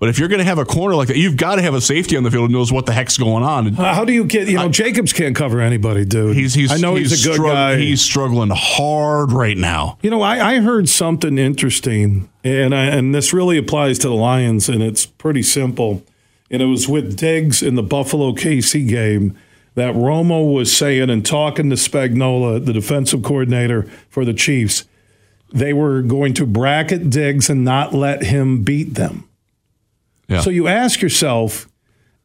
But 0.00 0.08
if 0.08 0.18
you're 0.18 0.28
going 0.28 0.38
to 0.38 0.46
have 0.46 0.58
a 0.58 0.64
corner 0.64 0.94
like 0.96 1.08
that, 1.08 1.18
you've 1.18 1.36
got 1.36 1.56
to 1.56 1.62
have 1.62 1.74
a 1.74 1.80
safety 1.80 2.16
on 2.16 2.22
the 2.22 2.30
field 2.30 2.50
who 2.50 2.56
knows 2.56 2.72
what 2.72 2.86
the 2.86 2.92
heck's 2.92 3.18
going 3.18 3.44
on. 3.44 3.74
How 3.74 4.06
do 4.06 4.14
you 4.14 4.24
get? 4.24 4.48
You 4.48 4.56
know, 4.56 4.64
I, 4.64 4.68
Jacobs 4.68 5.12
can't 5.12 5.36
cover 5.36 5.60
anybody, 5.60 6.06
dude. 6.06 6.34
He's, 6.34 6.54
he's 6.54 6.72
I 6.72 6.78
know 6.78 6.94
he's, 6.94 7.10
he's 7.10 7.26
a 7.26 7.28
good 7.28 7.42
guy. 7.42 7.76
He's 7.76 8.00
struggling 8.00 8.48
hard 8.50 9.30
right 9.30 9.58
now. 9.58 9.98
You 10.00 10.08
know, 10.08 10.22
I, 10.22 10.54
I 10.54 10.60
heard 10.60 10.88
something 10.88 11.36
interesting, 11.36 12.30
and 12.42 12.74
I, 12.74 12.86
and 12.86 13.14
this 13.14 13.34
really 13.34 13.58
applies 13.58 13.98
to 13.98 14.08
the 14.08 14.14
Lions, 14.14 14.70
and 14.70 14.82
it's 14.82 15.04
pretty 15.04 15.42
simple. 15.42 16.02
And 16.50 16.62
it 16.62 16.66
was 16.66 16.88
with 16.88 17.18
Diggs 17.18 17.62
in 17.62 17.74
the 17.74 17.82
Buffalo 17.82 18.32
KC 18.32 18.88
game 18.88 19.36
that 19.74 19.94
Romo 19.94 20.54
was 20.54 20.74
saying 20.74 21.10
and 21.10 21.26
talking 21.26 21.68
to 21.68 21.76
Spagnuolo, 21.76 22.64
the 22.64 22.72
defensive 22.72 23.22
coordinator 23.22 23.82
for 24.08 24.24
the 24.24 24.34
Chiefs. 24.34 24.86
They 25.52 25.74
were 25.74 26.00
going 26.00 26.32
to 26.34 26.46
bracket 26.46 27.10
Diggs 27.10 27.50
and 27.50 27.66
not 27.66 27.92
let 27.92 28.22
him 28.22 28.62
beat 28.62 28.94
them. 28.94 29.26
Yeah. 30.30 30.40
So 30.40 30.48
you 30.48 30.68
ask 30.68 31.02
yourself, 31.02 31.68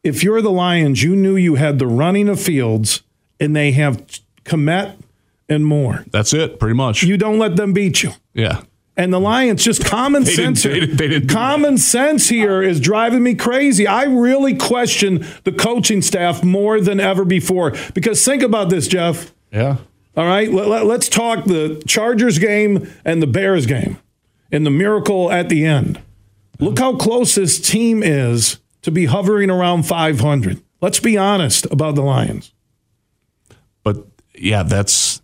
if 0.04 0.24
you're 0.24 0.42
the 0.42 0.52
Lions, 0.52 1.04
you 1.04 1.16
knew 1.16 1.36
you 1.36 1.56
had 1.56 1.80
the 1.80 1.88
running 1.88 2.30
of 2.30 2.40
Fields, 2.40 3.02
and 3.40 3.56
they 3.56 3.72
have 3.72 4.06
Kmet 4.46 4.98
and 5.50 5.66
Moore. 5.66 6.06
That's 6.12 6.34
it, 6.34 6.60
pretty 6.60 6.76
much. 6.76 7.04
You 7.04 7.18
don't 7.18 7.40
let 7.40 7.56
them 7.56 7.74
beat 7.74 8.04
you. 8.04 8.12
Yeah. 8.34 8.62
And 8.98 9.12
the 9.12 9.20
Lions, 9.20 9.64
just 9.64 9.84
common 9.84 10.24
they 10.24 10.32
sense. 10.32 10.62
Didn't, 10.62 10.74
they 10.74 10.80
didn't, 10.80 10.98
they 10.98 11.08
didn't 11.08 11.30
common 11.30 11.78
sense 11.78 12.30
here 12.30 12.62
is 12.62 12.80
driving 12.80 13.24
me 13.24 13.36
crazy. 13.36 13.86
I 13.88 14.04
really 14.04 14.56
question 14.56 15.26
the 15.44 15.52
coaching 15.52 16.02
staff 16.02 16.44
more 16.44 16.80
than 16.80 17.00
ever 17.02 17.26
before. 17.26 17.74
Because 17.94 18.24
think 18.24 18.42
about 18.42 18.70
this, 18.70 18.88
Jeff. 18.88 19.34
Yeah. 19.52 19.78
All 20.16 20.26
right. 20.26 20.50
Let, 20.50 20.86
us 20.86 21.10
talk 21.10 21.44
the 21.44 21.84
Chargers 21.86 22.40
game 22.40 22.90
and 23.04 23.22
the 23.22 23.28
Bears 23.28 23.66
game 23.66 23.98
and 24.50 24.66
the 24.66 24.72
miracle 24.72 25.30
at 25.30 25.50
the 25.50 25.66
end. 25.66 26.00
Look 26.60 26.80
how 26.80 26.96
close 26.96 27.36
this 27.36 27.60
team 27.60 28.04
is 28.04 28.60
to 28.82 28.92
be 28.92 29.06
hovering 29.06 29.50
around 29.50 29.84
500. 29.84 30.62
Let's 30.82 31.00
be 31.00 31.18
honest 31.18 31.66
about 31.72 31.96
the 31.96 32.02
Lions. 32.02 32.54
But 33.84 34.06
yeah, 34.34 34.64
that's 34.64 35.22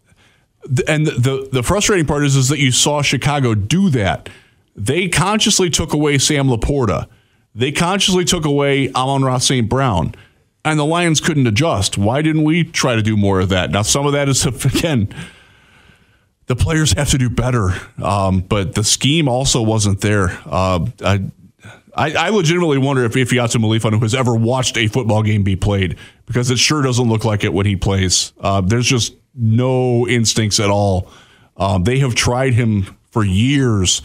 and 0.88 1.08
the 1.08 1.50
the 1.52 1.64
frustrating 1.64 2.06
part 2.06 2.24
is 2.24 2.36
is 2.36 2.50
that 2.50 2.60
you 2.60 2.72
saw 2.72 3.02
Chicago 3.02 3.56
do 3.56 3.90
that. 3.90 4.30
They 4.76 5.08
consciously 5.10 5.70
took 5.70 5.94
away 5.94 6.18
Sam 6.18 6.48
LaPorta. 6.48 7.08
They 7.54 7.72
consciously 7.72 8.24
took 8.24 8.46
away 8.46 8.92
Amon-Ra 8.94 9.40
St. 9.40 9.68
Brown. 9.68 10.16
And 10.64 10.80
the 10.80 10.86
Lions 10.86 11.20
couldn't 11.20 11.48
adjust. 11.48 11.98
Why 11.98 12.22
didn't 12.22 12.44
we 12.44 12.64
try 12.64 12.96
to 12.96 13.02
do 13.02 13.18
more 13.18 13.40
of 13.40 13.50
that? 13.50 13.72
Now, 13.72 13.82
some 13.82 14.06
of 14.06 14.14
that 14.14 14.30
is, 14.30 14.46
again, 14.66 15.14
the 16.48 16.56
players 16.56 16.92
have 16.94 17.10
to 17.12 17.18
do 17.18 17.30
better. 17.30 17.72
Um, 18.02 18.42
but 18.42 18.76
the 18.76 18.84
scheme 18.84 19.28
also 19.28 19.62
wasn't 19.62 20.02
there. 20.02 20.38
Uh, 20.46 20.88
I, 21.04 21.32
I, 21.96 22.14
I, 22.14 22.30
legitimately 22.30 22.78
wonder 22.78 23.04
if 23.04 23.14
Ifeatu 23.14 23.58
Melifonwu 23.58 24.02
has 24.02 24.16
ever 24.16 24.34
watched 24.34 24.78
a 24.78 24.88
football 24.88 25.24
game 25.24 25.44
be 25.44 25.56
played 25.56 25.98
because 26.26 26.50
it 26.50 26.58
sure 26.58 26.82
doesn't 26.82 27.08
look 27.08 27.26
like 27.26 27.44
it 27.44 27.54
when 27.54 27.66
he 27.66 27.76
plays. 27.76 28.34
Uh, 28.40 28.62
there's 28.62 28.88
just 28.88 29.16
no 29.36 30.08
instincts 30.08 30.60
at 30.60 30.70
all. 30.70 31.10
Um, 31.58 31.84
they 31.84 32.00
have 32.00 32.16
tried 32.16 32.54
him 32.54 32.98
for 33.12 33.24
years. 33.24 34.02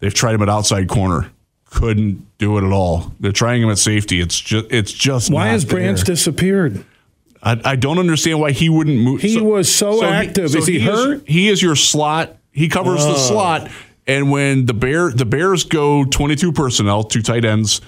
They've 0.00 0.14
tried 0.14 0.34
him 0.34 0.42
at 0.42 0.48
outside 0.48 0.88
corner. 0.88 1.30
Couldn't 1.66 2.26
do 2.38 2.56
it 2.58 2.64
at 2.64 2.72
all. 2.72 3.12
They're 3.20 3.32
trying 3.32 3.62
him 3.62 3.70
at 3.70 3.78
safety. 3.78 4.20
It's 4.20 4.38
just 4.40 4.66
it's 4.70 4.92
just 4.92 5.30
why 5.30 5.48
has 5.48 5.66
Branch 5.66 6.02
disappeared? 6.02 6.84
I, 7.42 7.60
I, 7.64 7.76
don't 7.76 7.98
understand 7.98 8.40
why 8.40 8.52
he 8.52 8.68
wouldn't 8.68 8.98
move. 8.98 9.20
He 9.20 9.34
so, 9.34 9.44
was 9.44 9.74
so, 9.74 10.00
so 10.00 10.06
active. 10.06 10.44
He, 10.44 10.48
so 10.48 10.58
is 10.58 10.66
he, 10.66 10.78
he 10.78 10.86
hurt? 10.86 11.16
Is, 11.18 11.22
he 11.26 11.48
is 11.48 11.62
your 11.62 11.76
slot. 11.76 12.36
He 12.52 12.68
covers 12.68 13.04
the 13.04 13.12
oh. 13.12 13.16
slot. 13.16 13.70
And 14.06 14.30
when 14.30 14.66
the 14.66 14.74
bear 14.74 15.10
the 15.10 15.26
Bears 15.26 15.64
go 15.64 16.04
22 16.04 16.52
personnel, 16.52 17.04
two 17.04 17.22
tight 17.22 17.44
ends, 17.44 17.80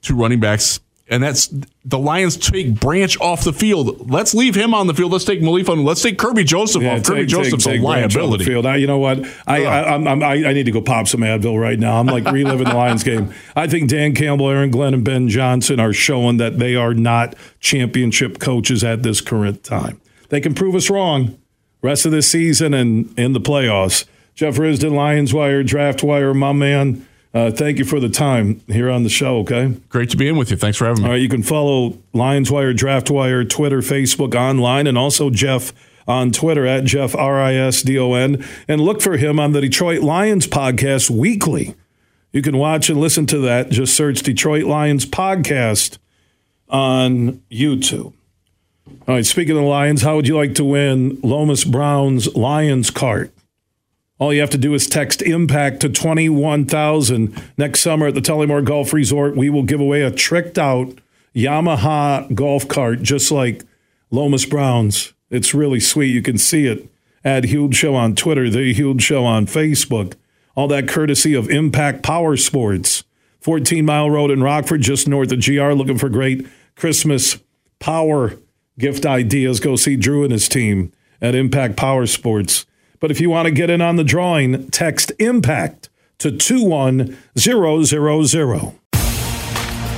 two 0.00 0.16
running 0.16 0.40
backs, 0.40 0.80
and 1.10 1.22
that's 1.22 1.52
the 1.84 1.98
Lions 1.98 2.36
take 2.36 2.78
Branch 2.78 3.20
off 3.20 3.44
the 3.44 3.52
field. 3.52 4.10
Let's 4.10 4.32
leave 4.32 4.54
him 4.54 4.72
on 4.72 4.86
the 4.86 4.94
field. 4.94 5.12
Let's 5.12 5.24
take 5.24 5.40
Malif 5.40 5.84
Let's 5.84 6.02
take 6.02 6.16
Kerby 6.16 6.46
Joseph 6.46 6.82
yeah, 6.82 6.94
off. 6.94 7.02
Take, 7.02 7.16
Kerby 7.16 7.26
Joseph's 7.26 7.64
take, 7.64 7.74
take 7.74 7.80
a 7.82 7.84
liability. 7.84 8.44
Field. 8.44 8.64
I, 8.64 8.76
you 8.76 8.86
know 8.86 8.98
what? 8.98 9.26
I, 9.46 9.64
I, 9.64 9.96
I, 9.96 10.48
I, 10.48 10.52
need 10.52 10.66
to 10.66 10.70
go 10.70 10.80
pop 10.80 11.08
some 11.08 11.20
Advil 11.20 11.60
right 11.60 11.78
now. 11.78 11.98
I'm 11.98 12.06
like 12.06 12.24
reliving 12.30 12.68
the 12.68 12.74
Lions 12.74 13.02
game. 13.02 13.34
I 13.56 13.66
think 13.66 13.90
Dan 13.90 14.14
Campbell, 14.14 14.48
Aaron 14.48 14.70
Glenn, 14.70 14.94
and 14.94 15.04
Ben 15.04 15.28
Johnson 15.28 15.80
are 15.80 15.92
showing 15.92 16.36
that 16.36 16.58
they 16.58 16.76
are 16.76 16.94
not 16.94 17.34
championship 17.58 18.38
coaches 18.38 18.84
at 18.84 19.02
this 19.02 19.20
current 19.20 19.64
time. 19.64 20.00
They 20.28 20.40
can 20.40 20.54
prove 20.54 20.76
us 20.76 20.88
wrong 20.88 21.36
rest 21.82 22.06
of 22.06 22.12
this 22.12 22.30
season 22.30 22.74
and 22.74 23.18
in 23.18 23.32
the 23.32 23.40
playoffs. 23.40 24.04
Jeff 24.34 24.54
Risdon, 24.54 24.92
Lions 24.92 25.34
Wire, 25.34 25.62
Draft 25.62 26.02
Wire, 26.02 26.32
my 26.32 26.52
man. 26.52 27.06
Uh, 27.32 27.50
thank 27.50 27.78
you 27.78 27.84
for 27.84 28.00
the 28.00 28.08
time 28.08 28.60
here 28.66 28.90
on 28.90 29.04
the 29.04 29.08
show, 29.08 29.38
okay? 29.38 29.68
Great 29.88 30.10
to 30.10 30.16
be 30.16 30.28
in 30.28 30.36
with 30.36 30.50
you. 30.50 30.56
Thanks 30.56 30.76
for 30.76 30.86
having 30.86 31.02
me. 31.02 31.08
All 31.08 31.12
right, 31.12 31.22
you 31.22 31.28
can 31.28 31.44
follow 31.44 31.96
Lions 32.12 32.50
Wire, 32.50 32.72
Draft 32.72 33.08
Wire, 33.08 33.44
Twitter, 33.44 33.80
Facebook, 33.80 34.34
online, 34.34 34.88
and 34.88 34.98
also 34.98 35.30
Jeff 35.30 35.72
on 36.08 36.32
Twitter 36.32 36.66
at 36.66 36.84
Jeff 36.84 37.14
R 37.14 37.40
I 37.40 37.54
S 37.54 37.82
D 37.82 37.96
O 37.98 38.14
N. 38.14 38.44
And 38.66 38.80
look 38.80 39.00
for 39.00 39.16
him 39.16 39.38
on 39.38 39.52
the 39.52 39.60
Detroit 39.60 40.02
Lions 40.02 40.48
podcast 40.48 41.08
weekly. 41.08 41.76
You 42.32 42.42
can 42.42 42.56
watch 42.56 42.90
and 42.90 42.98
listen 43.00 43.26
to 43.26 43.38
that. 43.38 43.70
Just 43.70 43.96
search 43.96 44.22
Detroit 44.22 44.64
Lions 44.64 45.06
podcast 45.06 45.98
on 46.68 47.42
YouTube. 47.50 48.12
All 49.06 49.14
right, 49.14 49.26
speaking 49.26 49.56
of 49.56 49.62
Lions, 49.62 50.02
how 50.02 50.16
would 50.16 50.26
you 50.26 50.36
like 50.36 50.56
to 50.56 50.64
win 50.64 51.20
Lomas 51.22 51.64
Brown's 51.64 52.34
Lions 52.34 52.90
cart? 52.90 53.32
All 54.20 54.34
you 54.34 54.40
have 54.42 54.50
to 54.50 54.58
do 54.58 54.74
is 54.74 54.86
text 54.86 55.22
impact 55.22 55.80
to 55.80 55.88
21,000. 55.88 57.42
Next 57.56 57.80
summer 57.80 58.08
at 58.08 58.14
the 58.14 58.20
Tullymore 58.20 58.62
Golf 58.62 58.92
Resort, 58.92 59.34
we 59.34 59.48
will 59.48 59.62
give 59.62 59.80
away 59.80 60.02
a 60.02 60.10
tricked 60.10 60.58
out 60.58 60.98
Yamaha 61.34 62.32
golf 62.34 62.68
cart, 62.68 63.02
just 63.02 63.32
like 63.32 63.64
Lomas 64.10 64.44
Brown's. 64.44 65.14
It's 65.30 65.54
really 65.54 65.80
sweet. 65.80 66.12
You 66.12 66.20
can 66.20 66.36
see 66.36 66.66
it 66.66 66.86
at 67.24 67.44
Huge 67.44 67.74
Show 67.74 67.94
on 67.94 68.14
Twitter, 68.14 68.50
The 68.50 68.74
Huge 68.74 69.02
Show 69.02 69.24
on 69.24 69.46
Facebook. 69.46 70.14
All 70.54 70.68
that 70.68 70.86
courtesy 70.86 71.32
of 71.32 71.48
Impact 71.48 72.02
Power 72.02 72.36
Sports. 72.36 73.04
14 73.40 73.86
Mile 73.86 74.10
Road 74.10 74.30
in 74.30 74.42
Rockford, 74.42 74.82
just 74.82 75.08
north 75.08 75.32
of 75.32 75.42
GR, 75.42 75.72
looking 75.72 75.96
for 75.96 76.10
great 76.10 76.46
Christmas 76.76 77.38
power 77.78 78.34
gift 78.78 79.06
ideas. 79.06 79.60
Go 79.60 79.76
see 79.76 79.96
Drew 79.96 80.24
and 80.24 80.32
his 80.32 80.46
team 80.46 80.92
at 81.22 81.34
Impact 81.34 81.76
Power 81.76 82.06
Sports. 82.06 82.66
But 83.00 83.10
if 83.10 83.20
you 83.20 83.30
want 83.30 83.46
to 83.46 83.50
get 83.50 83.70
in 83.70 83.80
on 83.80 83.96
the 83.96 84.04
drawing, 84.04 84.68
text 84.68 85.10
IMPACT 85.18 85.88
to 86.18 86.30
21000. 86.30 88.78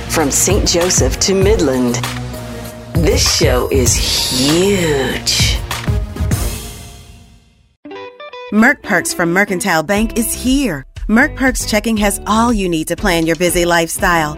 From 0.09 0.31
St. 0.31 0.67
Joseph 0.67 1.19
to 1.19 1.35
Midland, 1.35 1.95
this 2.93 3.37
show 3.37 3.69
is 3.71 3.93
huge. 3.93 5.59
Merck 8.53 8.81
Perks 8.83 9.13
from 9.13 9.33
Mercantile 9.33 9.83
Bank 9.83 10.17
is 10.17 10.33
here. 10.33 10.85
Merck 11.09 11.35
Perks 11.35 11.69
checking 11.69 11.97
has 11.97 12.21
all 12.25 12.53
you 12.53 12.69
need 12.69 12.87
to 12.87 12.95
plan 12.95 13.25
your 13.25 13.35
busy 13.35 13.65
lifestyle. 13.65 14.37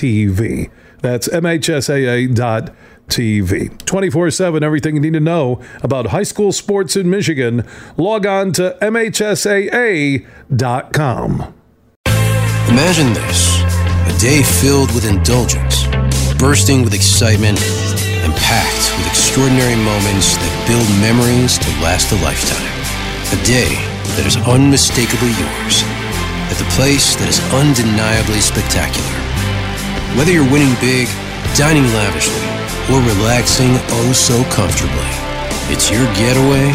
TV. 0.00 0.70
That's 1.02 1.28
MHSAA.tv. 1.28 2.74
24 3.84 4.30
7, 4.30 4.62
everything 4.62 4.94
you 4.94 5.00
need 5.02 5.12
to 5.12 5.20
know 5.20 5.60
about 5.82 6.06
high 6.06 6.22
school 6.22 6.52
sports 6.52 6.96
in 6.96 7.10
Michigan. 7.10 7.66
Log 7.98 8.24
on 8.24 8.52
to 8.52 8.78
MHSAA.com. 8.80 10.24
Imagine 12.06 13.12
this 13.12 13.60
a 14.08 14.16
day 14.18 14.42
filled 14.42 14.94
with 14.94 15.04
indulgence, 15.04 15.84
bursting 16.38 16.82
with 16.82 16.94
excitement, 16.94 17.60
and 18.24 18.32
packed 18.36 18.96
with 18.96 19.06
extraordinary 19.06 19.76
moments 19.76 20.36
that 20.36 20.64
build 20.64 20.88
memories 20.96 21.58
to 21.58 21.68
last 21.84 22.10
a 22.12 22.16
lifetime. 22.24 22.72
A 23.36 23.42
day 23.44 23.74
that 24.16 24.24
is 24.24 24.38
unmistakably 24.48 25.34
yours, 25.36 25.84
at 26.48 26.56
the 26.56 26.64
place 26.72 27.16
that 27.16 27.28
is 27.28 27.40
undeniably 27.52 28.40
spectacular. 28.40 29.29
Whether 30.16 30.32
you're 30.32 30.50
winning 30.50 30.74
big, 30.80 31.06
dining 31.56 31.84
lavishly, 31.94 32.42
or 32.92 33.00
relaxing 33.00 33.70
oh 33.70 34.12
so 34.12 34.42
comfortably, 34.50 35.10
it's 35.72 35.88
your 35.88 36.04
getaway 36.14 36.68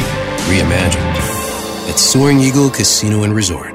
reimagined 0.47 1.15
at 1.89 1.99
Soaring 1.99 2.39
Eagle 2.39 2.69
Casino 2.69 3.23
and 3.23 3.35
Resort. 3.35 3.74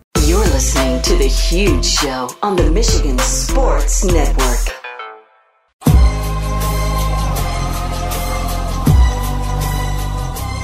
You're 0.31 0.39
listening 0.45 1.01
to 1.01 1.17
The 1.17 1.27
Huge 1.27 1.83
Show 1.83 2.29
on 2.41 2.55
the 2.55 2.71
Michigan 2.71 3.19
Sports 3.19 4.05
Network. 4.05 4.59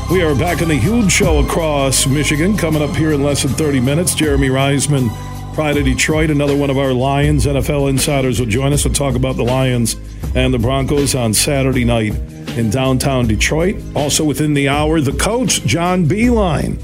We 0.10 0.22
are 0.22 0.34
back 0.36 0.62
in 0.62 0.70
the 0.70 0.80
huge 0.82 1.12
show 1.12 1.40
across 1.40 2.08
Michigan. 2.08 2.56
Coming 2.56 2.82
up 2.82 2.96
here 2.96 3.12
in 3.12 3.22
less 3.22 3.44
than 3.44 3.52
30 3.52 3.82
minutes, 3.82 4.16
Jeremy 4.16 4.48
Reisman, 4.48 5.10
Pride 5.54 5.76
of 5.76 5.84
Detroit, 5.84 6.30
another 6.30 6.56
one 6.56 6.70
of 6.70 6.78
our 6.78 6.94
Lions 6.94 7.46
NFL 7.46 7.90
insiders 7.90 8.40
will 8.40 8.48
join 8.48 8.72
us 8.72 8.84
to 8.84 8.90
talk 8.90 9.16
about 9.16 9.36
the 9.36 9.44
Lions 9.44 9.98
and 10.34 10.54
the 10.54 10.60
Broncos 10.60 11.14
on 11.14 11.34
Saturday 11.34 11.84
night 11.84 12.16
in 12.58 12.70
downtown 12.70 13.28
Detroit. 13.28 13.76
Also 13.98 14.24
within 14.24 14.54
the 14.54 14.70
hour, 14.70 15.02
the 15.02 15.12
coach, 15.12 15.62
John 15.66 16.06
Beilein. 16.06 16.82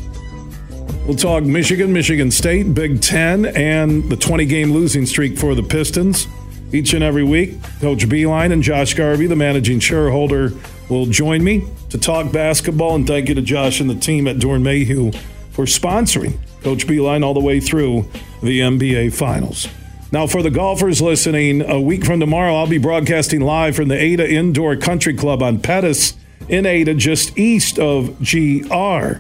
We'll 1.06 1.18
talk 1.18 1.44
Michigan, 1.44 1.92
Michigan 1.92 2.32
State, 2.32 2.74
Big 2.74 3.02
Ten, 3.02 3.46
and 3.46 4.10
the 4.10 4.16
20 4.16 4.46
game 4.46 4.72
losing 4.72 5.06
streak 5.06 5.38
for 5.38 5.54
the 5.54 5.62
Pistons. 5.62 6.28
Each 6.72 6.94
and 6.94 7.04
every 7.04 7.26
week, 7.26 7.62
Coach 7.82 8.08
Beilein 8.08 8.54
and 8.54 8.64
Josh 8.64 8.94
Garvey, 8.94 9.28
the 9.28 9.36
managing 9.36 9.82
shareholder, 9.82 10.54
will 10.90 11.06
join 11.06 11.44
me 11.44 11.68
to 11.90 11.98
talk 11.98 12.32
basketball. 12.32 12.96
And 12.96 13.06
thank 13.06 13.28
you 13.28 13.36
to 13.36 13.42
Josh 13.42 13.82
and 13.82 13.90
the 13.90 13.96
team 13.96 14.30
at 14.30 14.40
Dorn 14.40 14.64
Mayhew 14.64 15.12
for 15.52 15.66
sponsoring 15.66 16.38
Coach 16.64 16.88
Beilein 16.88 17.22
all 17.22 17.34
the 17.34 17.42
way 17.42 17.60
through 17.60 18.10
the 18.42 18.62
NBA 18.62 19.14
Finals. 19.14 19.68
Now, 20.14 20.26
for 20.26 20.42
the 20.42 20.52
golfers 20.52 21.02
listening, 21.02 21.70
a 21.70 21.82
week 21.82 22.06
from 22.06 22.22
tomorrow, 22.22 22.56
I'll 22.56 22.68
be 22.68 22.78
broadcasting 22.78 23.42
live 23.42 23.76
from 23.76 23.90
the 23.90 24.02
Ada 24.02 24.32
Indoor 24.32 24.78
Country 24.78 25.16
Club 25.16 25.44
on 25.44 25.60
Pettis 25.60 26.16
in 26.48 26.66
Ada, 26.66 26.94
just 26.94 27.38
east 27.38 27.78
of 27.78 28.18
GR. 28.20 29.20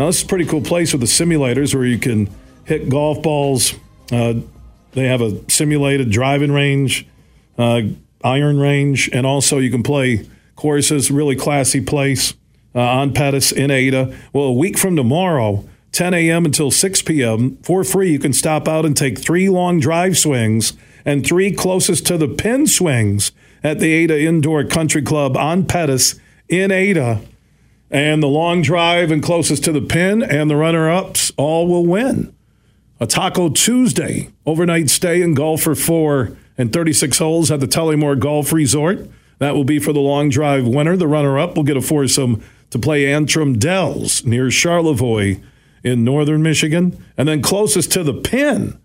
Now, 0.00 0.06
this 0.06 0.16
is 0.16 0.22
a 0.22 0.26
pretty 0.28 0.46
cool 0.46 0.62
place 0.62 0.94
with 0.94 1.02
the 1.02 1.06
simulators 1.06 1.74
where 1.74 1.84
you 1.84 1.98
can 1.98 2.30
hit 2.64 2.88
golf 2.88 3.22
balls. 3.22 3.74
Uh, 4.10 4.36
they 4.92 5.04
have 5.04 5.20
a 5.20 5.38
simulated 5.50 6.08
driving 6.08 6.52
range, 6.52 7.06
uh, 7.58 7.82
iron 8.24 8.58
range, 8.58 9.10
and 9.12 9.26
also 9.26 9.58
you 9.58 9.70
can 9.70 9.82
play 9.82 10.26
courses. 10.56 11.10
Really 11.10 11.36
classy 11.36 11.82
place 11.82 12.32
uh, 12.74 12.80
on 12.80 13.12
Pettis 13.12 13.52
in 13.52 13.70
Ada. 13.70 14.16
Well, 14.32 14.46
a 14.46 14.52
week 14.54 14.78
from 14.78 14.96
tomorrow, 14.96 15.68
10 15.92 16.14
a.m. 16.14 16.46
until 16.46 16.70
6 16.70 17.02
p.m. 17.02 17.58
for 17.58 17.84
free, 17.84 18.10
you 18.10 18.18
can 18.18 18.32
stop 18.32 18.66
out 18.66 18.86
and 18.86 18.96
take 18.96 19.18
three 19.18 19.50
long 19.50 19.80
drive 19.80 20.16
swings 20.16 20.72
and 21.04 21.26
three 21.26 21.52
closest 21.52 22.06
to 22.06 22.16
the 22.16 22.26
pin 22.26 22.66
swings 22.66 23.32
at 23.62 23.80
the 23.80 23.92
Ada 23.92 24.18
Indoor 24.18 24.64
Country 24.64 25.02
Club 25.02 25.36
on 25.36 25.66
Pettis 25.66 26.18
in 26.48 26.70
Ada. 26.70 27.20
And 27.90 28.22
the 28.22 28.28
long 28.28 28.62
drive 28.62 29.10
and 29.10 29.22
closest 29.22 29.64
to 29.64 29.72
the 29.72 29.80
pin 29.80 30.22
and 30.22 30.48
the 30.48 30.56
runner 30.56 30.88
ups 30.88 31.32
all 31.36 31.66
will 31.66 31.84
win. 31.84 32.32
A 33.00 33.06
Taco 33.06 33.48
Tuesday 33.48 34.30
overnight 34.46 34.90
stay 34.90 35.22
and 35.22 35.34
golf 35.34 35.62
for 35.62 35.74
four 35.74 36.36
and 36.56 36.72
36 36.72 37.18
holes 37.18 37.50
at 37.50 37.60
the 37.60 37.66
Tullymore 37.66 38.18
Golf 38.18 38.52
Resort. 38.52 39.08
That 39.38 39.54
will 39.54 39.64
be 39.64 39.78
for 39.78 39.92
the 39.92 40.00
long 40.00 40.28
drive 40.28 40.66
winner. 40.66 40.96
The 40.96 41.08
runner 41.08 41.38
up 41.38 41.56
will 41.56 41.64
get 41.64 41.78
a 41.78 41.80
foursome 41.80 42.44
to 42.68 42.78
play 42.78 43.10
Antrim 43.10 43.58
Dells 43.58 44.24
near 44.24 44.50
Charlevoix 44.50 45.40
in 45.82 46.04
northern 46.04 46.42
Michigan. 46.42 47.02
And 47.16 47.26
then 47.26 47.42
closest 47.42 47.90
to 47.92 48.04
the 48.04 48.14
pin 48.14 48.78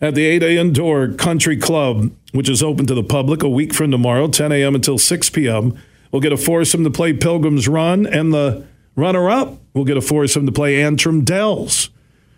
at 0.00 0.16
the 0.16 0.26
Ada 0.26 0.50
Indoor 0.50 1.08
Country 1.12 1.56
Club, 1.56 2.10
which 2.32 2.48
is 2.48 2.62
open 2.62 2.86
to 2.86 2.94
the 2.94 3.04
public 3.04 3.44
a 3.44 3.48
week 3.48 3.72
from 3.72 3.92
tomorrow, 3.92 4.26
10 4.26 4.50
a.m. 4.50 4.74
until 4.74 4.98
6 4.98 5.30
p.m. 5.30 5.78
We'll 6.12 6.20
get 6.20 6.32
a 6.32 6.36
foursome 6.36 6.84
to 6.84 6.90
play 6.90 7.14
Pilgrim's 7.14 7.66
Run, 7.66 8.06
and 8.06 8.32
the 8.32 8.66
runner 8.94 9.30
up 9.30 9.58
will 9.72 9.84
get 9.86 9.96
a 9.96 10.02
foursome 10.02 10.44
to 10.44 10.52
play 10.52 10.82
Antrim 10.82 11.24
Dells 11.24 11.88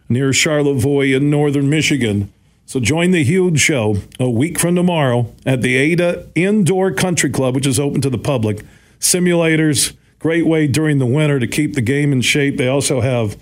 near 0.08 0.32
Charlevoix 0.32 1.14
in 1.14 1.28
northern 1.28 1.68
Michigan. 1.68 2.32
So 2.66 2.78
join 2.80 3.10
the 3.10 3.24
huge 3.24 3.60
show 3.60 3.96
a 4.18 4.30
week 4.30 4.58
from 4.58 4.76
tomorrow 4.76 5.32
at 5.44 5.60
the 5.60 5.76
Ada 5.76 6.28
Indoor 6.34 6.92
Country 6.92 7.30
Club, 7.30 7.54
which 7.54 7.66
is 7.66 7.80
open 7.80 8.00
to 8.02 8.10
the 8.10 8.16
public. 8.16 8.64
Simulators, 9.00 9.94
great 10.18 10.46
way 10.46 10.66
during 10.66 10.98
the 10.98 11.06
winter 11.06 11.38
to 11.40 11.46
keep 11.46 11.74
the 11.74 11.82
game 11.82 12.12
in 12.12 12.22
shape. 12.22 12.56
They 12.56 12.68
also 12.68 13.00
have 13.00 13.36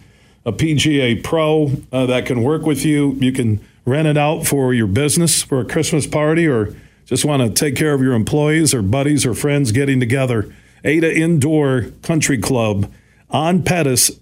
a 0.45 0.53
PGA 0.53 1.22
Pro 1.22 1.72
uh, 1.93 2.07
that 2.07 2.26
can 2.26 2.43
work 2.43 2.62
with 2.62 2.85
you. 2.85 3.12
You 3.20 3.33
can 3.33 3.61
rent 3.85 4.09
it 4.09 4.16
out 4.16 4.47
for 4.47 4.72
your 4.72 4.87
business 4.87 5.43
for 5.43 5.61
a 5.61 5.64
Christmas 5.64 6.07
party 6.07 6.49
or 6.49 6.74
just 7.12 7.26
want 7.26 7.42
to 7.42 7.50
take 7.50 7.76
care 7.76 7.92
of 7.92 8.00
your 8.00 8.14
employees 8.14 8.72
or 8.72 8.80
buddies 8.80 9.26
or 9.26 9.34
friends 9.34 9.70
getting 9.70 10.00
together. 10.00 10.50
Ada 10.82 11.14
Indoor 11.14 11.90
Country 12.00 12.38
Club 12.38 12.90
on 13.28 13.62
Pettis 13.62 14.12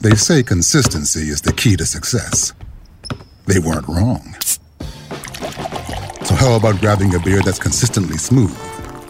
They 0.00 0.14
say 0.14 0.42
consistency 0.42 1.28
is 1.28 1.40
the 1.42 1.52
key 1.52 1.76
to 1.76 1.86
success. 1.86 2.52
They 3.46 3.58
weren't 3.58 3.88
wrong. 3.88 4.34
So, 6.24 6.34
how 6.34 6.56
about 6.56 6.80
grabbing 6.80 7.14
a 7.14 7.18
beer 7.18 7.40
that's 7.42 7.58
consistently 7.58 8.16
smooth, 8.16 8.56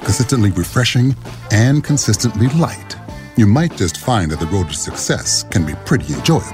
consistently 0.03 0.51
refreshing, 0.51 1.15
and 1.51 1.85
consistently 1.85 2.49
light? 2.49 2.97
You 3.37 3.47
might 3.47 3.77
just 3.77 3.99
find 3.99 4.31
that 4.31 4.41
the 4.41 4.47
road 4.47 4.69
to 4.69 4.75
success 4.75 5.45
can 5.45 5.65
be 5.67 5.75
pretty 5.85 6.13
enjoyable. 6.15 6.47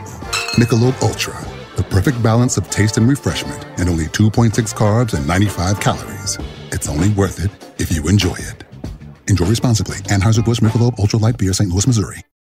Michelob 0.56 1.00
Ultra, 1.02 1.34
the 1.76 1.84
perfect 1.84 2.22
balance 2.22 2.56
of 2.56 2.70
taste 2.70 2.96
and 2.96 3.08
refreshment, 3.08 3.64
and 3.78 3.88
only 3.88 4.06
2.6 4.06 4.50
carbs 4.74 5.14
and 5.14 5.26
95 5.26 5.80
calories. 5.80 6.38
It's 6.72 6.88
only 6.88 7.10
worth 7.10 7.44
it 7.44 7.50
if 7.80 7.92
you 7.92 8.08
enjoy 8.08 8.34
it. 8.34 8.64
Enjoy 9.28 9.46
responsibly. 9.46 9.96
Anheuser-Busch 10.08 10.60
Michelob 10.60 10.98
Ultra 10.98 11.18
Light 11.18 11.38
Beer, 11.38 11.52
St. 11.52 11.70
Louis, 11.70 11.86
Missouri. 11.86 12.22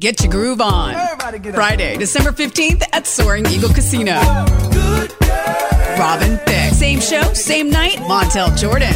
Get 0.00 0.22
your 0.22 0.32
groove 0.32 0.62
on. 0.62 0.94
Friday, 1.52 1.98
December 1.98 2.32
15th 2.32 2.84
at 2.94 3.06
Soaring 3.06 3.44
Eagle 3.48 3.68
Casino. 3.68 4.14
Robin 5.98 6.38
Thicke. 6.46 6.72
Same 6.72 7.00
show, 7.00 7.34
same 7.34 7.68
night, 7.68 7.96
Montel 7.98 8.56
Jordan. 8.56 8.94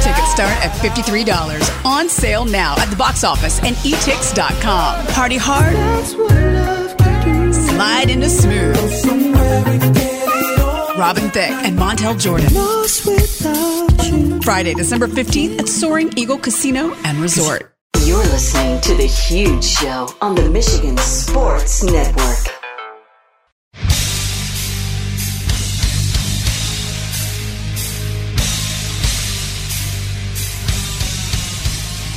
Tickets 0.00 0.30
start 0.32 0.56
at 0.64 0.70
$53. 0.80 1.84
On 1.84 2.08
sale 2.08 2.46
now 2.46 2.74
at 2.78 2.88
the 2.88 2.96
box 2.96 3.22
office 3.22 3.60
and 3.62 3.76
etix.com. 3.76 5.06
Party 5.08 5.36
hard. 5.38 5.74
Slide 7.54 8.08
into 8.08 8.30
smooth. 8.30 8.76
Robin 10.96 11.28
Thicke 11.28 11.52
and 11.66 11.78
Montel 11.78 12.18
Jordan. 12.18 12.48
Friday, 14.40 14.72
December 14.72 15.06
15th 15.06 15.60
at 15.60 15.68
Soaring 15.68 16.16
Eagle 16.16 16.38
Casino 16.38 16.94
and 17.04 17.18
Resort. 17.18 17.73
You're 18.02 18.18
listening 18.18 18.80
to 18.82 18.94
The 18.94 19.06
Huge 19.06 19.64
Show 19.64 20.08
on 20.20 20.34
the 20.34 20.50
Michigan 20.50 20.98
Sports 20.98 21.82
Network. 21.82 22.44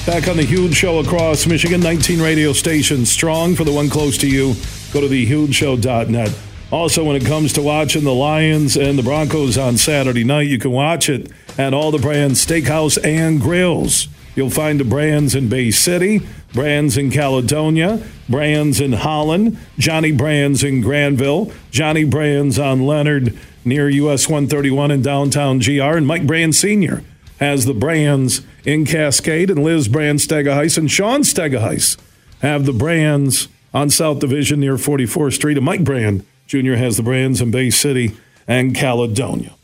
Back 0.05 0.27
on 0.27 0.37
the 0.37 0.45
huge 0.45 0.75
show 0.75 0.99
across 0.99 1.45
Michigan, 1.45 1.79
19 1.81 2.21
radio 2.21 2.51
stations 2.51 3.09
strong. 3.09 3.55
For 3.55 3.63
the 3.63 3.71
one 3.71 3.89
close 3.89 4.17
to 4.19 4.27
you, 4.27 4.55
go 4.91 5.01
to 5.01 5.07
thehugeshow.net. 5.07 6.37
Also, 6.69 7.03
when 7.03 7.15
it 7.15 7.25
comes 7.25 7.53
to 7.53 7.61
watching 7.61 8.03
the 8.03 8.13
Lions 8.13 8.75
and 8.75 8.99
the 8.99 9.03
Broncos 9.03 9.57
on 9.57 9.77
Saturday 9.77 10.25
night, 10.25 10.47
you 10.47 10.59
can 10.59 10.71
watch 10.71 11.07
it 11.07 11.31
at 11.57 11.73
all 11.73 11.91
the 11.91 11.97
Brann's 11.97 12.45
steakhouse 12.45 13.01
and 13.01 13.39
grills. 13.39 14.09
You'll 14.37 14.51
find 14.51 14.79
the 14.79 14.85
Brann's 14.85 15.33
in 15.33 15.49
Bay 15.49 15.71
City, 15.71 16.21
Brann's 16.53 16.95
in 16.95 17.09
Caledonia, 17.09 18.05
Brann's 18.29 18.79
in 18.79 18.93
Holland, 18.93 19.57
Johnny 19.79 20.11
Brann's 20.11 20.63
in 20.63 20.81
Granville, 20.81 21.51
Johnny 21.71 22.03
Brann's 22.03 22.59
on 22.59 22.85
Leonard 22.85 23.35
near 23.65 23.89
US 23.89 24.29
131 24.29 24.91
in 24.91 25.01
downtown 25.01 25.57
GR, 25.57 25.81
and 25.81 26.05
Mike 26.05 26.27
Brann 26.27 26.53
Sr. 26.53 27.03
has 27.39 27.65
the 27.65 27.73
Brann's 27.73 28.41
in 28.63 28.85
Cascade, 28.85 29.49
and 29.49 29.63
Liz 29.63 29.87
Brann 29.87 30.17
Stegaheis 30.17 30.77
and 30.77 30.91
Sean 30.91 31.21
Stegaheis 31.21 31.97
have 32.43 32.67
the 32.67 32.73
Brann's 32.73 33.47
on 33.73 33.89
South 33.89 34.19
Division 34.19 34.59
near 34.59 34.75
44th 34.75 35.33
Street, 35.33 35.57
and 35.57 35.65
Mike 35.65 35.83
Brann 35.83 36.23
Jr. 36.45 36.73
has 36.73 36.95
the 36.95 37.03
Brann's 37.03 37.41
in 37.41 37.49
Bay 37.49 37.71
City 37.71 38.15
and 38.47 38.75
Caledonia. 38.75 39.56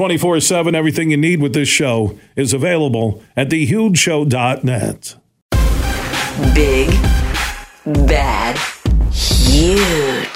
24 0.00 0.40
7, 0.40 0.74
everything 0.74 1.10
you 1.10 1.16
need 1.18 1.42
with 1.42 1.52
this 1.52 1.68
show 1.68 2.18
is 2.34 2.54
available 2.54 3.22
at 3.36 3.50
thehugeshow.net. 3.50 5.16
Big, 6.54 6.88
bad, 8.08 8.56
huge. 9.12 10.29